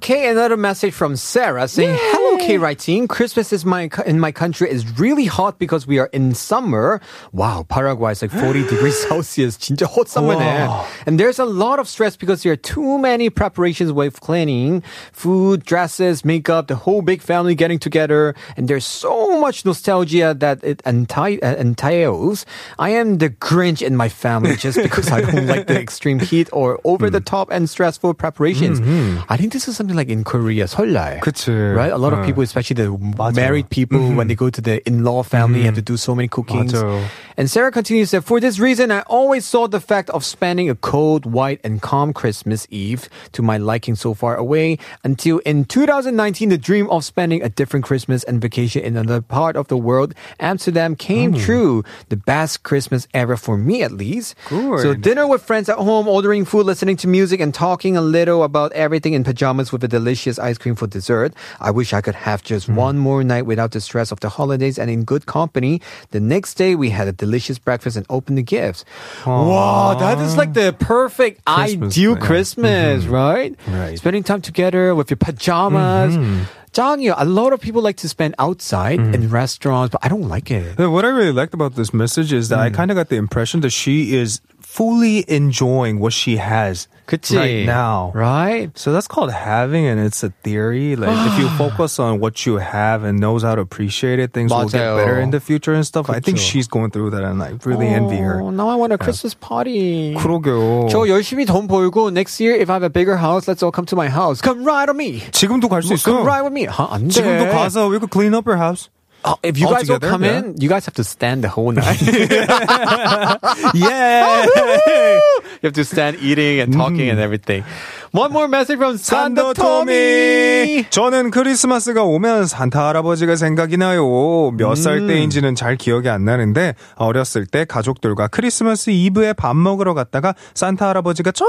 Okay, 0.07 0.29
another 0.29 0.55
message 0.55 0.93
from 0.93 1.17
Sarah 1.17 1.67
saying, 1.67 1.91
"Hello, 1.99 2.37
K 2.37 2.57
Right 2.57 2.79
team. 2.79 3.05
Christmas 3.05 3.51
is 3.51 3.65
my 3.65 3.89
in 4.05 4.17
my 4.17 4.31
country 4.31 4.71
is 4.71 4.87
really 4.97 5.25
hot 5.25 5.59
because 5.59 5.85
we 5.85 5.99
are 5.99 6.07
in 6.13 6.33
summer. 6.33 7.01
Wow, 7.33 7.65
Paraguay 7.67 8.13
is 8.13 8.21
like 8.21 8.31
40 8.31 8.63
degrees 8.63 8.95
Celsius. 8.95 9.57
진짜 9.59 9.83
hot 9.83 10.07
summer네. 10.07 10.71
And 11.05 11.19
there's 11.19 11.37
a 11.37 11.43
lot 11.43 11.79
of 11.79 11.89
stress 11.89 12.15
because 12.15 12.43
there 12.43 12.53
are 12.53 12.63
too 12.63 12.97
many 12.97 13.29
preparations 13.29 13.91
with 13.91 14.21
cleaning, 14.21 14.83
food, 15.11 15.65
dresses, 15.65 16.23
makeup, 16.23 16.67
the 16.71 16.79
whole 16.79 17.01
big 17.01 17.21
family 17.21 17.53
getting 17.53 17.77
together, 17.77 18.35
and 18.55 18.69
there's 18.69 18.85
so 18.87 19.37
much 19.37 19.65
nostalgia 19.65 20.31
that 20.31 20.63
it 20.63 20.79
enti- 20.87 21.43
uh, 21.43 21.59
entails. 21.59 22.45
I 22.79 22.95
am 22.95 23.17
the 23.19 23.31
Grinch 23.35 23.81
in 23.83 23.97
my 23.97 24.07
family 24.07 24.55
just 24.55 24.79
because 24.79 25.11
I 25.11 25.19
don't 25.19 25.47
like 25.47 25.67
the 25.67 25.75
extreme 25.75 26.19
heat 26.23 26.47
or 26.53 26.79
over 26.87 27.09
the 27.09 27.19
top 27.19 27.51
and 27.51 27.67
stressful 27.69 28.13
preparations. 28.15 28.79
I 29.27 29.35
think 29.35 29.51
this 29.51 29.67
is 29.67 29.73
something 29.73 29.95
like 29.97 30.09
in 30.09 30.23
Korea, 30.23 30.65
설날. 30.65 31.19
그치. 31.21 31.51
Right? 31.51 31.91
A 31.91 31.97
lot 31.97 32.13
of 32.13 32.19
어. 32.19 32.25
people, 32.25 32.43
especially 32.43 32.75
the 32.75 32.89
맞아요. 32.91 33.35
married 33.35 33.69
people, 33.69 34.13
when 34.13 34.27
they 34.27 34.35
go 34.35 34.49
to 34.49 34.61
the 34.61 34.85
in-law 34.87 35.23
family, 35.23 35.63
have 35.63 35.75
to 35.75 35.81
do 35.81 35.97
so 35.97 36.15
many 36.15 36.27
cookings. 36.27 36.73
맞아요. 36.73 37.03
And 37.35 37.49
Sarah 37.49 37.71
continues 37.71 38.11
that 38.11 38.21
for 38.21 38.39
this 38.39 38.59
reason, 38.59 38.91
I 38.91 39.01
always 39.01 39.45
saw 39.45 39.67
the 39.67 39.79
fact 39.79 40.09
of 40.11 40.23
spending 40.23 40.69
a 40.69 40.75
cold, 40.75 41.25
white, 41.25 41.59
and 41.63 41.81
calm 41.81 42.13
Christmas 42.13 42.67
Eve 42.69 43.09
to 43.31 43.41
my 43.41 43.57
liking 43.57 43.95
so 43.95 44.13
far 44.13 44.35
away 44.35 44.77
until 45.03 45.39
in 45.39 45.65
2019, 45.65 46.49
the 46.49 46.57
dream 46.57 46.89
of 46.89 47.03
spending 47.03 47.41
a 47.41 47.49
different 47.49 47.85
Christmas 47.85 48.23
and 48.23 48.39
vacation 48.39 48.83
in 48.83 48.95
another 48.97 49.21
part 49.21 49.55
of 49.55 49.67
the 49.67 49.77
world, 49.77 50.13
Amsterdam, 50.39 50.95
came 50.95 51.33
true. 51.33 51.83
The 52.09 52.17
best 52.17 52.63
Christmas 52.63 53.07
ever 53.13 53.35
for 53.35 53.57
me, 53.57 53.81
at 53.81 53.91
least. 53.91 54.35
Good. 54.49 54.81
So 54.81 54.93
dinner 54.93 55.27
with 55.27 55.41
friends 55.41 55.69
at 55.69 55.77
home, 55.77 56.07
ordering 56.07 56.45
food, 56.45 56.65
listening 56.65 56.97
to 56.97 57.07
music, 57.07 57.39
and 57.39 57.53
talking 57.53 57.97
a 57.97 58.01
little 58.01 58.43
about 58.43 58.71
everything 58.73 59.13
in 59.13 59.23
pajamas 59.23 59.71
with 59.71 59.83
delicious 59.88 60.38
ice 60.38 60.58
cream 60.58 60.74
for 60.74 60.86
dessert. 60.86 61.34
I 61.60 61.70
wish 61.70 61.92
I 61.92 62.00
could 62.00 62.14
have 62.14 62.42
just 62.42 62.66
hmm. 62.66 62.76
one 62.76 62.98
more 62.98 63.24
night 63.24 63.46
without 63.46 63.72
the 63.72 63.80
stress 63.80 64.12
of 64.12 64.20
the 64.20 64.28
holidays 64.28 64.78
and 64.78 64.90
in 64.90 65.04
good 65.04 65.26
company. 65.26 65.80
The 66.10 66.20
next 66.20 66.54
day, 66.54 66.74
we 66.74 66.90
had 66.90 67.08
a 67.08 67.12
delicious 67.12 67.58
breakfast 67.58 67.96
and 67.96 68.06
opened 68.08 68.38
the 68.38 68.42
gifts. 68.42 68.84
Wow, 69.26 69.96
that 69.98 70.18
is 70.18 70.36
like 70.36 70.54
the 70.54 70.74
perfect 70.78 71.44
Christmas, 71.44 71.92
ideal 71.96 72.10
yeah. 72.10 72.16
Mm-hmm. 72.16 72.26
Christmas, 72.26 73.04
right? 73.06 73.56
Right. 73.66 73.98
Spending 73.98 74.22
time 74.22 74.40
together 74.40 74.94
with 74.94 75.10
your 75.10 75.16
pajamas. 75.16 76.16
Mm-hmm. 76.16 76.44
Johnny, 76.72 77.08
a 77.08 77.24
lot 77.24 77.52
of 77.52 77.60
people 77.60 77.82
like 77.82 77.96
to 77.96 78.08
spend 78.08 78.34
outside 78.38 79.00
mm-hmm. 79.00 79.14
in 79.14 79.28
restaurants, 79.30 79.90
but 79.90 80.04
I 80.04 80.08
don't 80.08 80.28
like 80.28 80.50
it. 80.50 80.78
What 80.78 81.04
I 81.04 81.08
really 81.08 81.32
liked 81.32 81.54
about 81.54 81.74
this 81.74 81.92
message 81.94 82.32
is 82.32 82.50
that 82.50 82.58
I 82.58 82.70
mm. 82.70 82.74
kind 82.74 82.90
of 82.90 82.96
got 82.96 83.08
the 83.08 83.16
impression 83.16 83.60
that 83.62 83.70
she 83.70 84.14
is 84.14 84.40
fully 84.77 85.23
enjoying 85.27 85.99
what 85.99 86.13
she 86.13 86.37
has 86.37 86.87
그치? 87.05 87.37
right 87.37 87.65
now. 87.65 88.11
Right? 88.15 88.71
So 88.77 88.91
that's 88.91 89.07
called 89.07 89.31
having, 89.31 89.85
and 89.85 89.99
it's 89.99 90.23
a 90.23 90.29
theory. 90.43 90.95
Like 90.95 91.13
if 91.31 91.39
you 91.39 91.47
focus 91.57 91.99
on 91.99 92.19
what 92.19 92.45
you 92.45 92.57
have 92.57 93.03
and 93.03 93.19
knows 93.19 93.43
how 93.43 93.55
to 93.55 93.61
appreciate 93.61 94.19
it, 94.19 94.33
things 94.33 94.51
will 94.51 94.65
get 94.69 94.81
맞아요. 94.81 94.97
better 94.97 95.19
in 95.19 95.31
the 95.31 95.39
future 95.39 95.73
and 95.73 95.85
stuff. 95.85 96.09
I 96.09 96.19
think 96.19 96.37
그쵸. 96.37 96.41
she's 96.41 96.67
going 96.67 96.91
through 96.91 97.11
that, 97.11 97.23
and 97.23 97.41
I 97.43 97.53
really 97.65 97.87
envy 97.87 98.17
her. 98.17 98.41
Oh, 98.41 98.49
now 98.49 98.69
I 98.69 98.75
want 98.75 98.93
a 98.93 98.97
Christmas 98.97 99.33
party. 99.33 100.15
그러게요. 100.15 100.89
저 100.89 101.07
열심히 101.07 101.45
돈 101.45 101.67
벌고 101.67 102.11
next 102.11 102.39
year 102.39 102.55
if 102.55 102.69
I 102.69 102.73
have 102.73 102.83
a 102.83 102.89
bigger 102.89 103.17
house, 103.17 103.47
let's 103.47 103.61
all 103.63 103.71
come 103.71 103.85
to 103.87 103.95
my 103.95 104.09
house. 104.09 104.41
Come 104.41 104.63
ride 104.63 104.89
on 104.89 104.97
me. 104.97 105.21
지금도 105.31 105.69
갈 105.69 105.81
수 105.83 105.95
Come 105.97 106.23
있어. 106.23 106.25
ride 106.25 106.43
with 106.43 106.53
me. 106.53 106.65
하, 106.67 106.87
안 106.93 107.07
돼. 107.07 107.13
지금도 107.13 107.51
가서 107.51 107.89
we 107.89 107.99
could 107.99 108.11
clean 108.11 108.33
up 108.33 108.47
your 108.47 108.57
house. 108.57 108.89
Oh, 109.24 109.36
if 109.42 109.58
you 109.58 109.66
guys 109.66 109.82
together, 109.82 110.10
come 110.10 110.24
yeah. 110.24 110.38
in, 110.38 110.60
you 110.60 110.68
guys 110.68 110.86
have 110.86 110.94
to 110.94 111.04
stand 111.04 111.42
the 111.42 111.48
whole 111.48 111.72
night. 111.72 112.00
yeah. 113.74 114.46
Oh, 114.48 115.20
you 115.60 115.66
have 115.66 115.72
to 115.74 115.84
stand 115.84 116.18
eating 116.20 116.60
and 116.60 116.72
talking 116.72 116.98
mm-hmm. 116.98 117.10
and 117.10 117.20
everything. 117.20 117.64
One 118.12 118.30
more 118.30 118.46
message 118.48 118.76
from 118.76 118.94
Santa 118.94 119.52
산도 119.52 119.54
토미. 119.54 120.86
저는 120.88 121.30
크리스마스가 121.30 122.04
오면 122.04 122.46
산타 122.46 122.88
할아버지가 122.88 123.36
생각이 123.36 123.76
나요. 123.76 124.50
몇살 124.56 125.06
때인지는 125.06 125.54
잘 125.54 125.76
기억이 125.76 126.08
안 126.08 126.24
나는데 126.24 126.74
어렸을 126.96 127.44
때 127.44 127.66
가족들과 127.66 128.28
크리스마스 128.28 128.90
이브에 128.90 129.34
밥 129.34 129.54
먹으러 129.56 129.92
갔다가 129.92 130.34
산타 130.54 130.88
할아버지가 130.88 131.32
저 131.32 131.44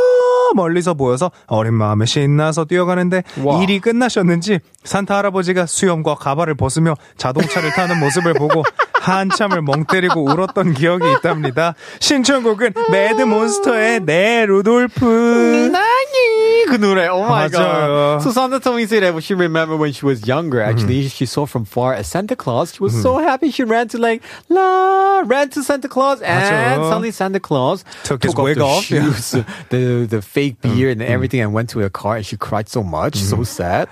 멀리서 0.56 0.96
보여서 0.96 1.32
어린 1.48 1.74
마음에 1.76 2.06
신나서 2.06 2.66
뛰어가는데 2.66 3.24
와. 3.44 3.64
일이 3.64 3.80
끝나셨는지 3.80 4.60
산타 4.84 5.18
할아버지가 5.18 5.66
수염과 5.66 6.16
가발을 6.16 6.56
벗으며 6.56 6.96
자동차를 7.18 7.72
타는 7.72 8.00
모습을 8.00 8.34
보고 8.34 8.64
한참을 9.00 9.62
멍 9.62 9.86
때리고 9.86 10.26
울었던 10.26 10.74
기억이 10.74 11.10
있답니다. 11.14 11.74
신청곡은 12.00 12.74
매드 12.92 13.22
몬스터의 13.22 14.02
내 14.02 14.46
루돌프. 14.46 15.70
나니 15.72 16.39
그 16.69 16.77
노래. 16.79 17.09
Oh 17.09 17.23
my 17.23 17.49
맞아요. 17.49 18.19
god. 18.19 18.23
So 18.23 18.31
Santa 18.31 18.61
told 18.61 18.77
me 18.77 18.87
said 18.87 19.03
that 19.03 19.23
she 19.23 19.35
remembered 19.35 19.79
when 19.79 19.93
she 19.93 20.05
was 20.07 20.27
younger. 20.27 20.61
Actually, 20.61 21.09
she 21.09 21.27
saw 21.27 21.47
from 21.47 21.65
far 21.65 21.95
a 21.95 22.05
Santa 22.05 22.37
Claus. 22.37 22.75
She 22.75 22.83
was 22.83 22.95
so 23.01 23.19
happy. 23.19 23.51
She 23.51 23.65
ran 23.65 23.89
to 23.89 23.99
like 23.99 24.23
la 24.49 25.23
ran 25.27 25.51
to 25.51 25.63
Santa 25.63 25.89
Claus, 25.89 26.21
and 26.23 26.43
맞아요. 26.81 26.89
suddenly 26.89 27.11
Santa 27.11 27.41
Claus 27.41 27.85
Took 28.05 28.23
his 28.23 28.35
off 28.35 28.45
wig 28.45 28.57
the 28.59 28.65
off, 28.65 28.91
yeah. 28.91 29.03
shoes, 29.13 29.31
the 29.71 30.07
the 30.09 30.23
fake 30.23 30.61
beard 30.61 30.93
and 30.99 31.03
everything, 31.03 31.41
and 31.41 31.53
went 31.53 31.71
to 31.71 31.81
her 31.81 31.91
car. 31.91 32.17
And 32.17 32.27
she 32.27 32.37
cried 32.37 32.69
so 32.69 32.83
much, 32.83 33.17
so 33.17 33.43
sad. 33.45 33.89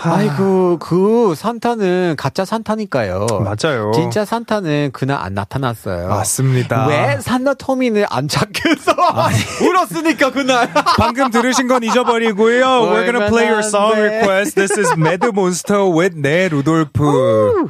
아이고 0.00 0.78
그 0.78 1.34
산타는 1.36 2.14
가짜 2.16 2.44
산타니까요. 2.44 3.26
맞아요. 3.44 3.90
진짜 3.94 4.24
산타는 4.24 4.90
그날 4.92 5.18
안 5.20 5.34
나타났어요. 5.34 6.08
맞습니다. 6.08 6.86
왜 6.86 7.18
산타 7.20 7.54
토미는 7.54 8.04
안 8.08 8.28
찾겠어? 8.28 8.92
울었으니까 9.62 10.30
그날. 10.32 10.72
방금 10.96 11.30
들으신 11.30 11.66
건 11.66 11.82
잊어버리고요. 11.82 12.64
We're 12.64 13.06
gonna 13.10 13.28
play 13.28 13.48
your 13.48 13.62
song 13.66 13.98
request. 13.98 14.54
This 14.54 14.78
is 14.78 14.92
Mad 14.96 15.24
Monster 15.26 15.84
with 15.90 16.16
내 16.16 16.48
루돌프. 16.48 17.68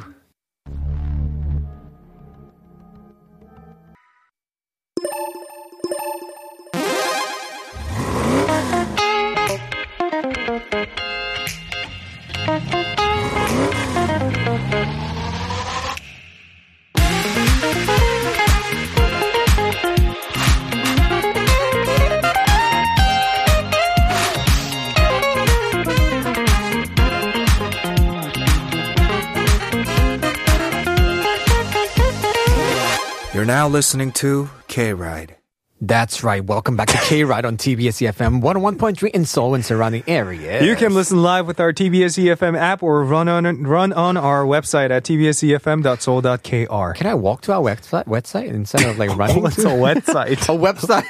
Now 33.49 33.67
listening 33.67 34.11
to 34.11 34.47
K 34.67 34.93
Ride. 34.93 35.35
That's 35.81 36.23
right. 36.23 36.45
Welcome 36.45 36.75
back 36.75 36.89
to 36.89 36.97
K 37.05 37.23
Ride 37.23 37.45
on 37.45 37.57
TBS 37.57 38.07
EFM 38.07 38.43
101.3 38.43 39.09
in 39.09 39.25
Seoul 39.25 39.55
and 39.55 39.65
surrounding 39.65 40.03
areas. 40.05 40.63
You 40.63 40.75
can 40.75 40.93
listen 40.93 41.23
live 41.23 41.47
with 41.47 41.59
our 41.59 41.73
TBS 41.73 42.23
EFM 42.23 42.55
app 42.55 42.83
or 42.83 43.03
run 43.03 43.27
on 43.27 43.63
run 43.63 43.91
on 43.91 44.17
our 44.17 44.43
website 44.43 44.91
at 44.91 45.03
tbsefm.seoul.kr. 45.03 46.93
Can 46.93 47.07
I 47.07 47.15
walk 47.15 47.41
to 47.41 47.53
our 47.53 47.61
website, 47.63 48.05
website 48.05 48.49
instead 48.49 48.83
of 48.85 48.99
like 48.99 49.09
running? 49.17 49.41
What's 49.41 49.57
a 49.57 49.69
website? 49.69 50.31
a 50.33 50.55
website. 50.55 51.07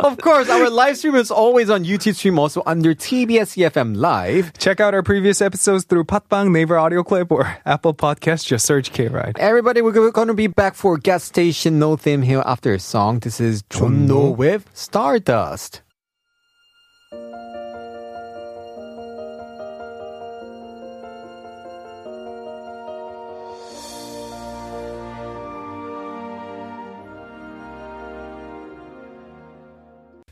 of 0.04 0.16
course, 0.18 0.48
our 0.48 0.70
live 0.70 0.96
stream 0.96 1.14
is 1.14 1.30
always 1.30 1.68
on 1.68 1.84
YouTube 1.84 2.14
stream, 2.14 2.38
also 2.38 2.62
under 2.64 2.94
TBS 2.94 3.56
EFM 3.56 3.96
Live. 3.96 4.52
Check 4.56 4.80
out 4.80 4.94
our 4.94 5.02
previous 5.02 5.42
episodes 5.42 5.84
through 5.84 6.04
Podbbang, 6.04 6.50
Naver 6.52 6.78
Audio 6.78 7.02
Clip, 7.02 7.30
or 7.30 7.58
Apple 7.66 7.92
Podcast. 7.92 8.46
Just 8.46 8.64
search 8.64 8.92
K 8.92 9.08
Ride. 9.08 9.38
Everybody, 9.38 9.82
we're 9.82 10.10
going 10.10 10.28
to 10.28 10.34
be 10.34 10.46
back 10.46 10.74
for 10.74 10.96
gas 10.96 11.24
station 11.24 11.78
No 11.78 11.96
Theme 11.96 12.22
here 12.22 12.42
after 12.46 12.72
a 12.72 12.78
song. 12.78 13.18
This 13.18 13.40
is 13.40 13.62
Junno 13.64 14.34
with 14.34 14.70
Stardust. 14.72 15.82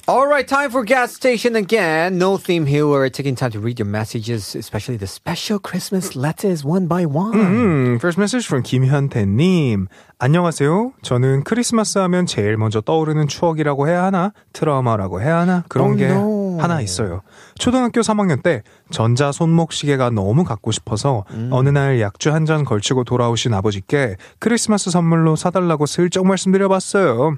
All 0.09 0.27
right, 0.27 0.49
time 0.49 0.71
for 0.71 0.85
gas 0.87 1.13
station 1.15 1.55
again. 1.55 2.17
No 2.17 2.39
theme 2.39 2.65
here. 2.65 2.87
We're 2.87 3.11
taking 3.11 3.35
time 3.37 3.51
to 3.53 3.61
read 3.61 3.79
your 3.79 3.87
messages, 3.87 4.57
especially 4.57 4.97
the 4.97 5.07
special 5.07 5.59
Christmas 5.61 6.17
letters 6.17 6.65
one 6.65 6.89
by 6.89 7.05
one. 7.05 7.35
음, 7.35 7.97
first 8.01 8.19
message 8.19 8.47
from 8.47 8.63
김현태님. 8.63 9.87
안녕하세요. 10.19 10.93
저는 11.03 11.45
크리스마스 11.45 11.99
하면 11.99 12.25
제일 12.25 12.57
먼저 12.57 12.81
떠오르는 12.81 13.29
추억이라고 13.29 13.87
해야 13.87 14.05
하나? 14.05 14.33
트라우마라고 14.55 15.21
해야 15.21 15.41
하나? 15.41 15.65
그런 15.69 15.89
Oh, 15.91 15.99
게 15.99 16.07
no. 16.09 16.57
하나 16.59 16.81
있어요. 16.81 17.21
초등학교 17.59 18.01
3학년 18.01 18.43
때 18.43 18.63
전자 18.91 19.31
손목 19.31 19.73
시계가 19.73 20.09
너무 20.09 20.43
갖고 20.45 20.73
싶어서 20.73 21.27
어느 21.51 21.69
날 21.69 22.01
약주 22.01 22.33
한 22.33 22.47
잔 22.47 22.65
걸치고 22.65 23.05
돌아오신 23.05 23.53
아버지께 23.53 24.17
크리스마스 24.39 24.91
선물로 24.91 25.37
사달라고 25.37 25.85
슬쩍 25.85 26.27
말씀드려봤어요. 26.27 27.37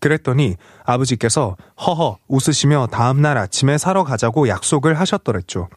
그랬더니 0.00 0.56
아버지께서 0.84 1.56
허허 1.80 2.18
웃으시며 2.28 2.88
다음날 2.90 3.38
아침에 3.38 3.78
사러 3.78 4.04
가자고 4.04 4.48
약속을 4.48 4.98
하셨더랬죠. 4.98 5.68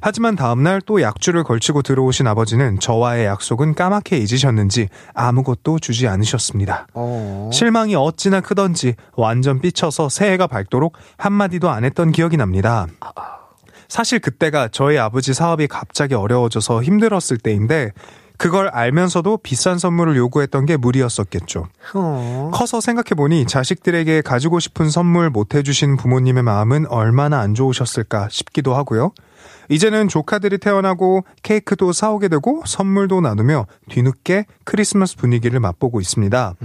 하지만 0.00 0.36
다음날 0.36 0.80
또 0.82 1.00
약주를 1.00 1.44
걸치고 1.44 1.82
들어오신 1.82 2.26
아버지는 2.26 2.78
저와의 2.78 3.26
약속은 3.26 3.74
까맣게 3.74 4.18
잊으셨는지 4.18 4.88
아무것도 5.14 5.78
주지 5.78 6.08
않으셨습니다. 6.08 6.88
어. 6.94 7.50
실망이 7.52 7.94
어찌나 7.94 8.40
크던지 8.40 8.94
완전 9.16 9.60
삐쳐서 9.60 10.08
새해가 10.08 10.46
밝도록 10.46 10.96
한마디도 11.16 11.70
안 11.70 11.84
했던 11.84 12.12
기억이 12.12 12.36
납니다. 12.36 12.86
사실 13.88 14.18
그때가 14.18 14.68
저희 14.72 14.98
아버지 14.98 15.34
사업이 15.34 15.66
갑자기 15.68 16.14
어려워져서 16.14 16.82
힘들었을 16.82 17.38
때인데 17.42 17.92
그걸 18.36 18.68
알면서도 18.68 19.38
비싼 19.38 19.78
선물을 19.78 20.16
요구했던 20.16 20.66
게 20.66 20.76
무리였었겠죠. 20.76 21.68
어. 21.94 22.50
커서 22.52 22.80
생각해보니 22.80 23.46
자식들에게 23.46 24.22
가지고 24.22 24.60
싶은 24.60 24.90
선물 24.90 25.30
못 25.30 25.54
해주신 25.54 25.96
부모님의 25.96 26.42
마음은 26.42 26.86
얼마나 26.88 27.40
안 27.40 27.54
좋으셨을까 27.54 28.28
싶기도 28.30 28.74
하고요. 28.74 29.12
이제는 29.68 30.08
조카들이 30.08 30.58
태어나고 30.58 31.24
케이크도 31.42 31.92
사오게 31.92 32.28
되고 32.28 32.62
선물도 32.66 33.20
나누며 33.20 33.66
뒤늦게 33.88 34.46
크리스마스 34.64 35.16
분위기를 35.16 35.60
맛보고 35.60 36.00
있습니다. 36.00 36.56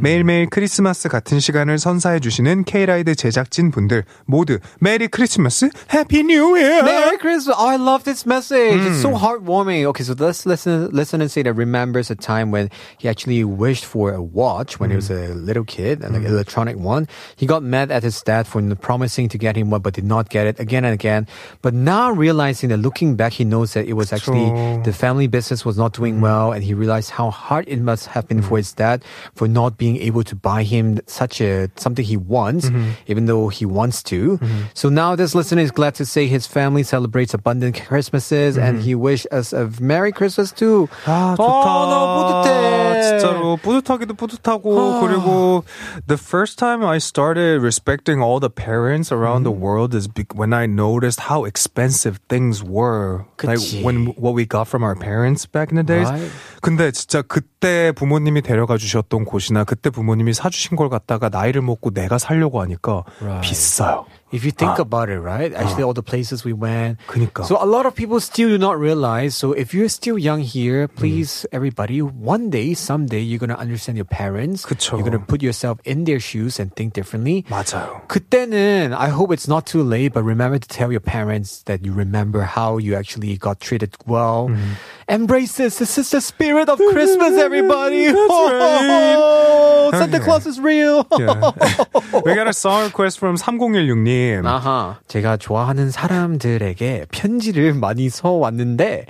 매일매일 0.00 0.48
크리스마스 0.48 1.08
같은 1.08 1.40
시간을 1.40 1.78
선사해 1.78 2.20
주시는 2.20 2.64
K라이드 2.64 3.14
제작진 3.14 3.70
분들 3.70 4.04
모두 4.26 4.58
메리 4.80 5.08
크리스마스, 5.08 5.70
해피 5.92 6.24
뉴 6.24 6.56
이어! 6.58 6.82
Merry 6.82 7.18
Christmas! 7.18 7.58
Oh, 7.58 7.68
I 7.68 7.76
love 7.76 8.04
this 8.04 8.26
message. 8.26 8.80
It's 8.86 9.00
so 9.00 9.10
heartwarming. 9.12 9.84
Okay, 9.86 10.04
so 10.04 10.14
let's 10.18 10.46
listen. 10.46 10.88
Listen 10.92 11.20
and 11.20 11.30
say 11.30 11.42
that 11.42 11.54
remembers 11.54 12.10
a 12.10 12.14
time 12.14 12.50
when 12.50 12.70
he 12.98 13.08
actually 13.08 13.44
wished 13.44 13.84
for 13.84 14.12
a 14.12 14.22
watch 14.22 14.78
when 14.78 14.90
he 14.90 14.96
was 14.96 15.10
a 15.10 15.34
little 15.34 15.64
kid, 15.64 16.02
an 16.04 16.14
electronic 16.14 16.76
one. 16.78 17.06
He 17.36 17.46
got 17.46 17.62
mad 17.62 17.90
at 17.90 18.02
his 18.02 18.20
dad 18.22 18.46
for 18.46 18.62
promising 18.76 19.28
to 19.30 19.38
get 19.38 19.56
him 19.56 19.70
one, 19.70 19.80
but 19.80 19.94
did 19.94 20.04
not 20.04 20.28
get 20.28 20.46
it 20.46 20.60
again 20.60 20.84
and 20.84 20.94
again. 20.94 21.26
But 21.62 21.74
now 21.74 22.10
realizing 22.17 22.69
that 22.69 22.77
looking 22.77 23.15
back, 23.15 23.33
he 23.33 23.43
knows 23.45 23.73
that 23.73 23.85
it 23.85 23.93
was 23.93 24.11
actually 24.13 24.49
그쵸. 24.49 24.83
the 24.83 24.93
family 24.93 25.27
business 25.27 25.65
was 25.65 25.77
not 25.77 25.93
doing 25.93 26.21
well, 26.21 26.51
and 26.51 26.63
he 26.63 26.73
realized 26.73 27.11
how 27.11 27.29
hard 27.29 27.67
it 27.67 27.79
must 27.81 28.07
have 28.07 28.27
been 28.27 28.41
for 28.41 28.57
his 28.57 28.71
dad 28.73 29.03
for 29.35 29.47
not 29.47 29.77
being 29.77 29.97
able 29.97 30.23
to 30.23 30.35
buy 30.35 30.63
him 30.63 30.99
such 31.07 31.41
a 31.41 31.69
something 31.75 32.03
he 32.05 32.17
wants, 32.17 32.69
even 33.07 33.25
though 33.25 33.49
he 33.49 33.65
wants 33.65 34.01
to. 34.03 34.39
So 34.73 34.89
now 34.89 35.15
this 35.15 35.35
listener 35.35 35.61
is 35.61 35.71
glad 35.71 35.95
to 35.95 36.05
say 36.05 36.27
his 36.27 36.47
family 36.47 36.83
celebrates 36.83 37.33
abundant 37.33 37.79
Christmases, 37.87 38.57
and 38.57 38.81
he 38.81 38.95
wish 38.95 39.25
us 39.31 39.53
a 39.53 39.69
Merry 39.79 40.11
Christmas 40.11 40.51
too. 40.51 40.87
아, 41.05 41.35
좋다. 41.37 41.43
어, 41.43 41.85
너무 41.89 42.07
뿌듯해. 42.43 43.03
진짜로 43.03 43.57
뿌듯하기도 43.57 44.13
뿌듯하고 44.15 44.99
그리고 45.01 45.63
the 46.07 46.17
first 46.17 46.57
time 46.57 46.83
I 46.83 46.97
started 46.97 47.61
respecting 47.61 48.21
all 48.21 48.39
the 48.39 48.49
parents 48.49 49.11
around 49.11 49.43
the 49.43 49.51
world 49.51 49.93
is 49.93 50.07
be- 50.07 50.25
when 50.33 50.53
I 50.53 50.65
noticed 50.65 51.27
how 51.29 51.43
expensive 51.45 52.06
expensive 52.08 52.18
things 52.28 52.62
were. 52.62 53.24
Like 53.42 53.58
그치. 53.58 53.82
when 53.84 54.06
what 54.16 54.34
we 54.34 54.46
got 54.46 54.66
from 54.68 54.82
our 54.82 54.94
parents 54.94 55.46
back 55.46 55.70
in 55.70 55.76
the 55.76 55.84
days. 55.84 56.08
Right. 56.08 56.30
근데 56.62 56.90
진짜 56.90 57.22
그때 57.22 57.92
부모님이 57.92 58.42
데려가 58.42 58.76
주셨던 58.76 59.24
곳이나 59.24 59.64
그때 59.64 59.90
부모님이 59.90 60.32
사주신 60.34 60.76
걸 60.76 60.88
갖다가 60.88 61.28
나이를 61.28 61.62
먹고 61.62 61.90
내가 61.90 62.18
살려고 62.18 62.60
하니까 62.60 63.04
Right. 63.20 63.48
비싸요. 63.48 64.06
If 64.33 64.43
you 64.43 64.49
think 64.49 64.79
about 64.79 65.09
it, 65.09 65.19
right? 65.19 65.53
Actually, 65.53 65.83
all 65.83 65.93
the 65.93 66.01
places 66.01 66.43
we 66.43 66.53
went. 66.53 66.97
그니까. 67.07 67.45
So 67.45 67.61
a 67.61 67.69
lot 67.69 67.85
of 67.85 67.93
people 67.93 68.19
still 68.19 68.49
do 68.49 68.57
not 68.57 68.79
realize. 68.79 69.35
So 69.35 69.53
if 69.53 69.75
you're 69.75 69.89
still 69.89 70.17
young 70.17 70.41
here, 70.41 70.87
please, 70.87 71.45
everybody, 71.53 72.01
one 72.01 72.49
day, 72.49 72.73
someday, 72.73 73.19
you're 73.21 73.37
gonna 73.37 73.53
understand 73.59 73.95
your 73.95 74.09
parents. 74.09 74.65
그쵸. 74.65 74.97
You're 74.97 75.05
gonna 75.05 75.21
put 75.21 75.43
yourself 75.43 75.77
in 75.85 76.05
their 76.05 76.19
shoes 76.19 76.59
and 76.59 76.73
think 76.73 76.93
differently. 76.93 77.45
맞아요. 77.47 78.01
그때는 78.09 78.93
I 78.97 79.09
hope 79.09 79.31
it's 79.31 79.47
not 79.47 79.67
too 79.67 79.83
late, 79.83 80.13
but 80.13 80.23
remember 80.23 80.57
to 80.57 80.67
tell 80.67 80.89
your 80.91 81.01
parents 81.03 81.61
that 81.69 81.85
you 81.85 81.93
remember 81.93 82.41
how 82.41 82.77
you 82.81 82.95
actually 82.95 83.37
got 83.37 83.59
treated 83.59 83.93
well. 84.07 84.49
Embrace 85.07 85.57
this. 85.57 85.77
This 85.77 85.97
is 85.99 86.09
the 86.09 86.21
spirit 86.21 86.69
of 86.69 86.79
Christmas, 86.89 87.37
everybody. 87.37 88.07
right. 88.07 89.91
Santa 89.93 90.17
Okay. 90.17 90.25
Claus 90.25 90.47
is 90.47 90.59
real. 90.59 91.05
Yeah. 91.19 91.51
we 92.25 92.33
got 92.33 92.47
a 92.47 92.53
song 92.53 92.85
request 92.85 93.19
from 93.19 93.35
3016님. 93.37 94.16
아하. 94.46 94.98
제가 95.08 95.36
좋아하는 95.36 95.90
사람들에게 95.90 97.06
편지를 97.10 97.74
많이 97.74 98.08
써 98.10 98.30
왔는데 98.32 99.06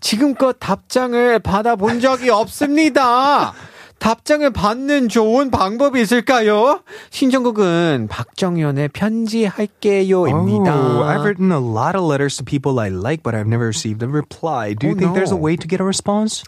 지금껏 0.00 0.56
답장을 0.58 1.38
받아본 1.38 2.00
적이 2.00 2.30
없습니다. 2.30 3.52
답장을 3.98 4.50
받는 4.50 5.08
좋은 5.08 5.52
방법이 5.52 6.00
있을까요? 6.00 6.80
신청곡은 7.10 8.08
박정현의 8.10 8.88
편지할게요입니다. 8.88 10.74
Oh, 10.74 11.04
I've 11.04 11.22
written 11.24 11.52
a 11.52 11.58
lot 11.58 11.94
of 11.96 12.04
letters 12.04 12.36
to 12.38 12.44
people 12.44 12.80
I 12.80 12.88
like, 12.90 13.22
but 13.22 13.36
I've 13.36 13.46
never 13.46 13.66
received 13.66 14.02
a 14.02 14.08
reply. 14.08 14.74
Do 14.74 14.88
you 14.88 14.94
Oh, 14.94 14.98
think 14.98 15.14
there's 15.14 15.30
a 15.30 15.38
no. 15.38 15.42
way 15.42 15.56
to 15.56 15.68
get 15.68 15.80
a 15.80 15.84
response? 15.86 16.42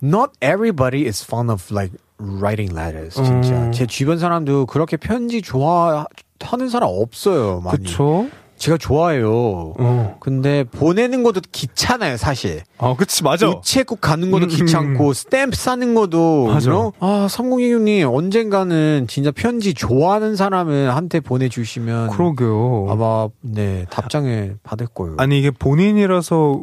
Not 0.00 0.30
everybody 0.40 1.06
is 1.06 1.24
fond 1.24 1.50
of 1.50 1.70
like 1.72 1.90
writing 2.20 2.70
letters. 2.72 3.14
진짜 3.16 3.70
제 3.72 3.86
주변 3.86 4.18
사람도 4.18 4.66
그렇게 4.66 4.96
편지 4.96 5.42
좋아 5.42 6.06
하는 6.40 6.68
사람 6.68 6.90
없어요. 6.92 7.60
많이. 7.64 7.78
그쵸? 7.78 8.26
제가 8.58 8.78
좋아해요. 8.78 9.74
어. 9.78 10.16
근데 10.18 10.64
보내는 10.64 11.22
것도 11.22 11.42
귀찮아요, 11.52 12.16
사실. 12.16 12.62
어, 12.78 12.96
그치, 12.96 13.22
맞아. 13.22 13.50
우체국 13.50 14.00
가는 14.00 14.30
것도 14.30 14.44
음, 14.44 14.48
귀찮고 14.48 15.12
스탬프 15.12 15.54
싸는 15.54 15.94
것도 15.94 16.46
맞아. 16.46 16.70
you 16.70 16.90
know? 16.90 16.92
아 17.00 17.26
3026님 17.28 18.10
언젠가는 18.14 19.04
진짜 19.10 19.30
편지 19.30 19.74
좋아하는 19.74 20.36
사람을 20.36 20.96
한테 20.96 21.20
보내주시면 21.20 22.08
그러게요. 22.10 22.86
아마 22.88 23.28
네 23.42 23.84
답장을 23.90 24.56
받을 24.62 24.86
거예요. 24.86 25.16
아니, 25.18 25.38
이게 25.38 25.50
본인이라서, 25.50 26.62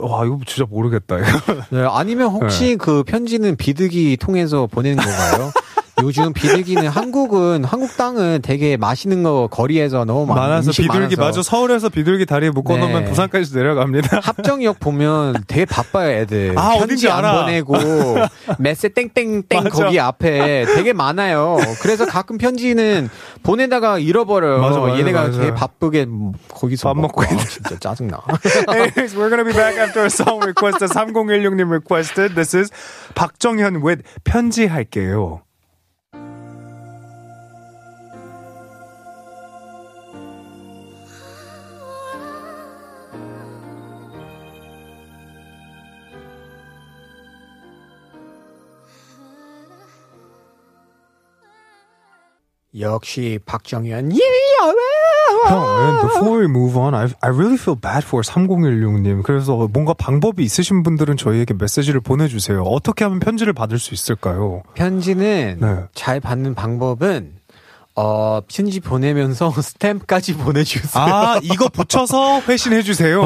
와, 0.00 0.24
이거 0.24 0.38
진짜 0.46 0.66
모르겠다. 0.70 1.18
이거. 1.18 1.28
네, 1.76 1.86
아니면 1.90 2.28
혹시 2.28 2.76
그 2.76 3.02
편지는 3.04 3.56
비둘기 3.56 4.16
통해서 4.16 4.66
보내는 4.66 4.96
건가요? 4.96 5.50
요즘 6.02 6.32
비둘기는 6.32 6.88
한국은 6.88 7.64
한국 7.64 7.96
땅은 7.96 8.40
되게 8.42 8.76
맛있는 8.76 9.22
거 9.22 9.48
거리에서 9.50 10.04
너무 10.04 10.26
많, 10.26 10.36
많아서 10.36 10.72
비둘기, 10.72 11.16
많아서. 11.16 11.38
맞아. 11.38 11.42
서울에서 11.42 11.88
비둘기 11.88 12.26
다리에 12.26 12.50
묶어 12.50 12.76
놓으면 12.76 13.04
네. 13.04 13.10
부산까지 13.10 13.54
내려갑니다. 13.54 14.18
합정역 14.24 14.80
보면 14.80 15.44
되게 15.46 15.64
바빠요, 15.64 16.10
애들. 16.10 16.54
아, 16.58 16.78
편지 16.78 17.08
안 17.08 17.24
알아. 17.24 17.44
보내고, 17.44 17.74
메세 18.58 18.88
땡땡땡. 18.88 19.44
거기 19.70 20.00
앞에 20.00 20.66
되게 20.74 20.92
많아요. 20.92 21.58
그래서 21.80 22.06
가끔 22.06 22.38
편지는 22.38 23.08
보내다가 23.44 23.98
잃어버려요. 23.98 24.60
맞아, 24.60 24.80
맞아, 24.80 24.98
얘네가 24.98 25.22
맞아. 25.22 25.38
되게 25.38 25.54
바쁘게 25.54 26.06
거기서 26.48 26.88
밥 26.92 27.00
먹고 27.00 27.22
아, 27.22 27.26
있는. 27.26 27.44
진짜 27.44 27.78
짜증나. 27.78 28.20
Anyways, 28.68 29.16
we're 29.16 29.30
gonna 29.30 29.44
be 29.44 29.52
back 29.52 29.78
after 29.78 30.02
a 30.02 30.10
song 30.10 30.40
requested. 30.42 30.90
3016님 30.90 31.70
requested. 31.70 32.34
This 32.34 32.56
is 32.56 32.70
박정현 33.14 33.84
with 33.84 34.02
편지할게요. 34.24 35.43
역시 52.78 53.38
박정현. 53.46 54.12
예, 54.12 54.18
형, 55.48 56.00
before 56.02 56.40
we 56.40 56.46
move 56.46 56.76
on, 56.78 56.94
I, 56.94 57.08
I 57.20 57.30
really 57.30 57.56
feel 57.56 57.78
bad 57.80 58.04
for 58.04 58.22
3016님. 58.22 59.22
그래서 59.22 59.68
뭔가 59.72 59.94
방법이 59.94 60.42
있으신 60.42 60.82
분들은 60.82 61.16
저희에게 61.16 61.54
메시지를 61.54 62.00
보내주세요. 62.00 62.62
어떻게 62.62 63.04
하면 63.04 63.20
편지를 63.20 63.52
받을 63.52 63.78
수 63.78 63.94
있을까요? 63.94 64.62
편지는 64.74 65.58
네. 65.60 65.76
잘 65.94 66.20
받는 66.20 66.54
방법은 66.54 67.33
어, 68.01 68.39
편지 68.47 68.79
보내면서 68.79 69.51
스탬프까지 69.51 70.35
보내주세요. 70.35 71.03
아, 71.03 71.39
이거 71.43 71.67
붙여서 71.67 72.41
회신해주세요. 72.47 73.25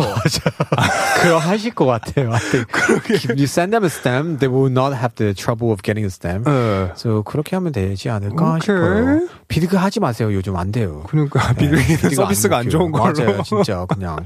그거 1.22 1.38
하실 1.38 1.76
것 1.76 1.86
같아요. 1.86 2.34
I 2.34 2.39
think. 2.39 2.68
If 3.12 3.30
you 3.38 3.43
send 3.43 3.72
them 3.72 3.84
a 3.84 3.89
stamp, 3.89 4.39
they 4.39 4.49
will 4.51 4.72
not 4.72 4.95
have 4.95 5.14
the 5.14 5.36
trouble 5.36 5.70
of 5.70 5.84
getting 5.84 6.06
a 6.06 6.10
stamp. 6.10 6.49
네. 6.49 6.89
So 6.95 7.22
그렇게 7.22 7.56
하면 7.56 7.72
되지 7.72 8.10
않을까 8.10 8.56
오케이. 8.56 8.62
싶어요. 8.62 9.28
비드그 9.47 9.78
하지 9.78 9.99
마세요. 9.99 10.34
요즘 10.34 10.56
안 10.56 10.72
돼요. 10.72 11.04
그러니까 11.08 11.54
비둘기는 11.54 11.97
비드그 11.97 12.16
서비스가 12.16 12.58
안 12.58 12.66
먹혀요. 12.66 12.72
좋은 12.72 12.91
걸로. 12.91 13.14
맞아요, 13.14 13.43
진짜 13.43 13.86
그냥. 13.86 14.26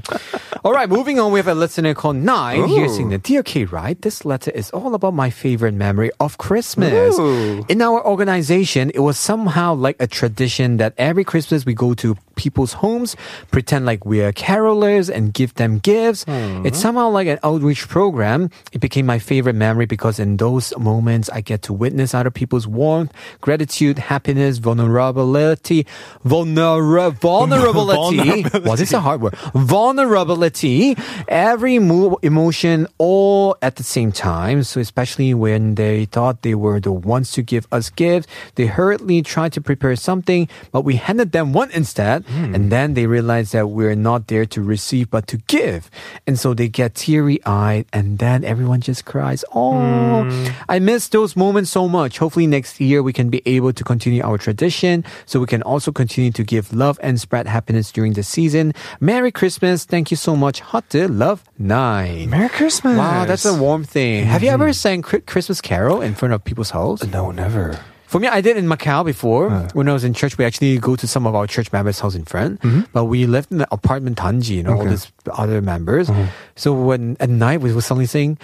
Alright, 0.64 0.88
moving 0.90 1.20
on. 1.20 1.30
We 1.30 1.40
have 1.40 1.48
a 1.48 1.54
listener 1.54 1.92
called 1.92 2.24
Nine. 2.24 2.60
Ooh. 2.60 2.74
Here's 2.74 2.94
saying 2.94 3.10
that, 3.10 3.22
Dear 3.22 3.42
K, 3.42 3.66
right? 3.66 4.00
This 4.00 4.24
letter 4.24 4.50
is 4.54 4.70
all 4.70 4.94
about 4.94 5.12
my 5.12 5.28
favorite 5.28 5.74
memory 5.74 6.10
of 6.20 6.38
Christmas. 6.38 7.18
Ooh. 7.18 7.66
In 7.68 7.82
our 7.82 8.00
organization, 8.00 8.90
it 8.94 9.00
was 9.00 9.18
somehow 9.18 9.74
like 9.74 9.96
a 10.00 10.06
tradition 10.06 10.31
that 10.77 10.93
every 10.97 11.23
Christmas 11.23 11.65
we 11.65 11.73
go 11.73 11.93
to 11.95 12.15
people's 12.35 12.73
homes, 12.73 13.15
pretend 13.51 13.85
like 13.85 14.05
we 14.05 14.21
are 14.21 14.31
carolers 14.31 15.09
and 15.13 15.33
give 15.33 15.53
them 15.55 15.79
gifts. 15.79 16.25
It's 16.27 16.79
somehow 16.79 17.09
like 17.09 17.27
an 17.27 17.39
outreach 17.43 17.87
program. 17.87 18.49
It 18.71 18.79
became 18.81 19.05
my 19.05 19.19
favorite 19.19 19.55
memory 19.55 19.85
because 19.85 20.19
in 20.19 20.37
those 20.37 20.73
moments 20.77 21.29
I 21.29 21.41
get 21.41 21.61
to 21.63 21.73
witness 21.73 22.13
other 22.13 22.31
people's 22.31 22.67
warmth, 22.67 23.11
gratitude, 23.41 23.99
happiness, 23.99 24.57
vulnerability, 24.57 25.85
vulner- 26.25 27.13
vulnerability. 27.13 28.43
What 28.63 28.79
is 28.79 28.93
a 28.93 28.99
hard 28.99 29.21
word? 29.21 29.35
Vulnerability. 29.53 30.95
Every 31.27 31.79
mo- 31.79 32.17
emotion 32.21 32.87
all 32.97 33.55
at 33.61 33.75
the 33.75 33.83
same 33.83 34.11
time. 34.11 34.63
So 34.63 34.79
especially 34.79 35.33
when 35.33 35.75
they 35.75 36.05
thought 36.05 36.41
they 36.41 36.55
were 36.55 36.79
the 36.79 36.91
ones 36.91 37.31
to 37.33 37.41
give 37.41 37.67
us 37.71 37.89
gifts, 37.89 38.27
they 38.55 38.65
hurriedly 38.67 39.21
tried 39.21 39.53
to 39.53 39.61
prepare 39.61 39.95
something, 39.95 40.47
but 40.71 40.81
we 40.81 40.95
handed 40.95 41.31
them 41.31 41.53
one 41.53 41.71
instead. 41.71 42.22
Hmm. 42.27 42.55
And 42.55 42.71
then 42.71 42.93
they 42.93 43.07
realize 43.07 43.51
that 43.51 43.67
we're 43.67 43.95
not 43.95 44.27
there 44.27 44.45
to 44.47 44.61
receive, 44.61 45.09
but 45.09 45.27
to 45.27 45.37
give. 45.47 45.89
And 46.25 46.39
so 46.39 46.53
they 46.53 46.67
get 46.67 46.95
teary 46.95 47.39
eyed 47.45 47.85
and 47.93 48.19
then 48.19 48.43
everyone 48.43 48.81
just 48.81 49.05
cries. 49.05 49.43
Oh, 49.53 50.23
hmm. 50.23 50.47
I 50.69 50.79
miss 50.79 51.07
those 51.09 51.35
moments 51.35 51.71
so 51.71 51.87
much. 51.87 52.17
Hopefully 52.17 52.47
next 52.47 52.79
year 52.79 53.03
we 53.03 53.13
can 53.13 53.29
be 53.29 53.41
able 53.45 53.73
to 53.73 53.83
continue 53.83 54.23
our 54.23 54.37
tradition 54.37 55.03
so 55.25 55.39
we 55.39 55.47
can 55.47 55.61
also 55.63 55.91
continue 55.91 56.31
to 56.31 56.43
give 56.43 56.73
love 56.73 56.99
and 57.01 57.19
spread 57.19 57.47
happiness 57.47 57.91
during 57.91 58.13
the 58.13 58.23
season. 58.23 58.73
Merry 58.99 59.31
Christmas. 59.31 59.85
Thank 59.85 60.11
you 60.11 60.17
so 60.17 60.35
much. 60.35 60.59
Hot 60.59 60.93
love 60.93 61.43
nine. 61.57 62.29
Merry 62.29 62.49
Christmas. 62.49 62.97
Wow, 62.97 63.25
that's 63.25 63.45
a 63.45 63.53
warm 63.53 63.83
thing. 63.83 64.25
Have 64.25 64.43
you 64.43 64.49
mm-hmm. 64.49 64.61
ever 64.61 64.73
sang 64.73 65.01
Christmas 65.01 65.61
Carol 65.61 66.01
in 66.01 66.13
front 66.13 66.33
of 66.33 66.43
people's 66.43 66.71
house? 66.71 67.03
No, 67.03 67.31
never. 67.31 67.79
For 68.13 68.19
me, 68.19 68.27
I 68.27 68.41
did 68.41 68.57
in 68.57 68.67
Macau 68.67 69.03
before. 69.03 69.49
When 69.73 69.89
I 69.89 69.93
was 69.93 70.03
in 70.03 70.13
church, 70.13 70.37
we 70.37 70.45
actually 70.45 70.77
go 70.77 70.95
to 70.95 71.07
some 71.07 71.25
of 71.25 71.33
our 71.33 71.47
church 71.47 71.73
members' 71.73 71.99
house 71.99 72.13
in 72.13 72.25
front. 72.25 72.61
Mm-hmm. 72.61 72.81
But 72.93 73.05
we 73.05 73.25
lived 73.25 73.51
in 73.51 73.57
the 73.57 73.67
apartment 73.73 74.19
Tanji, 74.19 74.57
you 74.57 74.61
know, 74.61 74.77
all 74.77 74.85
these 74.85 75.11
other 75.31 75.63
members. 75.63 76.09
Mm-hmm. 76.09 76.25
So 76.55 76.73
when 76.73 77.17
at 77.19 77.31
night 77.31 77.61
we 77.61 77.73
would 77.73 77.83
suddenly 77.83 78.05
sing, 78.05 78.37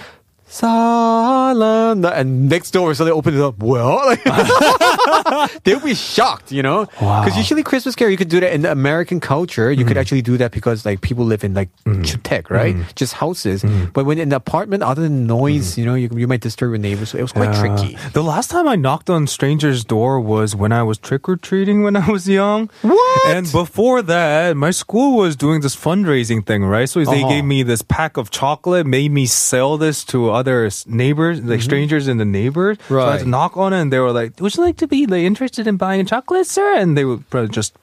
Silent, 0.50 2.04
and 2.06 2.50
next 2.50 2.72
door 2.72 2.94
so 2.96 3.06
they 3.06 3.12
open 3.12 3.36
it 3.36 3.42
up. 3.42 3.60
Well, 3.60 3.96
like, 4.06 4.24
they'll 5.64 5.80
be 5.80 5.94
shocked, 5.94 6.52
you 6.52 6.64
know, 6.64 6.88
Wow. 7.02 7.24
because 7.24 7.38
usually 7.38 7.62
Christmas 7.64 7.96
Carol 7.96 8.12
you 8.12 8.18
could 8.18 8.30
do 8.30 8.40
that 8.40 8.52
in 8.54 8.64
the 8.64 8.72
American 8.72 9.20
culture. 9.20 9.72
You 9.72 9.86
could 9.86 9.96
mm. 9.96 10.00
actually 10.02 10.22
do 10.24 10.38
that 10.38 10.52
because 10.52 10.86
like 10.86 11.02
people 11.02 11.24
live 11.24 11.44
in 11.44 11.54
like 11.54 11.70
mm. 11.86 12.04
주택, 12.04 12.50
right? 12.50 12.76
Mm. 12.76 12.96
Just 12.96 13.14
houses. 13.14 13.64
But 13.94 14.06
when 14.06 14.18
in 14.18 14.30
the 14.30 14.38
apartment, 14.38 14.82
other 14.84 15.04
than 15.04 15.28
noise, 15.28 15.78
you 15.78 15.86
know, 15.86 15.94
you, 15.96 16.10
you 16.16 16.28
might 16.28 16.42
disturb 16.42 16.72
your 16.72 16.78
neighbors. 16.80 17.10
So 17.12 17.18
it 17.18 17.22
was 17.22 17.32
quite 17.32 17.54
Yeah. 17.54 17.62
tricky. 17.78 17.98
The 18.14 18.24
last 18.24 18.50
time 18.50 18.68
I 18.68 18.76
knocked 18.76 19.10
on 19.10 19.28
strangers' 19.28 19.86
door 19.86 20.20
was 20.20 20.56
when 20.56 20.72
I 20.72 20.82
was 20.84 20.98
trick 20.98 21.30
or 21.30 21.36
treating 21.38 21.84
when 21.84 21.96
I 21.96 22.10
was 22.10 22.28
young. 22.28 22.70
What? 22.82 23.28
And 23.28 23.52
before 23.52 24.02
that, 24.02 24.58
my 24.58 24.72
school 24.72 25.16
was 25.18 25.36
doing 25.36 25.62
this 25.62 25.76
fundraising 25.76 26.46
thing, 26.46 26.66
right? 26.66 26.90
So 26.90 27.00
they 27.06 27.22
Uh-huh. 27.22 27.30
gave 27.30 27.46
me 27.46 27.62
this 27.64 27.82
pack 27.82 28.18
of 28.18 28.32
chocolate, 28.32 28.86
made 28.88 29.12
me 29.12 29.26
sell 29.28 29.78
this 29.78 30.04
to 30.06 30.30
other 30.40 30.70
neighbors, 30.88 31.44
like 31.44 31.60
mm-hmm. 31.60 31.70
strangers 31.70 32.08
and 32.08 32.20
the 32.20 32.26
neighbors. 32.26 32.78
Right. 32.90 33.04
So 33.04 33.08
I 33.08 33.12
had 33.12 33.22
to 33.22 33.30
knock 33.30 33.58
on 33.58 33.74
it, 33.74 33.82
and 33.82 33.92
they 33.92 34.00
were 34.00 34.12
like, 34.12 34.40
"Would 34.40 34.56
you 34.56 34.64
like 34.64 34.78
to 34.78 34.88
be 34.88 35.06
like, 35.06 35.28
interested 35.28 35.68
in 35.68 35.76
buying 35.78 36.06
chocolate, 36.08 36.48
sir?" 36.48 36.76
And 36.80 36.98
they 36.98 37.06
would 37.06 37.30
probably 37.30 37.52
just. 37.52 37.76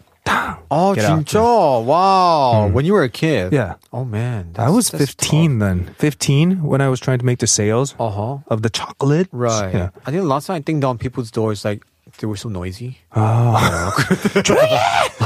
Oh, 0.70 0.94
진짜? 0.98 1.38
Wow. 1.38 2.66
Mm. 2.66 2.72
When 2.72 2.84
you 2.84 2.92
were 2.94 3.04
a 3.04 3.08
kid? 3.08 3.52
Yeah. 3.52 3.74
Oh, 3.92 4.04
man. 4.04 4.58
I 4.58 4.70
was 4.70 4.90
15 4.90 5.14
tough. 5.14 5.58
then. 5.60 5.94
15 5.98 6.62
when 6.66 6.80
I 6.80 6.88
was 6.88 6.98
trying 6.98 7.20
to 7.20 7.24
make 7.24 7.38
the 7.38 7.46
sales 7.46 7.94
uh-huh. 7.94 8.38
of 8.48 8.62
the 8.62 8.70
chocolate. 8.70 9.28
Right. 9.30 9.72
Yeah. 9.72 9.90
I 10.04 10.10
think 10.10 10.24
last 10.24 10.50
time 10.50 10.56
I 10.56 10.62
think 10.62 10.82
down 10.82 10.98
people's 10.98 11.30
doors, 11.30 11.64
like, 11.64 11.86
they 12.18 12.26
were 12.26 12.36
so 12.36 12.48
noisy. 12.48 12.98
Ah. 13.15 13.91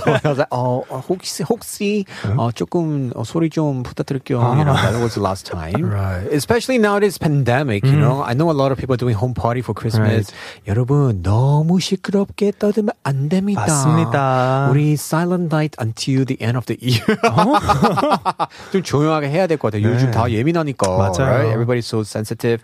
I 0.06 0.20
was 0.26 0.38
like, 0.40 0.50
어, 0.50 0.82
어, 0.90 1.04
혹시 1.08 1.44
혹시 1.44 2.06
어, 2.36 2.52
조금 2.52 3.12
어, 3.16 3.24
소리 3.24 3.50
좀 3.50 3.84
부탁드릴게요. 3.84 4.40
You 4.58 4.66
know, 4.66 4.74
that 4.74 4.98
was 5.00 5.14
the 5.14 5.22
last 5.22 5.46
time. 5.46 5.86
Right. 5.86 6.26
Especially 6.34 6.80
nowadays 6.80 7.18
pandemic, 7.20 7.86
you 7.86 7.96
know. 7.96 8.24
I 8.24 8.34
know 8.34 8.50
a 8.50 8.58
lot 8.58 8.72
of 8.72 8.80
people 8.80 8.94
are 8.96 8.98
doing 8.98 9.14
home 9.16 9.36
party 9.36 9.62
for 9.62 9.74
Christmas. 9.76 10.32
여러분 10.68 11.22
너무 11.22 11.80
시끄럽게 11.80 12.54
떠들면 12.58 12.92
안 13.04 13.30
됩니다. 13.30 13.62
맞습니다. 13.62 14.70
우리 14.72 14.94
silent 14.94 15.54
night 15.54 15.78
until 15.80 16.26
the 16.26 16.38
end 16.42 16.58
of 16.58 16.66
the 16.66 16.78
year. 16.82 17.06
좀 18.72 18.82
조용하게 18.82 19.30
해야 19.30 19.46
될 19.48 19.58
것 19.58 19.72
같아요. 19.72 19.86
요즘 19.94 20.08
네. 20.08 20.12
다 20.12 20.30
예민하니까. 20.30 20.88
맞아요. 20.90 21.30
Right? 21.30 21.54
Everybody's 21.54 21.86
so 21.86 22.02
sensitive. 22.02 22.64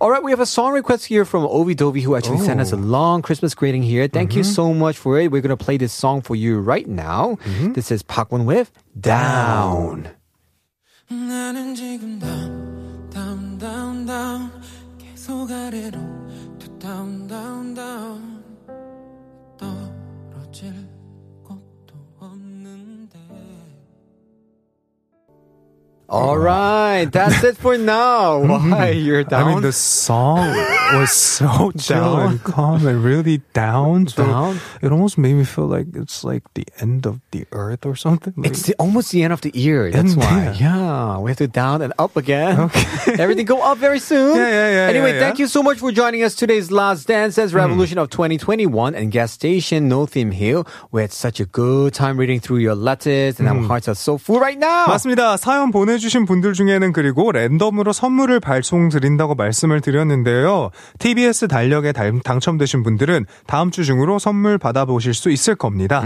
All 0.00 0.10
right, 0.10 0.22
we 0.22 0.30
have 0.30 0.40
a 0.40 0.46
song 0.46 0.72
request 0.72 1.06
here 1.06 1.24
from 1.24 1.42
Ovi 1.42 1.74
Dovi 1.74 2.02
who 2.02 2.14
actually 2.14 2.38
sent 2.38 2.60
us 2.60 2.72
a 2.72 2.76
long 2.76 3.20
Christmas 3.22 3.54
greeting 3.54 3.82
here. 3.82 4.06
Thank 4.08 4.36
you 4.36 4.44
so 4.44 4.63
so 4.65 4.73
much 4.73 4.97
for 4.97 5.19
it. 5.19 5.31
We're 5.31 5.43
going 5.43 5.55
to 5.55 5.63
play 5.63 5.77
this 5.77 5.93
song 5.93 6.21
for 6.21 6.35
you 6.35 6.59
right 6.59 6.87
now. 6.87 7.37
Mm-hmm. 7.43 7.73
This 7.73 7.91
is 7.91 8.01
Park 8.01 8.31
Won 8.31 8.45
with 8.45 8.71
Down. 8.99 10.09
down. 17.75 18.34
All 26.10 26.36
right, 26.36 27.06
that's 27.06 27.38
it 27.44 27.56
for 27.56 27.78
now. 27.78 28.42
Why 28.42 28.90
you're 28.90 29.22
down? 29.22 29.46
I 29.46 29.54
mean, 29.54 29.62
the 29.62 29.70
song 29.70 30.42
was 30.98 31.12
so 31.12 31.70
chill 31.78 32.18
and 32.18 32.42
calm 32.42 32.84
and 32.84 33.04
really 33.04 33.42
down. 33.54 34.08
So 34.08 34.26
Down? 34.26 34.58
it 34.82 34.90
almost 34.90 35.18
made 35.18 35.34
me 35.34 35.44
feel 35.44 35.66
like 35.70 35.86
it's 35.94 36.24
like 36.24 36.42
the 36.54 36.66
end 36.80 37.06
of 37.06 37.20
the 37.30 37.46
earth 37.52 37.86
or 37.86 37.94
something. 37.94 38.34
Like, 38.36 38.50
It's 38.50 38.66
the, 38.66 38.74
almost 38.82 39.12
the 39.12 39.22
end 39.22 39.32
of 39.32 39.40
the 39.42 39.52
year. 39.54 39.88
That's 39.92 40.14
End, 40.14 40.18
why. 40.18 40.56
yeah. 40.58 41.14
Yeah, 41.14 41.18
we 41.22 41.30
have 41.30 41.38
to 41.38 41.46
down 41.46 41.80
and 41.80 41.92
up 41.96 42.16
again. 42.16 42.58
Okay. 42.58 43.14
Everything 43.22 43.46
go 43.46 43.62
up 43.62 43.78
very 43.78 44.00
soon. 44.00 44.34
Yeah, 44.34 44.48
yeah, 44.50 44.70
yeah, 44.82 44.90
Anyway, 44.90 45.14
yeah, 45.14 45.20
thank 45.20 45.38
yeah. 45.38 45.44
you 45.44 45.46
so 45.46 45.62
much 45.62 45.78
for 45.78 45.92
joining 45.92 46.24
us 46.24 46.34
today's 46.34 46.72
Last 46.72 47.06
Dance 47.06 47.38
as 47.38 47.54
Revolution 47.54 47.98
of 47.98 48.10
2021 48.10 48.96
and 48.96 49.12
gas 49.12 49.30
station 49.30 49.86
No 49.88 50.06
Theme 50.06 50.32
Hill. 50.32 50.66
We 50.90 51.02
had 51.02 51.12
such 51.12 51.38
a 51.38 51.46
good 51.46 51.94
time 51.94 52.18
reading 52.18 52.40
through 52.40 52.58
your 52.66 52.74
letters 52.74 53.38
and 53.38 53.46
our 53.46 53.62
hearts 53.62 53.86
are 53.86 53.94
so 53.94 54.18
full 54.18 54.40
right 54.40 54.58
now. 54.58 54.86
맞습니다. 54.90 55.36
사연 55.38 55.70
보내 55.70 55.93
주신 55.99 56.25
분들 56.25 56.53
중에는 56.53 56.93
그리고 56.93 57.31
랜덤으로 57.31 57.93
선물을 57.93 58.39
발송드린다고 58.39 59.35
말씀을 59.35 59.81
드렸는데요. 59.81 60.71
TBS 60.99 61.47
달력에 61.47 61.91
달- 61.91 62.19
당첨되신 62.23 62.83
분들은 62.83 63.25
다음 63.47 63.71
주 63.71 63.83
중으로 63.85 64.19
선물 64.19 64.57
받아보실 64.57 65.13
수 65.13 65.29
있을 65.31 65.55
겁니다. 65.55 66.03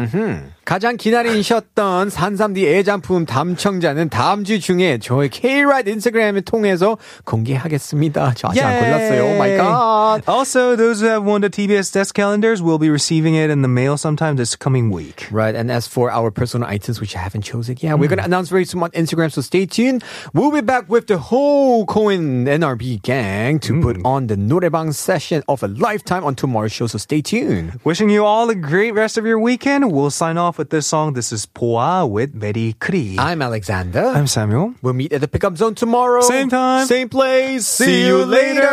가장 0.65 0.97
기다리셨던 0.97 2.09
산삼디 2.09 2.67
애장품 2.67 3.25
당첨자는 3.25 4.09
다음 4.09 4.43
주 4.43 4.59
중에 4.59 4.99
저희 5.01 5.29
K-Ride 5.29 5.91
인스타그램을 5.91 6.41
통해서 6.43 6.97
공개하겠습니다. 7.25 8.33
저 8.35 8.49
아직 8.49 8.61
안 8.63 8.73
Yay! 8.73 8.79
골랐어요. 8.83 9.23
Oh 9.23 9.35
my 9.35 9.57
god. 9.57 10.23
Also, 10.29 10.75
those 10.75 11.01
who 11.01 11.09
have 11.09 11.25
won 11.25 11.41
the 11.41 11.49
TBS 11.49 11.91
desk 11.91 12.13
calendars 12.15 12.61
will 12.61 12.77
be 12.79 12.89
receiving 12.89 13.35
it 13.35 13.49
in 13.51 13.61
the 13.61 13.69
mail 13.71 13.93
sometime 13.97 14.35
this 14.35 14.55
coming 14.57 14.91
week. 14.93 15.27
Right, 15.31 15.55
and 15.55 15.71
as 15.71 15.87
for 15.87 16.11
our 16.11 16.31
personal 16.31 16.67
items 16.67 16.99
which 17.01 17.15
I 17.15 17.19
haven't 17.19 17.43
chosen, 17.43 17.75
yeah, 17.81 17.95
we're 17.95 18.09
gonna 18.09 18.23
announce 18.25 18.49
very 18.49 18.65
soon 18.65 18.83
on 18.83 18.91
Instagram, 18.91 19.31
so 19.31 19.41
stay 19.41 19.65
tuned. 19.65 19.78
15. 19.79 20.01
We'll 20.33 20.51
be 20.51 20.59
back 20.59 20.89
with 20.89 21.07
the 21.07 21.17
whole 21.17 21.85
Coin 21.85 22.45
NRB 22.45 23.01
gang 23.01 23.59
to 23.59 23.73
mm. 23.73 23.81
put 23.81 23.97
on 24.03 24.27
the 24.27 24.35
Noraebang 24.35 24.93
session 24.93 25.41
of 25.47 25.63
a 25.63 25.69
lifetime 25.69 26.25
on 26.25 26.35
tomorrow's 26.35 26.73
show, 26.73 26.87
so 26.87 26.97
stay 26.97 27.21
tuned. 27.21 27.79
Wishing 27.85 28.09
you 28.09 28.25
all 28.25 28.49
a 28.49 28.55
great 28.55 28.93
rest 28.93 29.17
of 29.17 29.25
your 29.25 29.39
weekend. 29.39 29.91
We'll 29.93 30.11
sign 30.11 30.37
off 30.37 30.57
with 30.57 30.69
this 30.69 30.87
song. 30.87 31.13
This 31.13 31.31
is 31.31 31.45
Poa 31.45 32.05
with 32.05 32.37
Betty 32.37 32.73
Cree. 32.73 33.15
I'm 33.17 33.41
Alexander. 33.41 34.05
I'm 34.05 34.27
Samuel. 34.27 34.75
We'll 34.81 34.93
meet 34.93 35.13
at 35.13 35.21
the 35.21 35.29
pickup 35.29 35.55
zone 35.55 35.75
tomorrow. 35.75 36.21
Same 36.21 36.49
time. 36.49 36.85
Same 36.85 37.07
place. 37.07 37.65
See, 37.65 37.85
See 37.85 38.07
you 38.07 38.25
later. 38.25 38.67